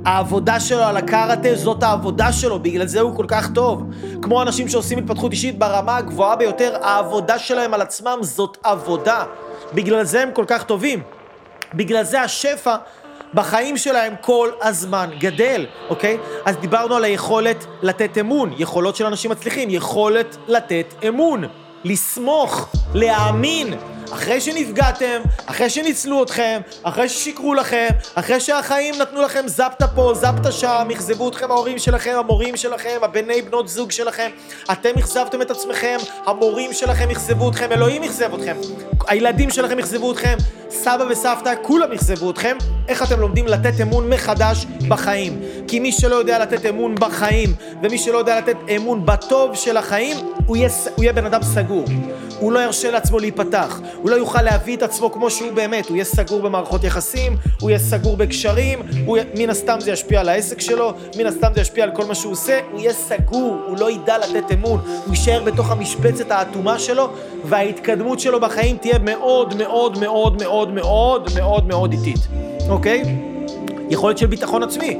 העבודה 0.05 0.59
שלו 0.59 0.83
על 0.83 0.97
הקארטה 0.97 1.55
זאת 1.55 1.83
העבודה 1.83 2.31
שלו, 2.31 2.59
בגלל 2.59 2.87
זה 2.87 2.99
הוא 2.99 3.15
כל 3.15 3.25
כך 3.27 3.51
טוב. 3.51 3.83
כמו 4.21 4.41
אנשים 4.41 4.69
שעושים 4.69 4.97
התפתחות 4.97 5.31
אישית 5.31 5.59
ברמה 5.59 5.97
הגבוהה 5.97 6.35
ביותר, 6.35 6.77
העבודה 6.81 7.39
שלהם 7.39 7.73
על 7.73 7.81
עצמם 7.81 8.17
זאת 8.21 8.57
עבודה. 8.63 9.23
בגלל 9.73 10.03
זה 10.03 10.21
הם 10.21 10.29
כל 10.33 10.45
כך 10.47 10.63
טובים. 10.63 11.01
בגלל 11.73 12.03
זה 12.03 12.21
השפע 12.21 12.75
בחיים 13.33 13.77
שלהם 13.77 14.13
כל 14.21 14.49
הזמן 14.61 15.09
גדל, 15.19 15.65
אוקיי? 15.89 16.17
אז 16.45 16.55
דיברנו 16.55 16.95
על 16.95 17.03
היכולת 17.03 17.65
לתת 17.81 18.17
אמון, 18.17 18.53
יכולות 18.57 18.95
של 18.95 19.05
אנשים 19.05 19.31
מצליחים, 19.31 19.69
יכולת 19.69 20.37
לתת 20.47 20.93
אמון, 21.07 21.43
לסמוך, 21.83 22.69
להאמין. 22.93 23.73
אחרי 24.11 24.41
שנפגעתם, 24.41 25.21
אחרי 25.45 25.69
שניצלו 25.69 26.23
אתכם, 26.23 26.61
אחרי 26.83 27.09
ששיקרו 27.09 27.53
לכם, 27.53 27.87
אחרי 28.15 28.39
שהחיים 28.39 28.95
נתנו 29.01 29.21
לכם 29.21 29.47
זפטה 29.47 29.87
פה, 29.87 30.13
זפטה 30.15 30.51
שם, 30.51 30.87
אכזבו 30.91 31.29
אתכם 31.29 31.51
ההורים 31.51 31.79
שלכם, 31.79 32.15
המורים 32.17 32.57
שלכם, 32.57 32.97
הבני 33.01 33.41
בנות 33.41 33.67
זוג 33.67 33.91
שלכם, 33.91 34.29
אתם 34.71 34.89
אכזבתם 34.99 35.41
את 35.41 35.51
עצמכם, 35.51 35.97
המורים 36.25 36.73
שלכם 36.73 37.09
אכזבו 37.09 37.49
אתכם, 37.49 37.71
אלוהים 37.71 38.03
אכזב 38.03 38.33
אתכם, 38.33 38.55
הילדים 39.07 39.49
שלכם 39.49 39.79
אכזבו 39.79 40.11
אתכם, 40.11 40.37
סבא 40.69 41.03
וסבתא, 41.09 41.53
כולם 41.61 41.91
אכזבו 41.91 42.31
אתכם, 42.31 42.57
איך 42.87 43.03
אתם 43.03 43.19
לומדים 43.19 43.47
לתת 43.47 43.81
אמון 43.81 44.09
מחדש 44.09 44.65
בחיים. 44.87 45.39
כי 45.67 45.79
מי 45.79 45.91
שלא 45.91 46.15
יודע 46.15 46.39
לתת 46.39 46.65
אמון 46.65 46.95
בחיים, 46.95 47.53
ומי 47.83 47.97
שלא 47.97 48.17
יודע 48.17 48.37
לתת 48.37 48.57
אמון 48.75 49.05
בטוב 49.05 49.55
של 49.55 49.77
החיים, 49.77 50.17
הוא 50.45 50.57
יהיה, 50.57 50.69
הוא 50.95 51.03
יהיה 51.03 51.13
בן 51.13 51.25
אדם 51.25 51.43
סגור. 51.43 51.85
הוא 52.39 52.51
לא 52.51 52.59
ירשה 52.59 52.91
לעצמו 52.91 53.19
להיפתח, 53.19 53.79
הוא 54.05 54.11
לא 54.11 54.15
יוכל 54.15 54.41
להביא 54.41 54.77
את 54.77 54.83
עצמו 54.83 55.11
כמו 55.11 55.29
שהוא 55.29 55.51
באמת, 55.51 55.89
הוא 55.89 55.95
יהיה 55.95 56.05
סגור 56.05 56.41
במערכות 56.41 56.83
יחסים, 56.83 57.37
הוא 57.61 57.69
יהיה 57.69 57.79
סגור 57.79 58.17
בקשרים, 58.17 58.79
הוא... 59.05 59.17
מן 59.37 59.49
הסתם 59.49 59.79
זה 59.79 59.91
ישפיע 59.91 60.19
על 60.19 60.29
העסק 60.29 60.61
שלו, 60.61 60.93
מן 61.17 61.25
הסתם 61.25 61.47
זה 61.55 61.61
ישפיע 61.61 61.83
על 61.83 61.91
כל 61.91 62.05
מה 62.05 62.15
שהוא 62.15 62.33
עושה, 62.33 62.59
הוא 62.71 62.79
יהיה 62.79 62.93
סגור, 62.93 63.57
הוא 63.67 63.77
לא 63.77 63.91
ידע 63.91 64.17
לתת 64.17 64.51
אמון, 64.51 64.79
הוא 65.05 65.15
יישאר 65.15 65.43
בתוך 65.43 65.71
המשבצת 65.71 66.31
האטומה 66.31 66.79
שלו, 66.79 67.09
וההתקדמות 67.45 68.19
שלו 68.19 68.39
בחיים 68.39 68.77
תהיה 68.77 68.99
מאוד 68.99 69.55
מאוד 69.57 69.97
מאוד 69.97 70.35
מאוד 70.35 70.73
מאוד 70.73 71.29
מאוד 71.35 71.67
מאוד 71.67 71.91
איטית, 71.91 72.27
אוקיי? 72.69 73.03
יכולת 73.89 74.17
של 74.17 74.25
ביטחון 74.25 74.63
עצמי. 74.63 74.99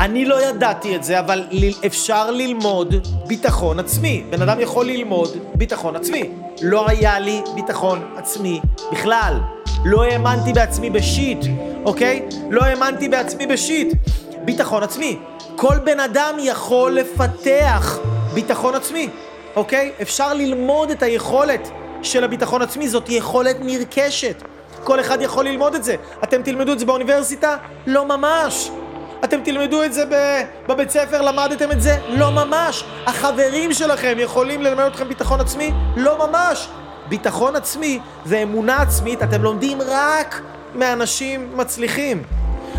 אני 0.00 0.24
לא 0.24 0.42
ידעתי 0.42 0.96
את 0.96 1.04
זה, 1.04 1.18
אבל 1.18 1.44
אפשר 1.86 2.30
ללמוד 2.30 2.94
ביטחון 3.26 3.78
עצמי. 3.78 4.24
בן 4.30 4.42
אדם 4.42 4.60
יכול 4.60 4.86
ללמוד 4.86 5.36
ביטחון 5.54 5.96
עצמי. 5.96 6.30
לא 6.62 6.88
היה 6.88 7.18
לי 7.18 7.42
ביטחון 7.54 8.14
עצמי 8.16 8.60
בכלל. 8.92 9.38
לא 9.84 10.02
האמנתי 10.02 10.52
בעצמי 10.52 10.90
בשיט, 10.90 11.38
אוקיי? 11.84 12.28
לא 12.50 12.64
האמנתי 12.64 13.08
בעצמי 13.08 13.46
בשיט. 13.46 13.96
ביטחון 14.44 14.82
עצמי. 14.82 15.18
כל 15.56 15.78
בן 15.84 16.00
אדם 16.00 16.34
יכול 16.38 16.92
לפתח 16.92 17.98
ביטחון 18.34 18.74
עצמי, 18.74 19.08
אוקיי? 19.56 19.92
אפשר 20.02 20.34
ללמוד 20.34 20.90
את 20.90 21.02
היכולת 21.02 21.70
של 22.02 22.24
הביטחון 22.24 22.62
עצמי, 22.62 22.88
זאת 22.88 23.08
יכולת 23.08 23.56
נרכשת. 23.60 24.42
כל 24.84 25.00
אחד 25.00 25.22
יכול 25.22 25.44
ללמוד 25.44 25.74
את 25.74 25.84
זה. 25.84 25.96
אתם 26.24 26.42
תלמדו 26.42 26.72
את 26.72 26.78
זה 26.78 26.86
באוניברסיטה? 26.86 27.56
לא 27.86 28.04
ממש. 28.04 28.70
אתם 29.24 29.40
תלמדו 29.44 29.84
את 29.84 29.92
זה 29.92 30.04
בבית 30.68 30.90
ספר, 30.90 31.22
למדתם 31.22 31.72
את 31.72 31.82
זה? 31.82 31.98
לא 32.08 32.30
ממש. 32.30 32.84
החברים 33.06 33.72
שלכם 33.72 34.16
יכולים 34.18 34.62
ללמד 34.62 34.84
אתכם 34.84 35.08
ביטחון 35.08 35.40
עצמי? 35.40 35.72
לא 35.96 36.26
ממש. 36.26 36.68
ביטחון 37.08 37.56
עצמי 37.56 38.00
ואמונה 38.26 38.82
עצמית 38.82 39.22
אתם 39.22 39.42
לומדים 39.42 39.78
רק 39.88 40.40
מאנשים 40.74 41.56
מצליחים. 41.56 42.22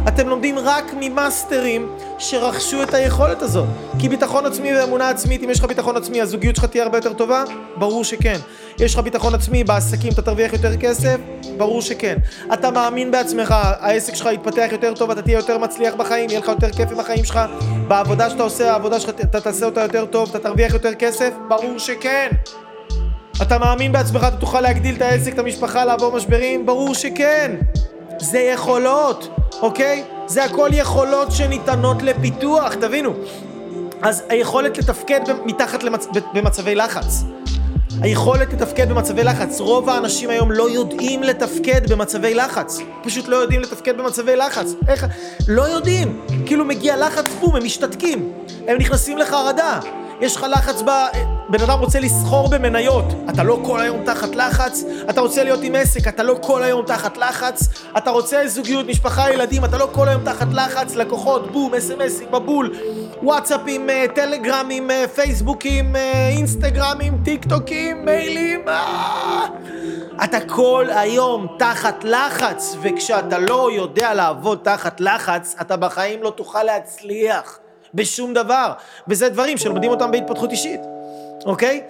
אתם 0.07 0.27
לומדים 0.27 0.55
רק 0.59 0.93
ממאסטרים 0.99 1.89
שרכשו 2.19 2.83
את 2.83 2.93
היכולת 2.93 3.41
הזאת. 3.41 3.65
כי 3.99 4.09
ביטחון 4.09 4.45
עצמי 4.45 4.77
ואמונה 4.77 5.09
עצמית, 5.09 5.43
אם 5.43 5.49
יש 5.49 5.59
לך 5.59 5.65
ביטחון 5.65 5.97
עצמי, 5.97 6.21
הזוגיות 6.21 6.55
שלך 6.55 6.65
תהיה 6.65 6.83
הרבה 6.83 6.97
יותר 6.97 7.13
טובה? 7.13 7.43
ברור 7.77 8.03
שכן. 8.03 8.39
יש 8.79 8.93
לך 8.93 8.99
ביטחון 8.99 9.35
עצמי, 9.35 9.63
בעסקים 9.63 10.13
אתה 10.13 10.21
תרוויח 10.21 10.53
יותר 10.53 10.77
כסף? 10.77 11.17
ברור 11.57 11.81
שכן. 11.81 12.17
אתה 12.53 12.71
מאמין 12.71 13.11
בעצמך, 13.11 13.55
העסק 13.57 14.15
שלך 14.15 14.29
יתפתח 14.33 14.67
יותר 14.71 14.93
טוב, 14.93 15.11
אתה 15.11 15.21
תהיה 15.21 15.37
יותר 15.37 15.57
מצליח 15.57 15.93
בחיים, 15.93 16.29
יהיה 16.29 16.39
לך 16.39 16.47
יותר 16.47 16.69
כיף 16.69 16.91
עם 16.91 16.99
החיים 16.99 17.25
שלך, 17.25 17.39
בעבודה 17.87 18.29
שאתה 18.29 18.43
עושה, 18.43 18.71
העבודה 18.71 18.99
שלך, 18.99 19.09
אתה 19.09 19.41
תעשה 19.41 19.65
אותה 19.65 19.81
יותר 19.81 20.05
טוב, 20.05 20.29
אתה 20.29 20.39
תרוויח 20.39 20.73
יותר 20.73 20.93
כסף? 20.93 21.31
ברור 21.47 21.79
שכן. 21.79 22.29
אתה 23.41 23.59
מאמין 23.59 23.91
בעצמך, 23.91 24.25
אתה 24.27 24.37
תוכל 24.37 24.61
להגדיל 24.61 24.95
את 24.95 25.01
העסק, 25.01 25.33
את 25.33 25.39
המשפחה, 25.39 25.85
לעבור 25.85 26.11
משברים? 26.11 26.65
ברור 26.65 26.95
שכן. 26.95 27.55
זה 28.23 28.39
יכולות, 28.39 29.29
אוקיי? 29.61 30.03
זה 30.27 30.43
הכל 30.43 30.69
יכולות 30.73 31.31
שניתנות 31.31 32.01
לפיתוח, 32.01 32.73
תבינו. 32.73 33.13
אז 34.01 34.23
היכולת 34.29 34.77
לתפקד 34.77 35.19
מתחת 35.45 35.83
למצ... 35.83 36.07
במצבי 36.33 36.75
לחץ. 36.75 37.23
היכולת 38.01 38.53
לתפקד 38.53 38.89
במצבי 38.89 39.23
לחץ. 39.23 39.59
רוב 39.59 39.89
האנשים 39.89 40.29
היום 40.29 40.51
לא 40.51 40.69
יודעים 40.69 41.23
לתפקד 41.23 41.91
במצבי 41.91 42.33
לחץ. 42.33 42.79
פשוט 43.03 43.27
לא 43.27 43.35
יודעים 43.35 43.61
לתפקד 43.61 43.97
במצבי 43.97 44.35
לחץ. 44.35 44.73
איך? 44.87 45.05
לא 45.47 45.61
יודעים. 45.61 46.21
כאילו 46.45 46.65
מגיע 46.65 47.07
לחץ, 47.07 47.25
בום, 47.39 47.55
הם 47.55 47.63
משתתקים. 47.63 48.31
הם 48.67 48.77
נכנסים 48.77 49.17
לחרדה. 49.17 49.79
יש 50.21 50.35
לך 50.35 50.45
לחץ 50.49 50.81
ב... 50.81 50.89
בן 51.53 51.61
אדם 51.61 51.79
רוצה 51.79 51.99
לסחור 51.99 52.49
במניות, 52.49 53.05
אתה 53.29 53.43
לא 53.43 53.59
כל 53.65 53.81
היום 53.81 54.05
תחת 54.05 54.35
לחץ, 54.35 54.83
אתה 55.09 55.21
רוצה 55.21 55.43
להיות 55.43 55.59
עם 55.63 55.75
עסק, 55.75 56.07
אתה 56.07 56.23
לא 56.23 56.37
כל 56.41 56.63
היום 56.63 56.85
תחת 56.85 57.17
לחץ, 57.17 57.67
אתה 57.97 58.09
רוצה 58.09 58.47
זוגיות, 58.47 58.85
משפחה, 58.87 59.31
ילדים, 59.31 59.65
אתה 59.65 59.77
לא 59.77 59.89
כל 59.91 60.09
היום 60.09 60.23
תחת 60.23 60.47
לחץ, 60.53 60.95
לקוחות, 60.95 61.51
בום, 61.51 61.75
אס.אם.אסים, 61.75 62.27
מבול, 62.31 62.73
וואטסאפים, 63.23 63.89
אה, 63.89 64.05
טלגרמים, 64.15 64.91
אה, 64.91 65.05
פייסבוקים, 65.15 65.95
אה, 65.95 66.29
אינסטגרמים, 66.29 67.17
טיק 67.25 67.45
טוקים, 67.45 68.05
מיילים, 68.05 68.65
אתה 70.23 70.37
כל 70.47 70.87
היום 70.89 71.47
תחת 71.59 72.03
לחץ, 72.03 72.75
וכשאתה 72.81 73.39
לא 73.39 73.69
יודע 73.71 74.13
לעבוד 74.13 74.59
תחת 74.63 75.01
לחץ, 75.01 75.55
אתה 75.61 75.77
בחיים 75.77 76.23
לא 76.23 76.29
תוכל 76.29 76.63
להצליח. 76.63 77.59
בשום 77.93 78.33
דבר. 78.33 78.73
וזה 79.07 79.29
דברים 79.29 79.57
שלומדים 79.57 79.91
אותם 79.91 80.11
בהתפתחות 80.11 80.51
אישית, 80.51 80.79
אוקיי? 81.45 81.81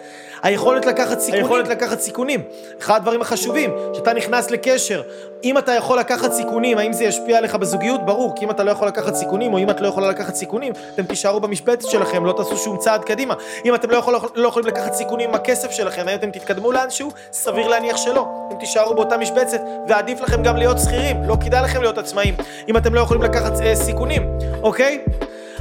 היכולת 0.44 0.86
לקחת 0.86 1.20
סיכונים. 1.20 1.44
היכולת 1.46 1.68
לקחת 1.68 2.00
סיכונים. 2.00 2.44
אחד 2.80 2.96
הדברים 2.96 3.22
החשובים, 3.22 3.72
שאתה 3.94 4.14
נכנס 4.14 4.52
לקשר, 4.52 5.02
אם 5.44 5.58
אתה 5.58 5.72
יכול 5.72 6.00
לקחת 6.00 6.32
סיכונים, 6.32 6.78
האם 6.78 6.94
זה 6.94 7.04
ישפיע 7.04 7.38
עליך 7.38 7.56
בזוגיות? 7.56 8.06
ברור, 8.06 8.34
כי 8.36 8.46
אם 8.46 8.52
אתה 8.52 8.64
לא 8.64 8.72
יכול 8.72 8.88
לקחת 8.88 9.16
סיכונים, 9.16 9.54
או 9.54 9.58
אם 9.58 9.70
את 9.70 9.82
לא 9.82 9.88
יכולה 9.88 10.10
לקחת 10.10 10.36
סיכונים, 10.36 10.74
אתם 10.96 11.04
תישארו 11.04 11.40
במשבצת 11.40 11.90
שלכם, 11.90 12.26
לא 12.26 12.34
תעשו 12.38 12.58
שום 12.58 12.78
צעד 12.78 13.04
קדימה. 13.04 13.34
אם 13.66 13.76
אתם 13.76 13.90
לא, 13.90 13.98
יכול, 13.98 14.16
לא 14.36 14.48
יכולים 14.48 14.68
לקחת 14.68 14.94
סיכונים 14.94 15.30
עם 15.30 15.36
הכסף 15.36 15.72
שלכם, 15.72 16.08
האם 16.08 16.18
אתם 16.18 16.32
תתקדמו 16.32 16.72
לאנשהו? 16.72 17.12
סביר 17.32 17.68
להניח 17.68 17.98
שלא. 17.98 18.28
אתם 18.48 18.60
תישארו 18.60 18.96
באותה 18.96 19.18
משבצת, 19.18 19.62
ועדיף 19.88 20.22
לכם 20.22 20.44
גם 20.44 20.58
להיות 20.58 20.80
שכירים, 20.80 21.24
לא 21.24 21.38
כדאי 21.46 21.64
לכם 21.64 21.82
להיות 21.82 21.98
עצמאים, 21.98 22.36
אם 22.70 22.78
אתם 22.78 22.94
לא 22.94 23.00
יכולים 23.00 23.24
לקחת 23.24 23.62
אה, 23.62 23.76
סיכונים, 23.76 24.38
אוקיי? 24.64 25.02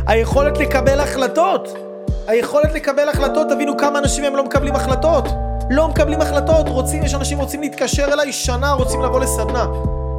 היכולת 0.06 0.58
לקבל 0.58 1.00
החלטות. 1.00 1.91
היכולת 2.26 2.72
לקבל 2.72 3.08
החלטות, 3.08 3.48
תבינו 3.48 3.76
כמה 3.76 3.98
אנשים 3.98 4.24
הם 4.24 4.36
לא 4.36 4.44
מקבלים 4.44 4.74
החלטות. 4.74 5.24
לא 5.70 5.88
מקבלים 5.88 6.20
החלטות, 6.20 6.68
רוצים, 6.68 7.02
יש 7.02 7.14
אנשים 7.14 7.38
רוצים 7.38 7.60
להתקשר 7.60 8.12
אליי 8.12 8.32
שנה, 8.32 8.72
רוצים 8.72 9.02
לבוא 9.02 9.20
לסדנה. 9.20 9.66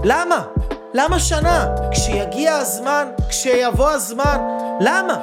למה? 0.04 0.41
למה 0.93 1.20
שנה? 1.20 1.68
כשיגיע 1.91 2.56
הזמן, 2.56 3.08
כשיבוא 3.30 3.89
הזמן, 3.89 4.38
למה? 4.80 5.18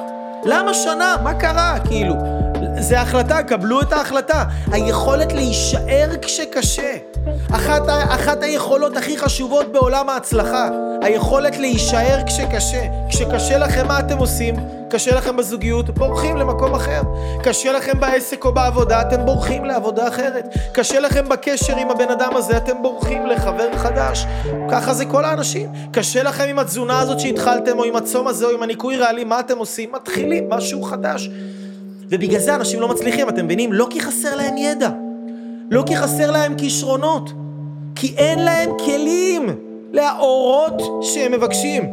למה 0.45 0.73
שנה? 0.73 1.15
מה 1.23 1.33
קרה? 1.33 1.77
כאילו, 1.87 2.15
זה 2.79 3.01
החלטה, 3.01 3.43
קבלו 3.43 3.81
את 3.81 3.93
ההחלטה. 3.93 4.43
היכולת 4.71 5.33
להישאר 5.33 6.09
כשקשה. 6.21 6.97
אחת, 7.51 7.81
אחת 8.09 8.43
היכולות 8.43 8.97
הכי 8.97 9.17
חשובות 9.17 9.71
בעולם 9.71 10.09
ההצלחה. 10.09 10.69
היכולת 11.01 11.57
להישאר 11.57 12.19
כשקשה. 12.25 12.81
כשקשה 13.09 13.57
לכם, 13.57 13.87
מה 13.87 13.99
אתם 13.99 14.17
עושים? 14.17 14.55
קשה 14.89 15.15
לכם 15.15 15.37
בזוגיות, 15.37 15.89
בורחים 15.89 16.37
למקום 16.37 16.75
אחר. 16.75 17.01
קשה 17.43 17.71
לכם 17.71 17.99
בעסק 17.99 18.45
או 18.45 18.53
בעבודה, 18.53 19.01
אתם 19.01 19.25
בורחים 19.25 19.65
לעבודה 19.65 20.07
אחרת. 20.07 20.47
קשה 20.73 20.99
לכם 20.99 21.29
בקשר 21.29 21.77
עם 21.77 21.91
הבן 21.91 22.09
אדם 22.09 22.31
הזה, 22.35 22.57
אתם 22.57 22.81
בורחים 22.81 23.25
לחבר 23.25 23.77
חדש. 23.77 24.25
ככה 24.71 24.93
זה 24.93 25.05
כל 25.05 25.25
האנשים. 25.25 25.69
קשה 25.91 26.23
לכם 26.23 26.43
עם 26.49 26.59
התזונה 26.59 26.99
הזאת 26.99 27.19
שהתחלתם, 27.19 27.79
או 27.79 27.83
עם 27.83 27.95
הצום 27.95 28.27
הזה, 28.27 28.45
או 28.45 28.51
עם 28.51 28.63
הניקוי 28.63 28.97
רעלי, 28.97 29.23
מה 29.23 29.39
אתם 29.39 29.57
עושים? 29.57 29.91
מתחילים 29.91 30.49
משהו 30.49 30.83
חדש. 30.83 31.29
ובגלל 32.09 32.39
זה 32.39 32.55
אנשים 32.55 32.81
לא 32.81 32.87
מצליחים, 32.87 33.29
אתם 33.29 33.45
מבינים? 33.45 33.73
לא 33.73 33.87
כי 33.89 34.01
חסר 34.01 34.35
להם 34.35 34.57
ידע, 34.57 34.89
לא 35.71 35.83
כי 35.87 35.95
חסר 35.95 36.31
להם 36.31 36.55
כישרונות, 36.57 37.33
כי 37.95 38.13
אין 38.17 38.39
להם 38.39 38.69
כלים 38.85 39.49
להאורות 39.91 40.81
שהם 41.01 41.31
מבקשים. 41.31 41.83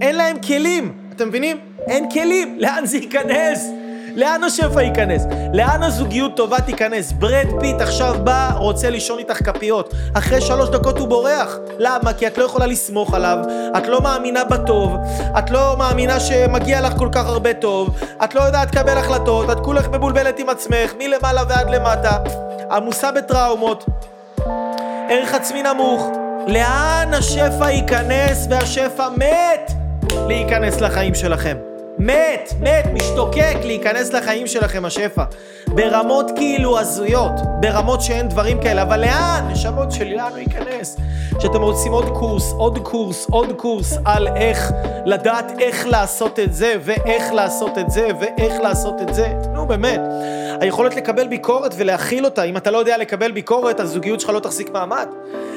אין 0.00 0.16
להם 0.16 0.36
כלים, 0.46 0.92
אתם 1.16 1.28
מבינים? 1.28 1.56
אין 1.86 2.10
כלים, 2.10 2.58
לאן 2.58 2.86
זה 2.86 2.96
ייכנס? 2.96 3.70
לאן 4.16 4.44
השפע 4.44 4.82
ייכנס? 4.82 5.26
לאן 5.52 5.82
הזוגיות 5.82 6.36
טובה 6.36 6.60
תיכנס? 6.60 7.12
ברד 7.12 7.46
פיט 7.60 7.80
עכשיו 7.80 8.14
בא, 8.24 8.50
רוצה 8.56 8.90
לישון 8.90 9.18
איתך 9.18 9.44
כפיות. 9.44 9.94
אחרי 10.14 10.40
שלוש 10.40 10.68
דקות 10.68 10.98
הוא 10.98 11.08
בורח. 11.08 11.56
למה? 11.78 12.12
כי 12.12 12.26
את 12.26 12.38
לא 12.38 12.44
יכולה 12.44 12.66
לסמוך 12.66 13.14
עליו, 13.14 13.38
את 13.76 13.86
לא 13.86 14.00
מאמינה 14.00 14.44
בטוב, 14.44 14.96
את 15.38 15.50
לא 15.50 15.76
מאמינה 15.78 16.20
שמגיע 16.20 16.80
לך 16.80 16.92
כל 16.98 17.08
כך 17.12 17.26
הרבה 17.26 17.54
טוב, 17.54 17.96
את 18.24 18.34
לא 18.34 18.40
יודעת 18.40 18.74
לקבל 18.74 18.98
החלטות, 18.98 19.50
את 19.50 19.60
כולך 19.60 19.88
מבולבלת 19.88 20.38
עם 20.38 20.48
עצמך, 20.48 20.94
מלמעלה 20.98 21.42
ועד 21.48 21.70
למטה, 21.70 22.18
עמוסה 22.70 23.12
בטראומות, 23.12 23.84
ערך 25.10 25.34
עצמי 25.34 25.62
נמוך. 25.62 26.10
לאן 26.46 27.14
השפע 27.14 27.70
ייכנס 27.70 28.46
והשפע 28.50 29.08
מת 29.16 29.72
להיכנס 30.28 30.80
לחיים 30.80 31.14
שלכם? 31.14 31.69
מת, 31.98 32.52
מת, 32.60 32.86
משתוקק 32.92 33.56
להיכנס 33.64 34.12
לחיים 34.12 34.46
שלכם 34.46 34.84
השפע. 34.84 35.24
ברמות 35.66 36.30
כאילו 36.36 36.78
הזויות, 36.78 37.32
ברמות 37.60 38.00
שאין 38.00 38.28
דברים 38.28 38.60
כאלה, 38.60 38.82
אבל 38.82 39.00
לאן? 39.00 39.48
נשמות 39.50 39.92
שלי, 39.92 40.16
לאן 40.16 40.30
הוא 40.30 40.38
ייכנס? 40.38 40.96
שאתם 41.38 41.62
רוצים 41.62 41.92
עוד 41.92 42.08
קורס, 42.18 42.52
עוד 42.52 42.78
קורס, 42.78 43.26
עוד 43.30 43.52
קורס 43.56 43.98
על 44.04 44.28
איך 44.36 44.72
לדעת 45.06 45.52
איך 45.58 45.86
לעשות 45.86 46.38
את 46.38 46.54
זה, 46.54 46.74
ואיך 46.80 47.32
לעשות 47.32 47.78
את 47.78 47.90
זה, 47.90 48.08
ואיך 48.20 48.60
לעשות 48.62 48.94
את 49.02 49.14
זה. 49.14 49.28
נו 49.52 49.66
באמת. 49.66 50.00
היכולת 50.60 50.96
לקבל 50.96 51.28
ביקורת 51.28 51.74
ולהכיל 51.76 52.24
אותה, 52.24 52.42
אם 52.42 52.56
אתה 52.56 52.70
לא 52.70 52.78
יודע 52.78 52.98
לקבל 52.98 53.32
ביקורת, 53.32 53.80
הזוגיות 53.80 54.20
שלך 54.20 54.30
לא 54.30 54.40
תחזיק 54.40 54.70
מעמד. 54.70 55.08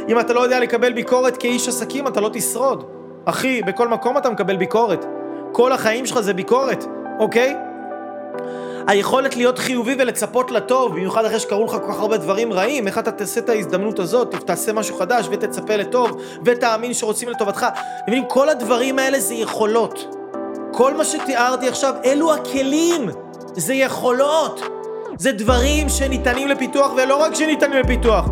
אם 0.10 0.20
אתה 0.20 0.34
לא 0.34 0.40
יודע 0.40 0.60
לקבל 0.60 0.94
ביקורת 0.94 1.38
כאיש 1.38 1.68
עסקים, 1.68 2.08
אתה 2.08 2.22
לא 2.22 2.30
תשרוד. 2.34 2.84
אחי, 3.26 3.62
בכל 3.62 3.88
מקום 3.88 4.18
אתה 4.18 4.30
מקבל 4.30 4.56
ביקורת. 4.56 5.06
כל 5.54 5.72
החיים 5.72 6.06
שלך 6.06 6.20
זה 6.20 6.34
ביקורת, 6.34 6.86
אוקיי? 7.20 7.56
היכולת 8.88 9.36
להיות 9.36 9.60
חיובי 9.60 9.96
ולצפות 10.00 10.52
לטוב, 10.52 10.92
במיוחד 10.92 11.26
אחרי 11.26 11.40
שקרו 11.40 11.66
לך 11.66 11.72
כל 11.72 11.92
כך 11.94 12.00
הרבה 12.00 12.18
דברים 12.18 12.54
רעים, 12.54 12.88
איך 12.88 12.98
אתה 12.98 13.12
תעשה 13.12 13.40
את 13.40 13.50
ההזדמנות 13.50 14.00
הזאת, 14.00 14.36
תעשה 14.46 14.74
משהו 14.74 14.98
חדש 14.98 15.28
ותצפה 15.32 15.76
לטוב, 15.76 16.22
ותאמין 16.46 16.94
שרוצים 16.94 17.30
לטובתך. 17.30 17.66
אתם 17.74 17.82
מבינים? 18.08 18.30
כל 18.30 18.50
הדברים 18.50 19.00
האלה 19.00 19.20
זה 19.20 19.34
יכולות. 19.34 20.16
כל 20.72 20.94
מה 20.94 21.06
שתיארתי 21.06 21.68
עכשיו, 21.68 21.94
אלו 22.06 22.34
הכלים, 22.34 23.10
זה 23.54 23.74
יכולות. 23.74 24.62
זה 25.18 25.32
דברים 25.32 25.90
שניתנים 25.90 26.48
לפיתוח, 26.48 26.92
ולא 26.98 27.16
רק 27.16 27.36
שניתנים 27.36 27.80
לפיתוח. 27.80 28.26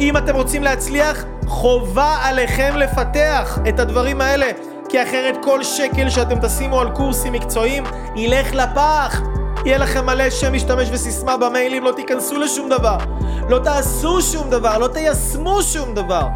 אם 0.00 0.16
אתם 0.16 0.36
רוצים 0.36 0.62
להצליח, 0.62 1.24
חובה 1.46 2.16
עליכם 2.22 2.74
לפתח 2.76 3.58
את 3.68 3.80
הדברים 3.80 4.20
האלה, 4.20 4.50
כי 4.88 5.02
אחרת 5.02 5.36
כל 5.42 5.62
שקל 5.62 6.10
שאתם 6.10 6.38
תשימו 6.46 6.80
על 6.80 6.90
קורסים 6.90 7.32
מקצועיים 7.32 7.84
ילך 8.16 8.54
לפח. 8.54 9.20
יהיה 9.64 9.78
לכם 9.78 10.06
מלא 10.06 10.30
שם 10.30 10.52
משתמש 10.52 10.88
וסיסמה 10.92 11.36
במיילים, 11.36 11.84
לא 11.84 11.92
תיכנסו 11.96 12.38
לשום 12.38 12.68
דבר. 12.68 12.96
לא 13.48 13.58
תעשו 13.58 14.22
שום 14.22 14.50
דבר, 14.50 14.78
לא 14.78 14.88
תיישמו 14.88 15.62
שום 15.62 15.94
דבר. 15.94 16.26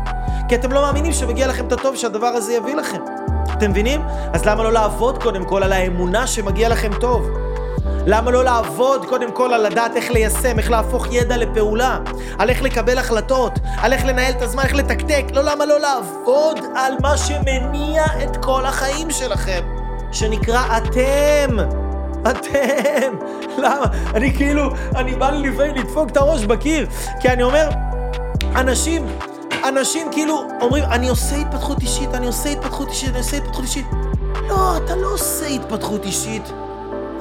כי 0.48 0.54
אתם 0.54 0.72
לא 0.72 0.82
מאמינים 0.82 1.12
שמגיע 1.12 1.46
לכם 1.46 1.66
את 1.66 1.72
הטוב 1.72 1.96
שהדבר 1.96 2.26
הזה 2.26 2.52
יביא 2.52 2.74
לכם. 2.76 2.98
אתם 3.52 3.70
מבינים? 3.70 4.00
אז 4.32 4.44
למה 4.44 4.62
לא 4.62 4.72
לעבוד 4.72 5.22
קודם 5.22 5.44
כל 5.44 5.62
על 5.62 5.72
האמונה 5.72 6.26
שמגיע 6.26 6.68
לכם 6.68 6.90
טוב? 7.00 7.30
למה 8.06 8.30
לא 8.30 8.44
לעבוד 8.44 9.06
קודם 9.06 9.32
כל 9.32 9.54
על 9.54 9.66
לדעת 9.66 9.96
איך 9.96 10.10
ליישם, 10.10 10.58
איך 10.58 10.70
להפוך 10.70 11.06
ידע 11.10 11.36
לפעולה, 11.36 11.98
על 12.38 12.50
איך 12.50 12.62
לקבל 12.62 12.98
החלטות, 12.98 13.58
על 13.78 13.92
איך 13.92 14.04
לנהל 14.04 14.32
את 14.32 14.42
הזמן, 14.42 14.62
איך 14.62 14.74
לתקתק? 14.74 15.24
לא, 15.34 15.42
למה 15.42 15.66
לא 15.66 15.80
לעבוד 15.80 16.58
על 16.76 16.92
מה 17.02 17.16
שמניע 17.16 18.04
את 18.24 18.36
כל 18.36 18.66
החיים 18.66 19.10
שלכם, 19.10 19.60
שנקרא 20.12 20.62
אתם. 20.76 21.56
אתם! 22.30 23.16
למה? 23.58 23.86
אני 24.14 24.34
כאילו, 24.34 24.70
אני 24.96 25.14
בא 25.14 25.30
לי 25.30 25.50
לפעמים 25.50 25.74
לדפוק 25.74 26.10
את 26.10 26.16
הראש 26.16 26.44
בקיר, 26.44 26.86
כי 27.20 27.28
אני 27.28 27.42
אומר, 27.42 27.68
אנשים, 28.56 29.06
אנשים 29.68 30.08
כאילו 30.12 30.42
אומרים, 30.60 30.84
אני 30.84 31.08
עושה 31.08 31.36
התפתחות 31.36 31.80
אישית, 31.80 32.14
אני 32.14 32.26
עושה 32.26 32.48
התפתחות 32.48 32.88
אישית, 32.88 33.10
אני 33.10 33.18
עושה 33.18 33.36
התפתחות 33.36 33.64
אישית. 33.64 33.86
לא, 34.48 34.76
אתה 34.76 34.96
לא 34.96 35.12
עושה 35.12 35.46
התפתחות 35.46 36.04
אישית. 36.04 36.52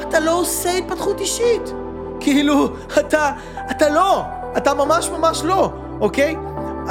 אתה 0.09 0.19
לא 0.19 0.39
עושה 0.39 0.71
התפתחות 0.71 1.19
אישית. 1.19 1.73
כאילו, 2.19 2.69
אתה, 2.99 3.31
אתה 3.71 3.89
לא, 3.89 4.23
אתה 4.57 4.73
ממש 4.73 5.09
ממש 5.09 5.41
לא, 5.43 5.71
אוקיי? 6.01 6.35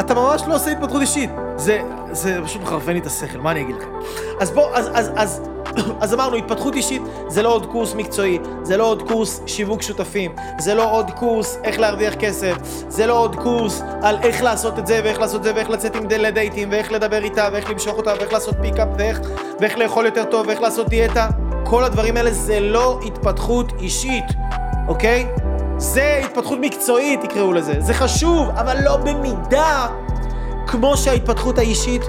אתה 0.00 0.14
ממש 0.14 0.42
לא 0.46 0.54
עושה 0.54 0.70
התפתחות 0.70 1.00
אישית. 1.00 1.30
זה, 1.56 1.82
זה 2.12 2.38
פשוט 2.44 2.62
מחרפן 2.62 2.92
לי 2.92 2.98
את 2.98 3.06
השכל, 3.06 3.38
מה 3.38 3.50
אני 3.50 3.60
אגיד 3.60 3.76
לכם? 3.76 3.90
אז 4.40 4.50
בוא, 4.50 4.70
אז, 4.74 4.90
אז, 4.94 5.10
אז, 5.16 5.42
אז 6.00 6.14
אמרנו, 6.14 6.36
התפתחות 6.36 6.74
אישית 6.74 7.02
זה 7.28 7.42
לא 7.42 7.48
עוד 7.48 7.66
קורס 7.66 7.94
מקצועי, 7.94 8.38
זה 8.62 8.76
לא 8.76 8.84
עוד 8.84 9.08
קורס 9.08 9.40
שיווק 9.46 9.82
שותפים, 9.82 10.34
זה 10.58 10.74
לא 10.74 10.92
עוד 10.92 11.10
קורס 11.10 11.58
איך 11.64 11.80
להרוויח 11.80 12.14
כסף, 12.14 12.56
זה 12.88 13.06
לא 13.06 13.18
עוד 13.18 13.36
קורס 13.36 13.82
על 14.02 14.16
איך 14.22 14.42
לעשות 14.42 14.78
את 14.78 14.86
זה 14.86 15.00
ואיך 15.04 15.20
לעשות 15.20 15.38
את 15.38 15.44
זה 15.44 15.52
ואיך 15.54 15.70
לצאת 15.70 15.96
עם 15.96 16.06
לדייטים 16.10 16.70
ואיך 16.70 16.92
לדבר 16.92 17.24
איתה 17.24 17.48
ואיך 17.52 17.70
למשוך 17.70 17.96
אותה 17.96 18.14
ואיך 18.18 18.32
לעשות 18.32 18.54
פיקאפ 18.60 18.88
ואיך, 18.98 19.20
ואיך 19.60 19.78
לאכול 19.78 20.06
יותר 20.06 20.24
טוב 20.24 20.46
ואיך 20.46 20.60
לעשות 20.60 20.88
דיאטה. 20.88 21.47
כל 21.64 21.84
הדברים 21.84 22.16
האלה 22.16 22.30
זה 22.30 22.60
לא 22.60 23.00
התפתחות 23.06 23.72
אישית, 23.78 24.24
אוקיי? 24.88 25.26
זה 25.76 26.20
התפתחות 26.24 26.58
מקצועית 26.60 27.20
תקראו 27.20 27.52
לזה, 27.52 27.74
זה 27.78 27.94
חשוב, 27.94 28.48
אבל 28.48 28.76
לא 28.84 28.96
במידה 28.96 29.86
כמו 30.66 30.96
שההתפתחות 30.96 31.58
האישית 31.58 32.02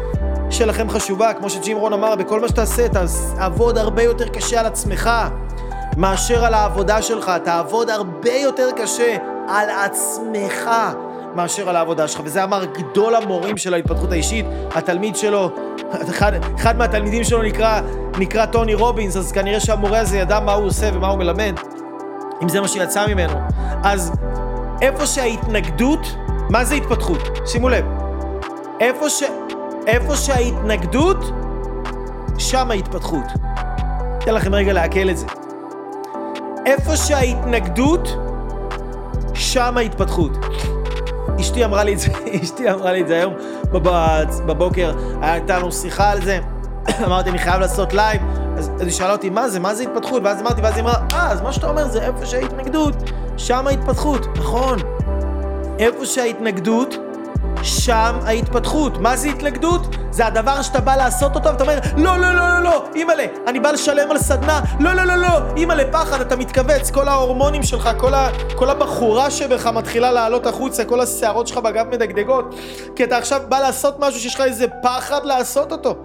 שלכם 0.50 0.90
חשובה, 0.90 1.34
כמו 1.34 1.50
שג'ים 1.50 1.78
רון 1.78 1.94
אמר, 1.94 2.16
בכל 2.16 2.40
מה 2.40 2.48
שתעשה, 2.48 2.88
תעבוד 2.90 3.78
הרבה 3.78 4.04
יותר 4.04 4.28
קשה 4.28 4.60
על 4.60 4.66
עצמך 4.66 5.10
מאשר 5.98 6.46
על 6.46 6.54
העבודה 6.54 7.02
שלך, 7.02 7.32
תעבוד 7.44 7.90
הרבה 7.90 8.34
יותר 8.34 8.70
קשה 8.78 9.18
על 9.48 9.70
עצמך 9.70 10.70
מאשר 11.36 11.70
על 11.70 11.76
העבודה 11.76 12.08
שלך, 12.08 12.22
וזה 12.24 12.44
אמר 12.44 12.66
גדול 12.66 13.16
המורים 13.16 13.58
של 13.58 13.74
ההתפתחות 13.74 14.12
האישית, 14.12 14.46
התלמיד 14.76 15.16
שלו, 15.16 15.52
אחד, 16.10 16.32
אחד 16.56 16.78
מהתלמידים 16.78 17.24
שלו 17.24 17.44
נקרא, 17.44 17.82
נקרא 18.20 18.46
טוני 18.46 18.74
רובינס, 18.74 19.18
אז 19.18 19.32
כנראה 19.32 19.60
שהמורה 19.60 20.00
הזה 20.00 20.18
ידע 20.18 20.40
מה 20.40 20.54
הוא 20.54 20.66
עושה 20.66 20.90
ומה 20.94 21.08
הוא 21.08 21.18
מלמד, 21.18 21.60
אם 22.44 22.50
זה 22.50 22.62
מה 22.62 22.68
שיצא 22.68 23.08
ממנו. 23.08 23.34
אז 23.84 24.12
איפה 24.82 25.06
שההתנגדות, 25.06 26.16
מה 26.50 26.66
זה 26.66 26.76
התפתחות? 26.76 27.20
שימו 27.46 27.70
לב, 27.70 27.86
איפה, 28.80 29.10
ש... 29.10 29.24
איפה 29.88 30.16
שההתנגדות, 30.16 31.18
שם 32.38 32.72
ההתפתחות. 32.72 33.26
אתן 34.18 34.34
לכם 34.34 34.56
רגע 34.56 34.74
לעכל 34.74 35.10
את 35.10 35.18
זה. 35.18 35.26
איפה 36.66 36.98
שההתנגדות, 36.98 38.10
שם 39.34 39.78
ההתפתחות. 39.78 40.32
אשתי 41.40 41.66
אמרה 41.66 41.84
לי 41.84 41.94
את 41.94 42.00
זה, 42.00 42.08
אשתי 42.44 42.72
אמרה 42.72 42.92
לי 42.92 43.02
את 43.02 43.08
זה 43.08 43.16
היום 43.16 43.34
בבוקר, 44.46 44.94
הייתה 45.22 45.60
לנו 45.60 45.72
שיחה 45.72 46.12
על 46.12 46.22
זה, 46.22 46.40
אמרתי, 47.06 47.30
אני 47.30 47.40
חייב 47.40 47.60
לעשות 47.60 47.94
לייב, 47.94 48.22
אז, 48.58 48.72
היא 48.80 48.92
שאלה 48.92 49.12
אותי, 49.12 49.30
מה 49.30 49.50
זה, 49.50 49.60
מה 49.60 49.76
זה 49.76 49.84
התפתחות? 49.84 50.22
ואז 50.24 50.42
אמרתי, 50.42 50.62
ואז 50.62 50.74
היא 50.74 50.84
אמרה, 50.84 50.96
אה, 51.14 51.32
אז 51.32 51.42
מה 51.42 51.52
שאתה 51.52 51.70
אומר 51.70 51.88
זה 51.88 52.02
איפה 52.02 52.26
שההתנגדות, 52.26 52.96
שם 53.38 53.68
ההתפתחות. 53.68 54.28
נכון. 54.38 54.80
איפה 55.80 56.06
שההתנגדות, 56.06 56.96
שם 57.64 58.20
ההתפתחות. 58.26 58.98
מה 58.98 59.18
זה 59.18 59.28
התנגדות? 59.28 59.82
זה 60.12 60.26
הדבר 60.26 60.62
שאתה 60.62 60.80
בא 60.80 60.96
לעשות 60.96 61.36
אותו 61.36 61.50
ואתה 61.50 61.64
אומר, 61.64 61.80
לא, 61.98 62.18
לא, 62.18 62.34
לא, 62.34 62.50
לא, 62.50 62.64
לא, 62.64 62.86
אימא'לה, 62.96 63.26
אני 63.48 63.60
בא 63.60 63.72
לשלם 63.72 64.12
על 64.12 64.18
סדנה, 64.18 64.62
לא, 64.80 64.94
לא, 64.94 65.04
לא, 65.04 65.16
לא, 65.16 65.28
אימא'לה, 65.58 65.84
פחד, 65.92 66.22
אתה 66.22 66.36
מתכווץ, 66.36 66.92
כל 66.92 67.08
ההורמונים 67.08 67.64
שלך, 67.64 67.90
כל, 67.98 68.14
ה, 68.14 68.30
כל 68.56 68.70
הבחורה 68.70 69.32
שבך 69.32 69.68
מתחילה 69.68 70.12
לעלות 70.12 70.48
החוצה, 70.48 70.86
כל 70.86 71.00
השערות 71.00 71.48
שלך 71.48 71.58
בגב 71.58 71.88
מדגדגות, 71.88 72.56
כי 72.96 73.04
אתה 73.04 73.18
עכשיו 73.18 73.42
בא 73.50 73.60
לעשות 73.60 73.96
משהו 74.00 74.20
שיש 74.20 74.36
לך 74.36 74.42
איזה 74.42 74.66
פחד 74.84 75.26
לעשות 75.26 75.72
אותו. 75.72 75.96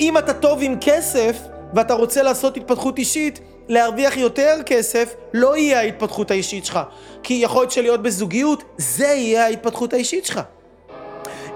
אם 0.00 0.18
אתה 0.18 0.32
טוב 0.32 0.58
עם 0.62 0.76
כסף, 0.80 1.38
ואתה 1.74 1.94
רוצה 1.94 2.22
לעשות 2.22 2.56
התפתחות 2.56 2.98
אישית, 2.98 3.40
להרוויח 3.68 4.16
יותר 4.16 4.56
כסף, 4.66 5.14
לא 5.34 5.56
יהיה 5.56 5.80
ההתפתחות 5.80 6.30
האישית 6.30 6.64
שלך. 6.64 6.80
כי 7.22 7.34
יכול 7.34 7.62
להיות 7.62 7.70
שלהיות 7.70 8.02
בזוגיות, 8.02 8.62
זה 8.76 9.06
יהיה 9.06 9.44
ההתפתחות 9.44 9.92
האישית 9.92 10.26
שלך. 10.26 10.40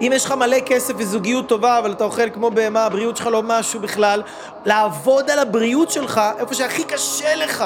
אם 0.01 0.13
יש 0.15 0.25
לך 0.25 0.33
מלא 0.33 0.61
כסף 0.67 0.95
וזוגיות 0.99 1.49
טובה, 1.49 1.79
אבל 1.79 1.93
אתה 1.93 2.05
אוכל 2.05 2.31
כמו 2.31 2.51
בהמה, 2.51 2.85
הבריאות 2.85 3.17
שלך 3.17 3.27
לא 3.27 3.43
משהו 3.43 3.81
בכלל, 3.81 4.23
לעבוד 4.65 5.31
על 5.31 5.39
הבריאות 5.39 5.91
שלך 5.91 6.21
איפה 6.39 6.55
שהכי 6.55 6.85
קשה 6.85 7.35
לך. 7.35 7.65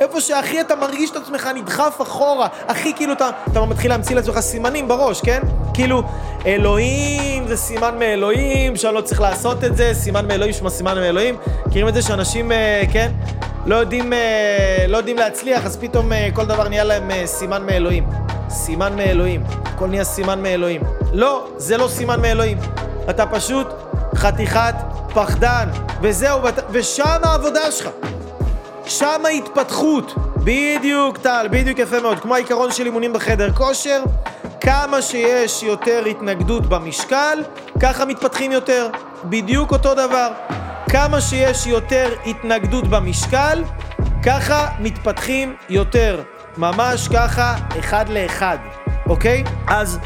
איפה 0.00 0.20
שהכי 0.20 0.60
אתה 0.60 0.76
מרגיש 0.76 1.10
את 1.10 1.16
עצמך 1.16 1.50
נדחף 1.54 2.02
אחורה, 2.02 2.48
הכי 2.68 2.92
כאילו 2.94 3.12
אתה, 3.12 3.30
אתה 3.52 3.64
מתחיל 3.64 3.90
להמציא 3.90 4.16
לעצמך 4.16 4.40
סימנים 4.40 4.88
בראש, 4.88 5.20
כן? 5.20 5.40
כאילו, 5.74 6.02
אלוהים 6.46 7.48
זה 7.48 7.56
סימן 7.56 7.98
מאלוהים, 7.98 8.76
שאני 8.76 8.94
לא 8.94 9.00
צריך 9.00 9.20
לעשות 9.20 9.64
את 9.64 9.76
זה, 9.76 9.90
סימן 9.94 10.28
מאלוהים, 10.28 10.52
שמה 10.52 10.70
סימן 10.70 10.98
מאלוהים. 10.98 11.36
מכירים 11.66 11.88
את 11.88 11.94
זה 11.94 12.02
שאנשים, 12.02 12.52
אה, 12.52 12.82
כן? 12.92 13.12
לא 13.66 13.76
יודעים, 13.76 14.12
אה, 14.12 14.84
לא 14.88 14.96
יודעים 14.96 15.16
להצליח, 15.16 15.66
אז 15.66 15.76
פתאום 15.76 16.12
אה, 16.12 16.28
כל 16.34 16.46
דבר 16.46 16.68
נהיה 16.68 16.84
להם 16.84 17.10
סימן 17.26 17.66
מאלוהים. 17.66 18.08
סימן 18.48 18.96
מאלוהים. 18.96 19.42
הכל 19.64 19.86
נהיה 19.86 20.04
סימן 20.04 20.42
מאלוהים. 20.42 20.80
לא, 21.12 21.46
זה 21.56 21.76
לא 21.76 21.88
סימן 21.88 22.20
מאלוהים. 22.20 22.58
אתה 23.10 23.26
פשוט 23.26 23.66
חתיכת 24.14 24.74
פחדן, 25.14 25.68
וזהו, 26.02 26.40
ושם 26.70 27.18
העבודה 27.22 27.70
שלך. 27.70 27.88
שם 28.86 29.20
ההתפתחות. 29.24 30.14
בדיוק, 30.36 31.18
טל, 31.18 31.46
בדיוק 31.50 31.78
יפה 31.78 32.00
מאוד. 32.00 32.20
כמו 32.20 32.34
העיקרון 32.34 32.72
של 32.72 32.86
אימונים 32.86 33.12
בחדר 33.12 33.52
כושר, 33.52 34.02
כמה 34.60 35.02
שיש 35.02 35.62
יותר 35.62 36.04
התנגדות 36.04 36.66
במשקל, 36.66 37.42
ככה 37.80 38.04
מתפתחים 38.04 38.52
יותר. 38.52 38.88
בדיוק 39.24 39.72
אותו 39.72 39.94
דבר. 39.94 40.28
כמה 40.90 41.20
שיש 41.20 41.66
יותר 41.66 42.08
התנגדות 42.26 42.88
במשקל, 42.88 43.64
ככה 44.22 44.68
מתפתחים 44.80 45.56
יותר. 45.68 46.22
ממש 46.58 47.08
ככה, 47.08 47.54
אחד 47.78 48.08
לאחד, 48.08 48.58
אוקיי? 49.08 49.44
אז 49.68 49.98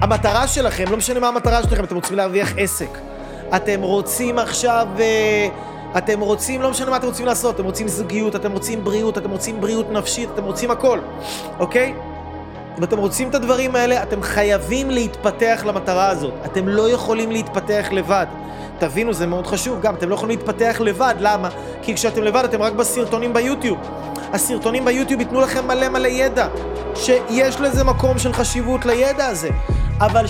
המטרה 0.00 0.48
שלכם, 0.48 0.84
לא 0.90 0.96
משנה 0.96 1.20
מה 1.20 1.28
המטרה 1.28 1.62
שלכם, 1.62 1.84
אתם 1.84 1.94
רוצים 1.94 2.16
להרוויח 2.16 2.52
עסק. 2.56 2.98
אתם 3.56 3.80
רוצים 3.80 4.38
עכשיו... 4.38 4.86
אה, 5.00 5.71
אתם 5.98 6.20
רוצים, 6.20 6.62
לא 6.62 6.70
משנה 6.70 6.90
מה 6.90 6.96
אתם 6.96 7.06
רוצים 7.06 7.26
לעשות, 7.26 7.54
אתם 7.54 7.64
רוצים 7.64 7.88
זוגיות, 7.88 8.36
אתם 8.36 8.52
רוצים 8.52 8.84
בריאות, 8.84 9.18
אתם 9.18 9.30
רוצים 9.30 9.60
בריאות 9.60 9.90
נפשית, 9.90 10.28
אתם 10.34 10.44
רוצים 10.44 10.70
הכל, 10.70 10.98
אוקיי? 11.58 11.94
אם 12.78 12.84
אתם 12.84 12.98
רוצים 12.98 13.28
את 13.28 13.34
הדברים 13.34 13.76
האלה, 13.76 14.02
אתם 14.02 14.22
חייבים 14.22 14.90
להתפתח 14.90 15.62
למטרה 15.66 16.08
הזאת. 16.08 16.34
אתם 16.44 16.68
לא 16.68 16.90
יכולים 16.90 17.30
להתפתח 17.30 17.88
לבד. 17.90 18.26
תבינו, 18.78 19.12
זה 19.12 19.26
מאוד 19.26 19.46
חשוב 19.46 19.80
גם, 19.80 19.94
אתם 19.94 20.08
לא 20.08 20.14
יכולים 20.14 20.38
להתפתח 20.38 20.76
לבד, 20.80 21.14
למה? 21.18 21.48
כי 21.82 21.94
כשאתם 21.94 22.22
לבד 22.22 22.44
אתם 22.44 22.62
רק 22.62 22.72
בסרטונים 22.72 23.32
ביוטיוב. 23.32 23.78
הסרטונים 24.32 24.84
ביוטיוב 24.84 25.20
ייתנו 25.20 25.40
לכם 25.40 25.66
מלא 25.68 25.88
מלא 25.88 26.08
ידע, 26.08 26.46
שיש 26.94 27.60
לזה 27.60 27.84
מקום 27.84 28.18
של 28.18 28.32
חשיבות 28.32 28.86
לידע 28.86 29.26
הזה. 29.26 29.48
אבל 30.00 30.24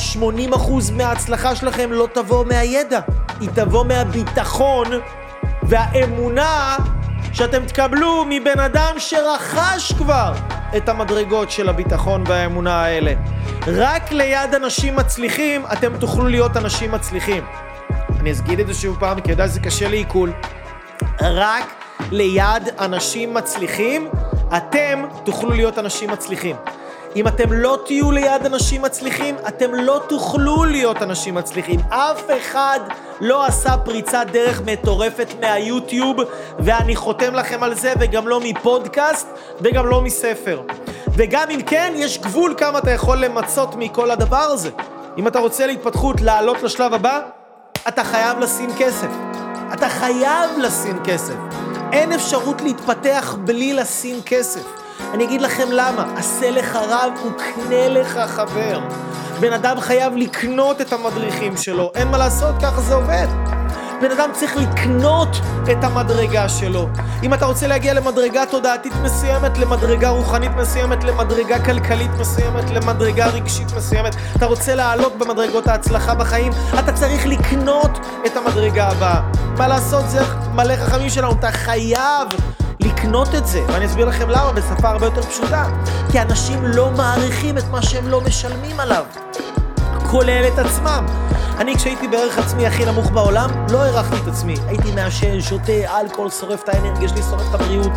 80% 0.54 0.92
מההצלחה 0.92 1.56
שלכם 1.56 1.92
לא 1.92 2.08
תבוא 2.12 2.44
מהידע. 2.44 3.00
היא 3.40 3.48
תבוא 3.54 3.84
מהביטחון 3.84 4.86
והאמונה 5.72 6.76
שאתם 7.32 7.64
תקבלו 7.66 8.24
מבן 8.28 8.60
אדם 8.60 8.94
שרכש 8.98 9.92
כבר 9.92 10.32
את 10.76 10.88
המדרגות 10.88 11.50
של 11.50 11.68
הביטחון 11.68 12.24
והאמונה 12.26 12.82
האלה. 12.82 13.14
רק 13.66 14.12
ליד 14.12 14.54
אנשים 14.54 14.96
מצליחים 14.96 15.62
אתם 15.72 15.96
תוכלו 15.98 16.28
להיות 16.28 16.56
אנשים 16.56 16.92
מצליחים. 16.92 17.44
אני 18.20 18.32
אגיד 18.40 18.60
את 18.60 18.66
זה 18.66 18.74
שוב 18.74 18.96
פעם, 19.00 19.20
כי 19.20 19.30
יודע 19.30 19.48
שזה 19.48 19.60
קשה 19.60 19.88
לעיכול. 19.88 20.32
רק 21.20 21.64
ליד 22.10 22.68
אנשים 22.80 23.34
מצליחים, 23.34 24.08
אתם 24.56 25.02
תוכלו 25.24 25.50
להיות 25.50 25.78
אנשים 25.78 26.10
מצליחים. 26.10 26.56
אם 27.16 27.28
אתם 27.28 27.52
לא 27.52 27.78
תהיו 27.86 28.10
ליד 28.10 28.46
אנשים 28.46 28.82
מצליחים, 28.82 29.36
אתם 29.48 29.74
לא 29.74 30.00
תוכלו 30.08 30.64
להיות 30.64 31.02
אנשים 31.02 31.34
מצליחים. 31.34 31.80
אף 31.88 32.22
אחד 32.38 32.80
לא 33.20 33.46
עשה 33.46 33.76
פריצת 33.76 34.26
דרך 34.32 34.62
מטורפת 34.66 35.28
מהיוטיוב, 35.40 36.16
ואני 36.58 36.96
חותם 36.96 37.34
לכם 37.34 37.62
על 37.62 37.74
זה, 37.74 37.92
וגם 38.00 38.28
לא 38.28 38.40
מפודקאסט, 38.40 39.28
וגם 39.60 39.86
לא 39.86 40.00
מספר. 40.00 40.62
וגם 41.08 41.50
אם 41.50 41.62
כן, 41.66 41.92
יש 41.96 42.18
גבול 42.18 42.54
כמה 42.58 42.78
אתה 42.78 42.90
יכול 42.90 43.18
למצות 43.18 43.74
מכל 43.76 44.10
הדבר 44.10 44.36
הזה. 44.36 44.70
אם 45.18 45.26
אתה 45.26 45.38
רוצה 45.38 45.66
להתפתחות, 45.66 46.20
לעלות 46.20 46.62
לשלב 46.62 46.94
הבא, 46.94 47.20
אתה 47.88 48.04
חייב 48.04 48.38
לשים 48.38 48.70
כסף. 48.78 49.10
אתה 49.72 49.88
חייב 49.88 50.50
לשים 50.58 50.98
כסף. 51.04 51.34
אין 51.92 52.12
אפשרות 52.12 52.60
להתפתח 52.60 53.36
בלי 53.44 53.72
לשים 53.72 54.22
כסף. 54.26 54.81
אני 55.12 55.24
אגיד 55.24 55.40
לכם 55.40 55.68
למה, 55.70 56.04
עשה 56.16 56.50
לך 56.50 56.76
רב 56.76 57.12
וקנה 57.26 57.88
לך 57.88 58.18
חבר. 58.18 58.80
בן 59.40 59.52
אדם 59.52 59.80
חייב 59.80 60.16
לקנות 60.16 60.80
את 60.80 60.92
המדריכים 60.92 61.56
שלו, 61.56 61.92
אין 61.94 62.08
מה 62.08 62.18
לעשות, 62.18 62.54
ככה 62.62 62.80
זה 62.80 62.94
עובד. 62.94 63.26
בן 64.00 64.10
אדם 64.10 64.30
צריך 64.32 64.56
לקנות 64.56 65.36
את 65.72 65.84
המדרגה 65.84 66.48
שלו. 66.48 66.88
אם 67.22 67.34
אתה 67.34 67.46
רוצה 67.46 67.66
להגיע 67.66 67.94
למדרגה 67.94 68.46
תודעתית 68.46 68.92
מסוימת, 69.02 69.58
למדרגה 69.58 70.08
רוחנית 70.08 70.50
מסוימת, 70.56 71.04
למדרגה 71.04 71.64
כלכלית 71.64 72.10
מסוימת, 72.20 72.70
למדרגה 72.70 73.26
רגשית 73.26 73.72
מסוימת, 73.76 74.16
אתה 74.36 74.46
רוצה 74.46 74.74
לעלות 74.74 75.18
במדרגות 75.18 75.66
ההצלחה 75.66 76.14
בחיים, 76.14 76.52
אתה 76.78 76.92
צריך 76.92 77.26
לקנות 77.26 77.98
את 78.26 78.36
המדרגה 78.36 78.88
הבאה. 78.88 79.20
מה 79.58 79.68
לעשות, 79.68 80.08
זה 80.08 80.20
מלא 80.54 80.76
חכמים 80.76 81.10
שלנו, 81.10 81.32
אתה 81.32 81.52
חייב 81.52 82.28
לקנות 82.84 83.34
את 83.34 83.46
זה, 83.46 83.64
ואני 83.68 83.86
אסביר 83.86 84.06
לכם 84.06 84.28
למה 84.28 84.52
בשפה 84.52 84.88
הרבה 84.88 85.06
יותר 85.06 85.22
פשוטה. 85.22 85.68
כי 86.10 86.20
אנשים 86.20 86.64
לא 86.64 86.90
מעריכים 86.90 87.58
את 87.58 87.68
מה 87.70 87.82
שהם 87.82 88.08
לא 88.08 88.20
משלמים 88.20 88.80
עליו, 88.80 89.04
כולל 90.10 90.44
את 90.54 90.58
עצמם. 90.58 91.06
אני 91.58 91.76
כשהייתי 91.76 92.08
בערך 92.08 92.38
עצמי 92.38 92.66
הכי 92.66 92.84
נמוך 92.84 93.10
בעולם, 93.10 93.50
לא 93.70 93.82
הערכתי 93.82 94.16
את 94.22 94.28
עצמי. 94.28 94.54
הייתי 94.66 94.92
מעשן, 94.92 95.40
שותה, 95.40 96.00
אלכוהול, 96.00 96.30
שורף 96.30 96.62
את 96.64 96.68
האנרגיה 96.68 97.08
שלי, 97.08 97.22
שורף 97.22 97.48
את 97.48 97.54
הבריאות, 97.54 97.92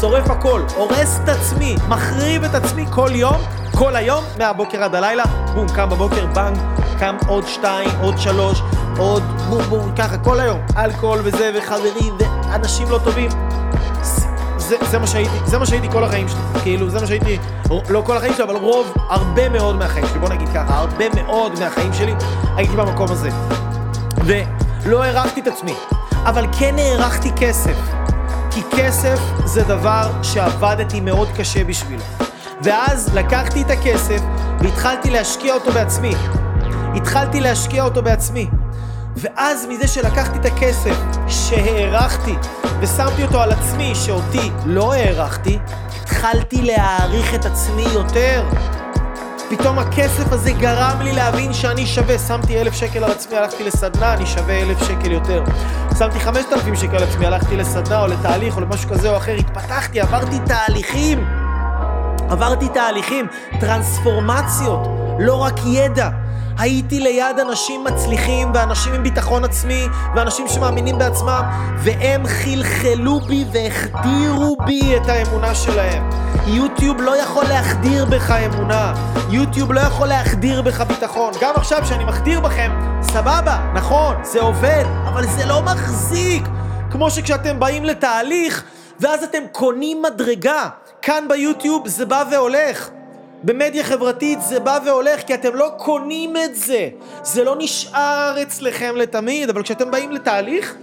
שורף 0.00 0.30
הכל, 0.30 0.62
הורס 0.76 1.18
את 1.24 1.28
עצמי, 1.28 1.76
מחריב 1.88 2.44
את 2.44 2.54
עצמי 2.54 2.84
כל 2.90 3.10
יום, 3.12 3.36
כל 3.74 3.96
היום, 3.96 4.24
מהבוקר 4.38 4.84
עד 4.84 4.94
הלילה, 4.94 5.24
בום, 5.54 5.66
קם 5.68 5.90
בבוקר, 5.90 6.26
בנג, 6.26 6.58
קם 6.98 7.16
עוד 7.26 7.46
שתיים, 7.46 7.90
עוד 8.00 8.18
שלוש, 8.18 8.62
עוד 8.98 9.22
בום 9.48 9.62
בום, 9.62 9.92
ככה 9.96 10.18
כל 10.18 10.40
היום, 10.40 10.60
אלכוהול 10.76 11.20
וזה, 11.24 11.50
וחברים, 11.58 12.16
ואנשים 12.18 12.90
לא 12.90 13.00
טובים. 13.04 13.30
זה, 14.68 14.76
זה 14.90 14.98
מה 14.98 15.06
שהייתי, 15.06 15.36
זה 15.44 15.58
מה 15.58 15.66
שהייתי 15.66 15.90
כל 15.90 16.04
החיים 16.04 16.28
שלי, 16.28 16.40
כאילו 16.62 16.90
זה 16.90 17.00
מה 17.00 17.06
שהייתי, 17.06 17.38
לא 17.88 18.02
כל 18.06 18.16
החיים 18.16 18.34
שלי, 18.34 18.44
אבל 18.44 18.56
רוב, 18.56 18.94
הרבה 19.08 19.48
מאוד 19.48 19.76
מהחיים 19.76 20.06
שלי, 20.06 20.18
בוא 20.18 20.28
נגיד 20.28 20.48
ככה, 20.48 20.78
הרבה 20.78 21.04
מאוד 21.14 21.58
מהחיים 21.58 21.92
שלי 21.92 22.14
הייתי 22.56 22.76
במקום 22.76 23.06
הזה. 23.10 23.30
ולא 24.24 25.04
הערכתי 25.04 25.40
את 25.40 25.46
עצמי, 25.46 25.74
אבל 26.24 26.46
כן 26.58 26.74
הערכתי 26.78 27.30
כסף, 27.36 27.76
כי 28.50 28.62
כסף 28.76 29.20
זה 29.44 29.62
דבר 29.62 30.10
שעבדתי 30.22 31.00
מאוד 31.00 31.28
קשה 31.36 31.64
בשבילו. 31.64 32.02
ואז 32.62 33.14
לקחתי 33.14 33.62
את 33.62 33.70
הכסף 33.70 34.20
והתחלתי 34.60 35.10
להשקיע 35.10 35.54
אותו 35.54 35.72
בעצמי. 35.72 36.14
התחלתי 36.94 37.40
להשקיע 37.40 37.84
אותו 37.84 38.02
בעצמי. 38.02 38.48
ואז 39.20 39.66
מזה 39.68 39.88
שלקחתי 39.88 40.38
את 40.38 40.44
הכסף 40.44 40.96
שהערכתי 41.28 42.34
ושמתי 42.80 43.22
אותו 43.22 43.40
על 43.40 43.52
עצמי, 43.52 43.94
שאותי 43.94 44.50
לא 44.64 44.92
הערכתי, 44.94 45.58
התחלתי 46.02 46.62
להעריך 46.62 47.34
את 47.34 47.44
עצמי 47.44 47.84
יותר. 47.94 48.44
פתאום 49.50 49.78
הכסף 49.78 50.32
הזה 50.32 50.52
גרם 50.52 51.00
לי 51.02 51.12
להבין 51.12 51.52
שאני 51.52 51.86
שווה. 51.86 52.18
שמתי 52.18 52.60
אלף 52.60 52.74
שקל 52.74 53.04
על 53.04 53.10
עצמי, 53.10 53.36
הלכתי 53.36 53.64
לסדנה, 53.64 54.14
אני 54.14 54.26
שווה 54.26 54.62
אלף 54.62 54.82
שקל 54.88 55.12
יותר. 55.12 55.44
שמתי 55.98 56.20
חמשת 56.20 56.52
אלפים 56.52 56.76
שקל 56.76 56.96
על 56.96 57.02
עצמי, 57.02 57.26
הלכתי 57.26 57.56
לסדנה 57.56 58.02
או 58.02 58.06
לתהליך 58.06 58.56
או 58.56 58.60
למשהו 58.60 58.90
כזה 58.90 59.10
או 59.10 59.16
אחר, 59.16 59.32
התפתחתי, 59.32 60.00
עברתי 60.00 60.38
תהליכים. 60.46 61.26
עברתי 62.30 62.68
תהליכים, 62.68 63.26
טרנספורמציות, 63.60 64.88
לא 65.18 65.42
רק 65.42 65.54
ידע. 65.66 66.08
הייתי 66.58 67.00
ליד 67.00 67.38
אנשים 67.38 67.84
מצליחים 67.84 68.50
ואנשים 68.54 68.94
עם 68.94 69.02
ביטחון 69.02 69.44
עצמי 69.44 69.86
ואנשים 70.16 70.48
שמאמינים 70.48 70.98
בעצמם 70.98 71.42
והם 71.78 72.26
חלחלו 72.26 73.20
בי 73.20 73.44
והחדירו 73.52 74.56
בי 74.66 74.96
את 74.96 75.08
האמונה 75.08 75.54
שלהם. 75.54 76.10
יוטיוב 76.46 77.00
לא 77.00 77.16
יכול 77.16 77.44
להחדיר 77.44 78.04
בך 78.04 78.30
אמונה, 78.30 78.94
יוטיוב 79.30 79.72
לא 79.72 79.80
יכול 79.80 80.06
להחדיר 80.06 80.62
בך 80.62 80.80
ביטחון. 80.80 81.32
גם 81.40 81.54
עכשיו 81.56 81.86
שאני 81.86 82.04
מחדיר 82.04 82.40
בכם, 82.40 82.70
סבבה, 83.02 83.72
נכון, 83.74 84.16
זה 84.22 84.40
עובד, 84.40 84.84
אבל 85.08 85.26
זה 85.26 85.46
לא 85.46 85.62
מחזיק. 85.62 86.42
כמו 86.90 87.10
שכשאתם 87.10 87.60
באים 87.60 87.84
לתהליך 87.84 88.64
ואז 89.00 89.22
אתם 89.22 89.42
קונים 89.52 90.02
מדרגה, 90.02 90.68
כאן 91.02 91.24
ביוטיוב 91.28 91.88
זה 91.88 92.06
בא 92.06 92.24
והולך. 92.30 92.90
במדיה 93.44 93.84
חברתית 93.84 94.42
זה 94.42 94.60
בא 94.60 94.78
והולך 94.86 95.20
כי 95.26 95.34
אתם 95.34 95.54
לא 95.54 95.70
קונים 95.76 96.34
את 96.36 96.56
זה. 96.56 96.88
זה 97.22 97.44
לא 97.44 97.56
נשאר 97.58 98.36
אצלכם 98.42 98.94
לתמיד, 98.96 99.50
אבל 99.50 99.62
כשאתם 99.62 99.90
באים 99.90 100.12
לתהליך, 100.12 100.74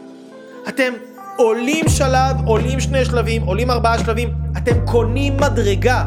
אתם 0.67 0.93
עולים 1.37 1.89
שלב, 1.89 2.35
עולים 2.45 2.79
שני 2.79 3.05
שלבים, 3.05 3.41
עולים 3.41 3.71
ארבעה 3.71 3.99
שלבים, 3.99 4.29
אתם 4.57 4.85
קונים 4.85 5.37
מדרגה. 5.37 6.05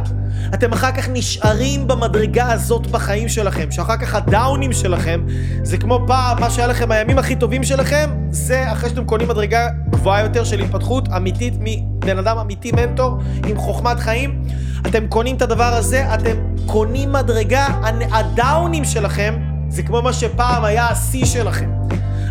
אתם 0.54 0.72
אחר 0.72 0.92
כך 0.92 1.08
נשארים 1.08 1.88
במדרגה 1.88 2.52
הזאת 2.52 2.86
בחיים 2.86 3.28
שלכם, 3.28 3.70
שאחר 3.70 3.96
כך 3.96 4.14
הדאונים 4.14 4.72
שלכם, 4.72 5.20
זה 5.62 5.76
כמו 5.76 6.00
פעם, 6.06 6.40
מה 6.40 6.50
שהיה 6.50 6.66
לכם 6.66 6.92
הימים 6.92 7.18
הכי 7.18 7.36
טובים 7.36 7.64
שלכם, 7.64 8.10
זה 8.30 8.72
אחרי 8.72 8.90
שאתם 8.90 9.04
קונים 9.04 9.28
מדרגה 9.28 9.68
גבוהה 9.90 10.22
יותר 10.22 10.44
של 10.44 10.60
התפתחות 10.60 11.08
אמיתית 11.16 11.54
מבן 11.60 12.18
אדם 12.18 12.38
אמיתי 12.38 12.72
מנטור 12.72 13.18
עם 13.46 13.56
חוכמת 13.56 14.00
חיים. 14.00 14.42
אתם 14.86 15.06
קונים 15.06 15.36
את 15.36 15.42
הדבר 15.42 15.74
הזה, 15.74 16.14
אתם 16.14 16.36
קונים 16.66 17.12
מדרגה, 17.12 17.66
הדאונים 18.12 18.84
שלכם 18.84 19.34
זה 19.68 19.82
כמו 19.82 20.02
מה 20.02 20.12
שפעם 20.12 20.64
היה 20.64 20.88
השיא 20.88 21.24
שלכם. 21.24 21.70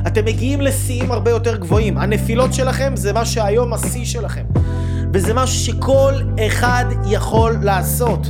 אתם 0.08 0.26
מגיעים 0.26 0.62
לשיאים 0.62 1.12
הרבה 1.12 1.32
יותר 1.32 1.58
גבוהים. 1.58 1.98
הנפילות 1.98 2.54
שלכם 2.54 2.96
זה 2.96 3.14
מה 3.14 3.26
שהיום 3.26 3.74
השיא 3.74 4.06
שלכם. 4.06 4.44
וזה 5.14 5.34
משהו 5.34 5.74
שכל 5.74 6.14
אחד 6.48 6.86
יכול 7.06 7.58
לעשות. 7.62 8.28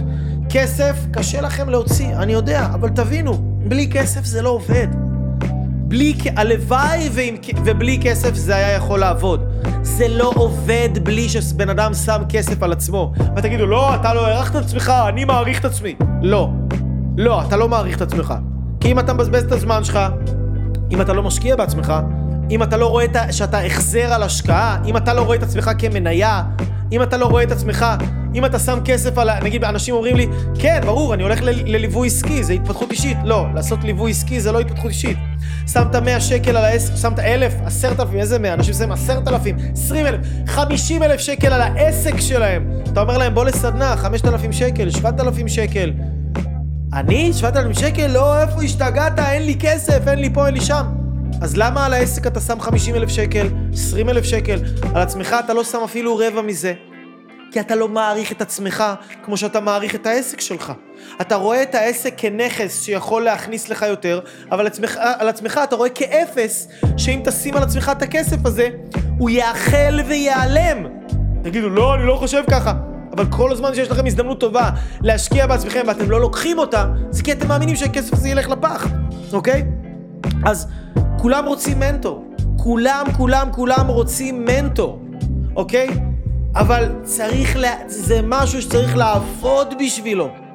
כסף 0.49 0.95
קשה 1.11 1.41
לכם 1.41 1.69
להוציא, 1.69 2.15
אני 2.15 2.33
יודע, 2.33 2.65
אבל 2.73 2.89
תבינו, 2.89 3.37
בלי 3.67 3.89
כסף 3.91 4.25
זה 4.25 4.41
לא 4.41 4.49
עובד. 4.49 5.06
בלי, 5.87 6.13
הלוואי 6.35 7.09
ועם, 7.11 7.35
ובלי 7.65 7.99
כסף 8.01 8.35
זה 8.35 8.55
היה 8.55 8.71
יכול 8.71 8.99
לעבוד. 8.99 9.43
זה 9.81 10.07
לא 10.07 10.31
עובד 10.35 10.89
בלי 11.03 11.29
שבן 11.29 11.69
אדם 11.69 11.93
שם 11.93 12.21
כסף 12.29 12.63
על 12.63 12.71
עצמו. 12.71 13.13
ותגידו, 13.37 13.65
לא, 13.65 13.95
אתה 13.95 14.13
לא 14.13 14.27
הערכת 14.27 14.55
את 14.55 14.61
עצמך, 14.61 14.93
אני 15.09 15.25
מעריך 15.25 15.59
את 15.59 15.65
עצמי. 15.65 15.95
לא. 16.21 16.49
לא, 17.17 17.41
אתה 17.41 17.57
לא 17.57 17.69
מעריך 17.69 17.97
את 17.97 18.01
עצמך. 18.01 18.33
כי 18.79 18.91
אם 18.91 18.99
אתה 18.99 19.13
מבזבז 19.13 19.43
את 19.43 19.51
הזמן 19.51 19.83
שלך, 19.83 19.99
אם 20.91 21.01
אתה 21.01 21.13
לא 21.13 21.23
משקיע 21.23 21.55
בעצמך, 21.55 21.93
אם 22.51 22.63
אתה 22.63 22.77
לא 22.77 22.87
רואה 22.87 23.05
שאתה 23.31 23.59
החזר 23.59 24.13
על 24.13 24.23
השקעה, 24.23 24.77
אם 24.85 24.97
אתה 24.97 25.13
לא 25.13 25.21
רואה 25.21 25.37
את 25.37 25.43
עצמך 25.43 25.71
כמניה, 25.77 26.43
אם 26.91 27.03
אתה 27.03 27.17
לא 27.17 27.25
רואה 27.25 27.43
את 27.43 27.51
עצמך, 27.51 27.85
אם 28.37 28.45
אתה 28.45 28.59
שם 28.59 28.79
כסף 28.85 29.17
על... 29.17 29.29
נגיד, 29.43 29.63
אנשים 29.63 29.95
אומרים 29.95 30.15
לי, 30.15 30.27
כן, 30.59 30.81
ברור, 30.85 31.13
אני 31.13 31.23
הולך 31.23 31.39
לליווי 31.43 32.07
עסקי, 32.07 32.43
זה 32.43 32.53
התפתחות 32.53 32.91
אישית. 32.91 33.17
לא, 33.23 33.45
לעשות 33.55 33.83
ליווי 33.83 34.11
עסקי 34.11 34.41
זה 34.41 34.51
לא 34.51 34.59
התפתחות 34.59 34.89
אישית. 34.89 35.17
שמת 35.67 35.95
100 35.95 36.19
שקל 36.19 36.57
על 36.57 36.65
העסק, 36.65 36.93
שמת 37.01 37.19
1,000, 37.19 37.53
10,000, 37.65 38.19
איזה 38.19 38.39
100? 38.39 38.53
אנשים 38.53 38.73
שמים 38.73 38.91
10,000, 38.91 39.55
20,000, 39.73 40.21
50,000 40.47 41.19
שקל 41.19 41.53
על 41.53 41.61
העסק 41.61 42.19
שלהם. 42.19 42.69
אתה 42.93 43.01
אומר 43.01 43.17
להם, 43.17 43.33
בוא 43.33 43.45
לסדנה, 43.45 43.97
5,000 43.97 44.51
שקל, 44.51 44.89
7,000 44.89 45.47
שקל. 45.47 45.93
אני? 46.93 47.33
7,000 47.33 47.73
שקל? 47.73 48.07
לא, 48.07 48.41
איפה 48.41 48.63
השתגעת? 48.63 49.19
אין 49.19 49.43
לי 49.45 49.55
כסף, 49.59 50.07
אין 50.07 50.19
לי 50.19 50.29
פה, 50.33 50.45
אין 50.45 50.53
לי 50.53 50.61
שם. 50.61 50.85
אז 51.41 51.57
למה 51.57 51.85
על 51.85 51.93
העסק 51.93 52.27
אתה 52.27 52.39
שם 52.39 52.59
50 52.59 52.95
אלף 52.95 53.09
שקל, 53.09 53.47
20 53.73 54.09
אלף 54.09 54.23
שקל, 54.23 54.59
על 54.95 55.01
עצמך 55.01 55.35
אתה 55.45 55.53
לא 55.53 55.63
שם 55.63 55.79
אפילו 55.85 56.17
רבע 56.17 56.41
מזה? 56.41 56.73
כי 57.51 57.59
אתה 57.59 57.75
לא 57.75 57.87
מעריך 57.87 58.31
את 58.31 58.41
עצמך 58.41 58.83
כמו 59.23 59.37
שאתה 59.37 59.59
מעריך 59.59 59.95
את 59.95 60.05
העסק 60.05 60.41
שלך. 60.41 60.73
אתה 61.21 61.35
רואה 61.35 61.63
את 61.63 61.75
העסק 61.75 62.13
כנכס 62.17 62.83
שיכול 62.83 63.23
להכניס 63.23 63.69
לך 63.69 63.81
יותר, 63.81 64.19
אבל 64.51 64.67
עצמך, 64.67 64.99
על 65.19 65.29
עצמך 65.29 65.59
אתה 65.63 65.75
רואה 65.75 65.89
כאפס, 65.89 66.67
שאם 66.97 67.21
תשים 67.23 67.57
על 67.57 67.63
עצמך 67.63 67.91
את 67.97 68.01
הכסף 68.01 68.45
הזה, 68.45 68.69
הוא 69.17 69.29
יאכל 69.29 70.01
וייעלם. 70.07 70.87
תגידו, 71.43 71.69
לא, 71.69 71.95
אני 71.95 72.05
לא 72.05 72.15
חושב 72.15 72.43
ככה. 72.49 72.73
אבל 73.13 73.25
כל 73.29 73.51
הזמן 73.51 73.75
שיש 73.75 73.89
לכם 73.89 74.05
הזדמנות 74.05 74.39
טובה 74.39 74.69
להשקיע 75.01 75.47
בעצמכם 75.47 75.81
ואתם 75.87 76.11
לא 76.11 76.21
לוקחים 76.21 76.59
אותה, 76.59 76.85
זה 77.09 77.23
כי 77.23 77.31
אתם 77.31 77.47
מאמינים 77.47 77.75
שהכסף 77.75 78.13
הזה 78.13 78.29
ילך 78.29 78.49
לפח, 78.49 78.87
אוקיי? 79.33 79.65
אז 80.45 80.67
כולם 81.17 81.45
רוצים 81.45 81.79
מנטור. 81.79 82.27
כולם, 82.57 83.05
כולם, 83.17 83.47
כולם 83.51 83.87
רוצים 83.87 84.45
מנטור, 84.45 85.01
אוקיי? 85.55 85.89
אבל 86.59 86.89
צריך, 87.03 87.55
לה... 87.55 87.73
זה 87.87 88.19
משהו 88.23 88.61
שצריך 88.61 88.97
לעבוד 88.97 89.73
בשבילו. 89.79 90.46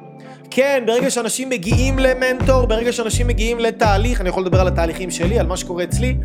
כן, 0.55 0.83
ברגע 0.87 1.09
שאנשים 1.09 1.49
מגיעים 1.49 1.99
למנטור, 1.99 2.65
ברגע 2.65 2.91
שאנשים 2.91 3.27
מגיעים 3.27 3.59
לתהליך, 3.59 4.21
אני 4.21 4.29
יכול 4.29 4.43
לדבר 4.43 4.61
על 4.61 4.67
התהליכים 4.67 5.11
שלי, 5.11 5.39
על 5.39 5.47
מה 5.47 5.57
שקורה 5.57 5.83
אצלי, 5.83 6.17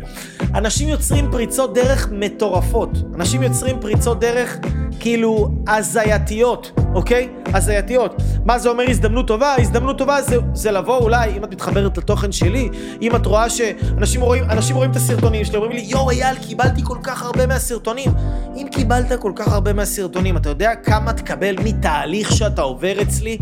אנשים 0.55 0.89
יוצרים 0.89 1.31
פריצות 1.31 1.73
דרך 1.73 2.09
מטורפות. 2.11 2.89
אנשים 3.15 3.43
יוצרים 3.43 3.79
פריצות 3.79 4.19
דרך 4.19 4.57
כאילו 4.99 5.49
הזייתיות, 5.67 6.71
אוקיי? 6.93 7.29
הזייתיות. 7.45 8.15
מה 8.45 8.59
זה 8.59 8.69
אומר 8.69 8.83
הזדמנות 8.89 9.27
טובה? 9.27 9.55
הזדמנות 9.59 9.97
טובה 9.97 10.21
זה, 10.21 10.37
זה 10.53 10.71
לבוא 10.71 10.97
אולי, 10.97 11.29
אם 11.37 11.43
את 11.43 11.51
מתחברת 11.51 11.97
לתוכן 11.97 12.31
שלי, 12.31 12.69
אם 13.01 13.15
את 13.15 13.25
רואה 13.25 13.49
שאנשים 13.49 14.21
רואים, 14.21 14.43
רואים 14.73 14.91
את 14.91 14.95
הסרטונים 14.95 15.45
שלי, 15.45 15.57
אומרים 15.57 15.71
לי, 15.71 15.81
יואו 15.81 16.09
אייל, 16.09 16.35
קיבלתי 16.47 16.81
כל 16.83 16.97
כך 17.03 17.23
הרבה 17.23 17.47
מהסרטונים. 17.47 18.11
אם 18.55 18.67
קיבלת 18.71 19.19
כל 19.19 19.31
כך 19.35 19.47
הרבה 19.47 19.73
מהסרטונים, 19.73 20.37
אתה 20.37 20.49
יודע 20.49 20.75
כמה 20.75 21.13
תקבל 21.13 21.55
מתהליך 21.63 22.31
שאתה 22.31 22.61
עובר 22.61 23.01
אצלי? 23.01 23.37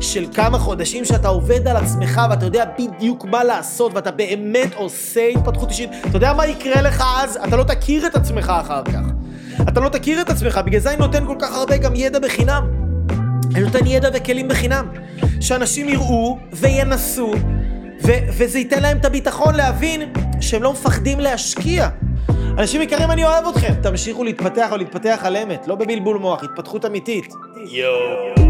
של 0.00 0.26
כמה 0.34 0.58
חודשים 0.58 1.04
שאתה 1.04 1.28
עובד 1.28 1.68
על 1.68 1.76
עצמך 1.76 2.20
ואתה 2.30 2.44
יודע 2.44 2.64
בדיוק 2.78 3.24
מה 3.24 3.44
לעשות 3.44 3.92
ואתה 3.94 4.10
באמת 4.10 4.74
עושה 4.74 5.28
התפתחות 5.28 5.70
אישית, 5.70 5.90
אתה 6.06 6.16
יודע 6.16 6.32
מה 6.32 6.46
יקרה 6.46 6.82
לך 6.82 7.04
אז? 7.16 7.38
אתה 7.48 7.56
לא 7.56 7.64
תכיר 7.64 8.06
את 8.06 8.14
עצמך 8.14 8.52
אחר 8.60 8.82
כך. 8.84 9.00
אתה 9.68 9.80
לא 9.80 9.88
תכיר 9.88 10.20
את 10.20 10.30
עצמך, 10.30 10.60
בגלל 10.64 10.80
זה 10.80 10.90
אני 10.90 10.98
נותן 10.98 11.26
כל 11.26 11.36
כך 11.38 11.52
הרבה 11.52 11.76
גם 11.76 11.94
ידע 11.94 12.18
בחינם. 12.18 12.62
אני 13.54 13.60
נותן 13.60 13.86
ידע 13.86 14.08
וכלים 14.14 14.48
בחינם. 14.48 14.86
שאנשים 15.40 15.88
יראו 15.88 16.38
וינסו, 16.52 17.32
ו- 18.02 18.18
וזה 18.32 18.58
ייתן 18.58 18.82
להם 18.82 18.96
את 18.96 19.04
הביטחון 19.04 19.54
להבין 19.54 20.12
שהם 20.40 20.62
לא 20.62 20.72
מפחדים 20.72 21.20
להשקיע. 21.20 21.88
אנשים 22.58 22.82
יקרים, 22.82 23.10
אני 23.10 23.24
אוהב 23.24 23.46
אתכם. 23.46 23.74
תמשיכו 23.82 24.24
להתפתח 24.24 24.68
או 24.72 24.76
להתפתח 24.76 25.20
על 25.22 25.36
אמת, 25.36 25.68
לא 25.68 25.74
בבלבול 25.74 26.18
מוח, 26.18 26.44
התפתחות 26.44 26.84
אמיתית. 26.84 27.32
יואו. 27.70 28.47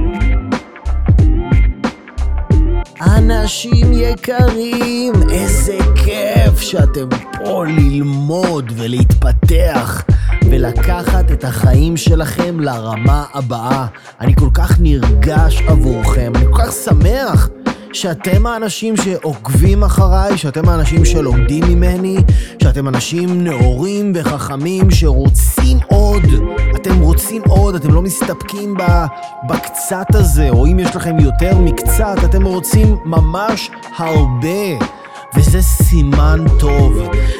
אנשים 3.00 3.92
יקרים, 3.92 5.12
איזה 5.30 5.78
כיף 6.04 6.60
שאתם 6.60 7.08
פה 7.32 7.64
ללמוד 7.66 8.72
ולהתפתח 8.76 10.02
ולקחת 10.50 11.32
את 11.32 11.44
החיים 11.44 11.96
שלכם 11.96 12.60
לרמה 12.60 13.24
הבאה. 13.34 13.86
אני 14.20 14.34
כל 14.36 14.48
כך 14.54 14.80
נרגש 14.80 15.62
עבורכם, 15.66 16.32
אני 16.36 16.44
כל 16.44 16.62
כך 16.62 16.72
שמח 16.72 17.48
שאתם 17.92 18.46
האנשים 18.46 18.96
שעוקבים 18.96 19.84
אחריי, 19.84 20.38
שאתם 20.38 20.68
האנשים 20.68 21.04
שלומדים 21.04 21.64
ממני, 21.68 22.16
שאתם 22.62 22.88
אנשים 22.88 23.44
נאורים 23.44 24.12
וחכמים 24.14 24.90
שרוצים 24.90 25.78
עוד. 25.86 26.22
אתם 26.76 27.00
רוצים 27.00 27.42
עוד, 27.48 27.74
אתם 27.74 27.94
לא 27.94 28.02
מסתפקים 28.02 28.74
בקצת 29.48 30.14
הזה, 30.14 30.50
או 30.50 30.66
אם 30.66 30.78
יש 30.78 30.96
לכם 30.96 31.18
יותר 31.18 31.58
מקצת, 31.58 32.16
אתם 32.24 32.44
רוצים 32.44 32.96
ממש 33.04 33.70
הרבה. 33.96 34.86
וזה 35.36 35.62
סימן 35.62 36.44
טוב, 36.58 36.92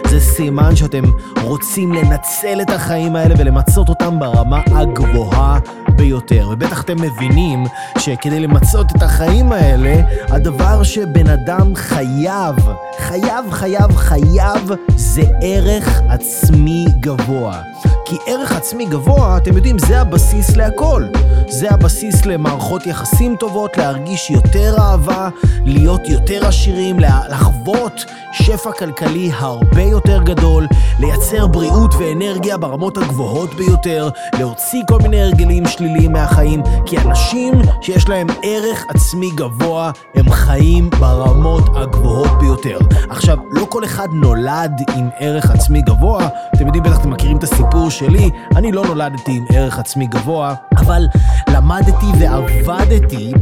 זה 0.07 0.21
סימן 0.21 0.77
שאתם 0.77 1.05
רוצים 1.43 1.93
לנצל 1.93 2.61
את 2.63 2.71
החיים 2.71 3.17
האלה 3.17 3.35
ולמצות 3.39 3.89
אותם 3.89 4.19
ברמה 4.19 4.61
הגבוהה 4.67 5.59
ביותר. 5.99 6.49
ובטח 6.53 6.83
אתם 6.83 6.97
מבינים 7.03 7.65
שכדי 7.99 8.41
למצות 8.41 8.87
את 8.97 9.03
החיים 9.03 9.53
האלה, 9.53 9.95
הדבר 10.29 10.83
שבן 10.83 11.27
אדם 11.27 11.75
חייב, 11.75 12.57
חייב, 12.99 13.51
חייב, 13.51 13.97
חייב, 13.97 14.71
זה 14.97 15.23
ערך 15.43 16.01
עצמי 16.09 16.87
גבוה. 17.01 17.63
כי 18.09 18.17
ערך 18.27 18.53
עצמי 18.53 18.87
גבוה, 18.87 19.37
אתם 19.37 19.57
יודעים, 19.57 19.79
זה 19.79 20.01
הבסיס 20.01 20.57
להכל. 20.57 21.05
זה 21.49 21.71
הבסיס 21.71 22.27
למערכות 22.27 22.87
יחסים 22.87 23.37
טובות, 23.37 23.77
להרגיש 23.77 24.31
יותר 24.31 24.75
אהבה, 24.79 25.29
להיות 25.65 26.09
יותר 26.09 26.47
עשירים, 26.47 27.01
לחוות 27.31 28.05
שפע 28.33 28.73
כלכלי 28.73 29.31
הרבה 29.35 29.83
יותר 29.83 30.23
גדול, 30.23 30.67
לייצר 30.99 31.47
בריאות 31.47 31.95
ואנרגיה 31.95 32.57
ברמות 32.57 32.97
הגבוהות 32.97 33.55
ביותר, 33.55 34.09
להוציא 34.39 34.83
כל 34.89 34.99
מיני 34.99 35.23
הרגלים 35.23 35.67
שליליים 35.67 36.13
מהחיים, 36.13 36.63
כי 36.87 36.99
אנשים 36.99 37.55
שיש 37.81 38.09
להם 38.09 38.27
ערך 38.43 38.85
עצמי 38.89 39.31
גבוה, 39.35 39.91
הם 40.15 40.31
חיים 40.31 40.91
ברמות 40.91 41.69
הגבוהות 41.77 42.39
ביותר. 42.41 42.79
עכשיו, 43.11 43.39
לא 43.51 43.67
כל 43.69 43.85
אחד 43.85 44.09
נולד 44.13 44.73
עם 44.97 45.09
ערך 45.19 45.51
עצמי 45.51 45.83
גבוה, 45.83 46.29
אתם 46.55 46.67
יודעים, 46.67 46.85
בטח 46.85 47.01
אתם 47.01 47.11
מכירים 47.11 47.37
את 47.37 47.43
הסיפור 47.43 47.91
שלי, 47.99 48.31
אני 48.57 48.73
לא 48.73 48.87
נולדתי 48.87 49.33
עם 49.33 49.45
ערך 49.53 49.79
עצמי 49.79 50.07
גבוה, 50.07 50.55
אבל 50.77 51.07
למדתי 51.49 52.07
ועבדתי 52.19 53.33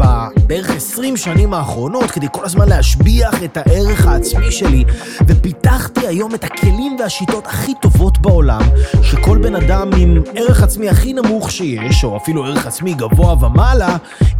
בערך 0.46 0.70
20 0.70 1.16
שנים 1.16 1.54
האחרונות 1.54 2.10
כדי 2.10 2.26
כל 2.32 2.44
הזמן 2.44 2.68
להשביח 2.68 3.44
את 3.44 3.56
הערך 3.56 4.06
העצמי 4.06 4.50
שלי, 4.50 4.84
ופיתחתי 5.26 6.06
היום 6.06 6.34
את 6.34 6.44
הכלים 6.44 6.96
והשיטות 7.00 7.46
הכי 7.46 7.72
טובות 7.82 8.18
בעולם, 8.18 8.62
שכל 9.02 9.38
בן 9.38 9.54
אדם 9.54 9.90
עם 9.96 10.22
ערך 10.34 10.62
עצמי 10.62 10.88
הכי 10.88 11.12
נמוך 11.12 11.50
שיש, 11.50 12.04
או 12.04 12.16
אפילו 12.16 12.44
ערך 12.44 12.66
עצמי 12.66 12.94
גבוה 12.94 13.44
ומעלה, 13.44 13.96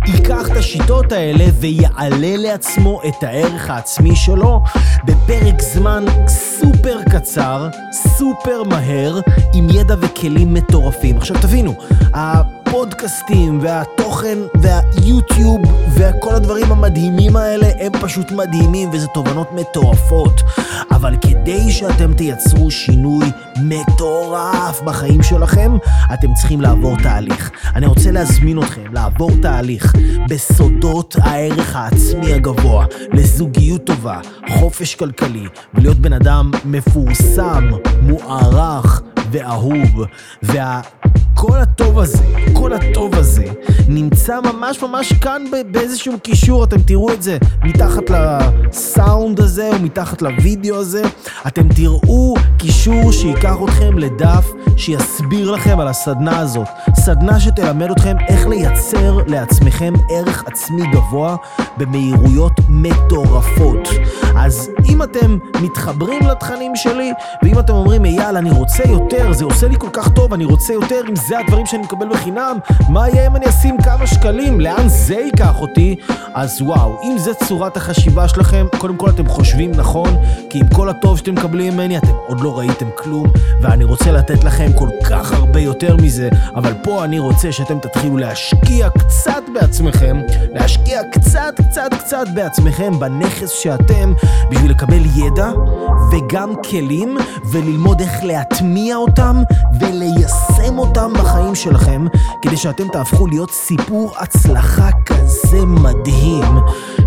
ייקח 0.06 0.50
את 0.52 0.56
השיטות 0.56 1.12
האלה 1.12 1.44
ויעלה 1.60 2.36
לעצמו 2.36 3.00
את 3.08 3.22
הערך 3.22 3.70
העצמי 3.70 4.16
שלו 4.16 4.62
בפרק 5.04 5.62
זמן 5.62 6.04
סופר 6.28 6.98
קצר, 7.10 7.68
סופר 7.92 8.62
מהר, 8.62 9.20
עם 9.54 9.66
ידע 9.70 9.96
וכלים 10.06 10.54
מטורפים. 10.54 11.16
עכשיו 11.16 11.36
תבינו, 11.40 11.74
הפודקאסטים 12.14 13.58
והתוכן 13.62 14.38
והיוטיוב 14.54 15.60
וכל 15.94 16.34
הדברים 16.34 16.72
המדהימים 16.72 17.36
האלה 17.36 17.66
הם 17.80 17.92
פשוט 18.00 18.32
מדהימים 18.32 18.90
וזה 18.92 19.06
תובנות 19.06 19.48
מטורפות. 19.52 20.40
אבל 20.90 21.16
כדי 21.20 21.72
שאתם 21.72 22.14
תייצרו 22.14 22.70
שינוי 22.70 23.26
מטורף 23.62 24.82
בחיים 24.84 25.22
שלכם, 25.22 25.76
אתם 26.14 26.34
צריכים 26.34 26.60
לעבור 26.60 26.96
תהליך. 27.02 27.50
אני 27.74 27.86
רוצה 27.86 28.10
להזמין 28.10 28.58
אתכם 28.58 28.94
לעבור 28.94 29.30
תהליך 29.42 29.92
בסודות 30.28 31.16
הערך 31.22 31.76
העצמי 31.76 32.32
הגבוה, 32.32 32.86
לזוגיות 33.12 33.84
טובה, 33.84 34.20
חופש 34.48 34.94
כלכלי, 34.94 35.46
ולהיות 35.74 35.96
בן 35.96 36.12
אדם 36.12 36.50
מפורסם, 36.64 37.70
מוערך 38.02 39.02
ואהוב. 39.30 40.04
וה... 40.42 40.80
כל 41.38 41.58
הטוב 41.58 41.98
הזה, 41.98 42.24
כל 42.52 42.72
הטוב 42.72 43.14
הזה, 43.14 43.44
נמצא 43.88 44.40
ממש 44.40 44.82
ממש 44.82 45.12
כאן 45.12 45.44
באיזשהו 45.70 46.20
קישור, 46.22 46.64
אתם 46.64 46.82
תראו 46.82 47.12
את 47.12 47.22
זה 47.22 47.38
מתחת 47.64 48.02
לסאונד 48.10 49.40
הזה 49.40 49.68
או 49.68 49.82
מתחת 49.82 50.22
לוידאו 50.22 50.76
הזה, 50.76 51.02
אתם 51.46 51.68
תראו 51.68 52.34
קישור 52.58 53.12
שייקח 53.12 53.56
אתכם 53.64 53.98
לדף 53.98 54.44
שיסביר 54.76 55.50
לכם 55.50 55.80
על 55.80 55.88
הסדנה 55.88 56.38
הזאת. 56.38 56.68
סדנה 56.94 57.40
שתלמד 57.40 57.90
אתכם 57.90 58.16
איך 58.28 58.46
לייצר 58.46 59.18
לעצמכם 59.26 59.92
ערך 60.10 60.44
עצמי 60.46 60.82
גבוה 60.92 61.36
במהירויות 61.76 62.52
מטורפות. 62.68 63.88
אז 64.36 64.70
אם 64.84 65.02
אתם 65.02 65.38
מתחברים 65.62 66.26
לתכנים 66.26 66.76
שלי, 66.76 67.12
ואם 67.42 67.58
אתם 67.58 67.72
אומרים, 67.72 68.04
אייל, 68.04 68.36
אני 68.36 68.50
רוצה 68.50 68.82
יותר, 68.88 69.32
זה 69.32 69.44
עושה 69.44 69.68
לי 69.68 69.76
כל 69.78 69.90
כך 69.92 70.08
טוב, 70.08 70.32
אני 70.32 70.44
רוצה 70.44 70.72
יותר, 70.72 71.00
אם 71.08 71.16
זה 71.16 71.38
הדברים 71.38 71.66
שאני 71.66 71.82
מקבל 71.82 72.08
בחינם, 72.08 72.56
מה 72.88 73.08
יהיה 73.08 73.26
אם 73.26 73.36
אני 73.36 73.48
אשים 73.48 73.76
כמה 73.82 74.06
שקלים? 74.06 74.60
לאן 74.60 74.88
זה 74.88 75.14
ייקח 75.14 75.60
אותי? 75.60 75.96
אז 76.34 76.62
וואו, 76.62 77.00
אם 77.02 77.18
זה 77.18 77.34
צורת 77.34 77.76
החשיבה 77.76 78.28
שלכם, 78.28 78.66
קודם 78.78 78.96
כל 78.96 79.10
אתם 79.10 79.28
חושבים 79.28 79.70
נכון, 79.70 80.16
כי 80.50 80.58
עם 80.58 80.68
כל 80.68 80.88
הטוב 80.88 81.18
שאתם 81.18 81.34
מקבלים 81.34 81.74
ממני, 81.74 81.98
אתם 81.98 82.12
עוד 82.26 82.40
לא 82.40 82.58
ראיתם 82.58 82.86
כלום, 82.94 83.26
ואני 83.60 83.84
רוצה 83.84 84.12
לתת 84.12 84.44
לכם 84.44 84.65
כל 84.72 84.88
כך 85.10 85.32
הרבה 85.32 85.60
יותר 85.60 85.96
מזה, 85.96 86.28
אבל 86.54 86.72
פה 86.82 87.04
אני 87.04 87.18
רוצה 87.18 87.52
שאתם 87.52 87.78
תתחילו 87.78 88.16
להשקיע 88.16 88.88
קצת 88.90 89.42
בעצמכם, 89.54 90.20
להשקיע 90.54 91.02
קצת, 91.12 91.54
קצת, 91.70 91.94
קצת 91.98 92.26
בעצמכם, 92.34 92.98
בנכס 92.98 93.50
שאתם 93.50 94.12
בשביל 94.50 94.70
לקבל 94.70 95.02
ידע 95.16 95.50
וגם 96.12 96.54
כלים 96.70 97.16
וללמוד 97.52 98.00
איך 98.00 98.24
להטמיע 98.24 98.96
אותם 98.96 99.42
וליישם 99.80 100.78
אותם 100.78 101.12
בחיים 101.12 101.54
שלכם 101.54 102.06
כדי 102.42 102.56
שאתם 102.56 102.88
תהפכו 102.92 103.26
להיות 103.26 103.50
סיפור 103.50 104.14
הצלחה 104.18 104.88
כזה 105.06 105.64
מדהים 105.66 106.58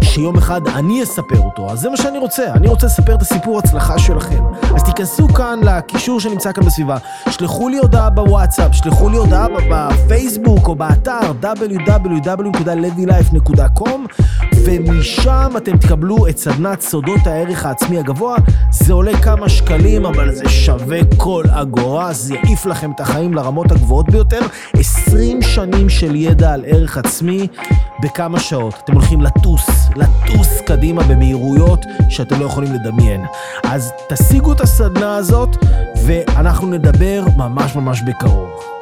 שיום 0.04 0.38
אחד 0.38 0.68
אני 0.68 1.04
אספר 1.04 1.40
אותו, 1.40 1.72
אז 1.72 1.80
זה 1.80 1.90
מה 1.90 1.98
שאני 1.98 2.18
רוצה, 2.18 2.54
אני 2.54 2.68
רוצה 2.68 2.88
לספר 2.88 3.16
את 3.16 3.22
הסיפור 3.22 3.60
הצלחה 3.60 4.00
שלכם. 4.00 4.44
אז 4.76 4.84
תיכנסו 4.84 5.28
כאן 5.28 5.60
לקישור 5.64 6.20
שנמצא 6.20 6.52
כאן 6.52 6.66
בסביבה, 6.66 6.98
שלחו 7.50 7.70
לי 7.70 7.78
הודעה 7.78 8.10
בוואטסאפ, 8.10 8.76
שלחו 8.76 9.10
לי 9.10 9.18
הודעה 9.18 9.48
בפייסבוק 9.72 10.68
או 10.68 10.76
באתר 10.76 11.32
www.ledylife.com 11.42 14.00
ומשם 14.66 15.52
אתם 15.58 15.78
תקבלו 15.78 16.28
את 16.28 16.38
סדנת 16.38 16.82
סודות 16.82 17.28
הערך 17.28 17.66
העצמי 17.66 18.00
הגבוה. 18.00 18.36
זה 18.72 18.94
עולה 18.94 19.22
כמה 19.22 19.50
שקלים, 19.50 20.06
אבל 20.06 20.36
זה 20.36 20.50
שווה 20.50 21.00
כל 21.18 21.44
אגורה, 21.50 22.14
זה 22.14 22.36
יעיף 22.36 22.66
לכם 22.66 22.92
את 22.92 23.00
החיים 23.00 23.34
לרמות 23.34 23.72
הגבוהות 23.72 24.10
ביותר. 24.10 24.42
20 24.74 25.42
שנים 25.42 25.90
של 25.90 26.16
ידע 26.16 26.54
על 26.54 26.64
ערך 26.68 26.98
עצמי 26.98 27.48
בכמה 28.04 28.40
שעות. 28.40 28.74
אתם 28.84 28.94
הולכים 28.94 29.22
לטוס, 29.22 29.70
לטוס 29.96 30.62
קדימה 30.66 31.04
במהירויות 31.04 31.86
שאתם 32.10 32.40
לא 32.40 32.46
יכולים 32.46 32.74
לדמיין. 32.74 33.26
אז 33.64 33.92
תשיגו 34.10 34.52
את 34.52 34.62
הסדנה 34.62 35.16
הזאת, 35.16 35.58
ואנחנו 36.10 36.68
נדבר 36.68 37.24
ממש 37.38 37.76
ממש 37.76 38.02
בקרוב. 38.02 38.79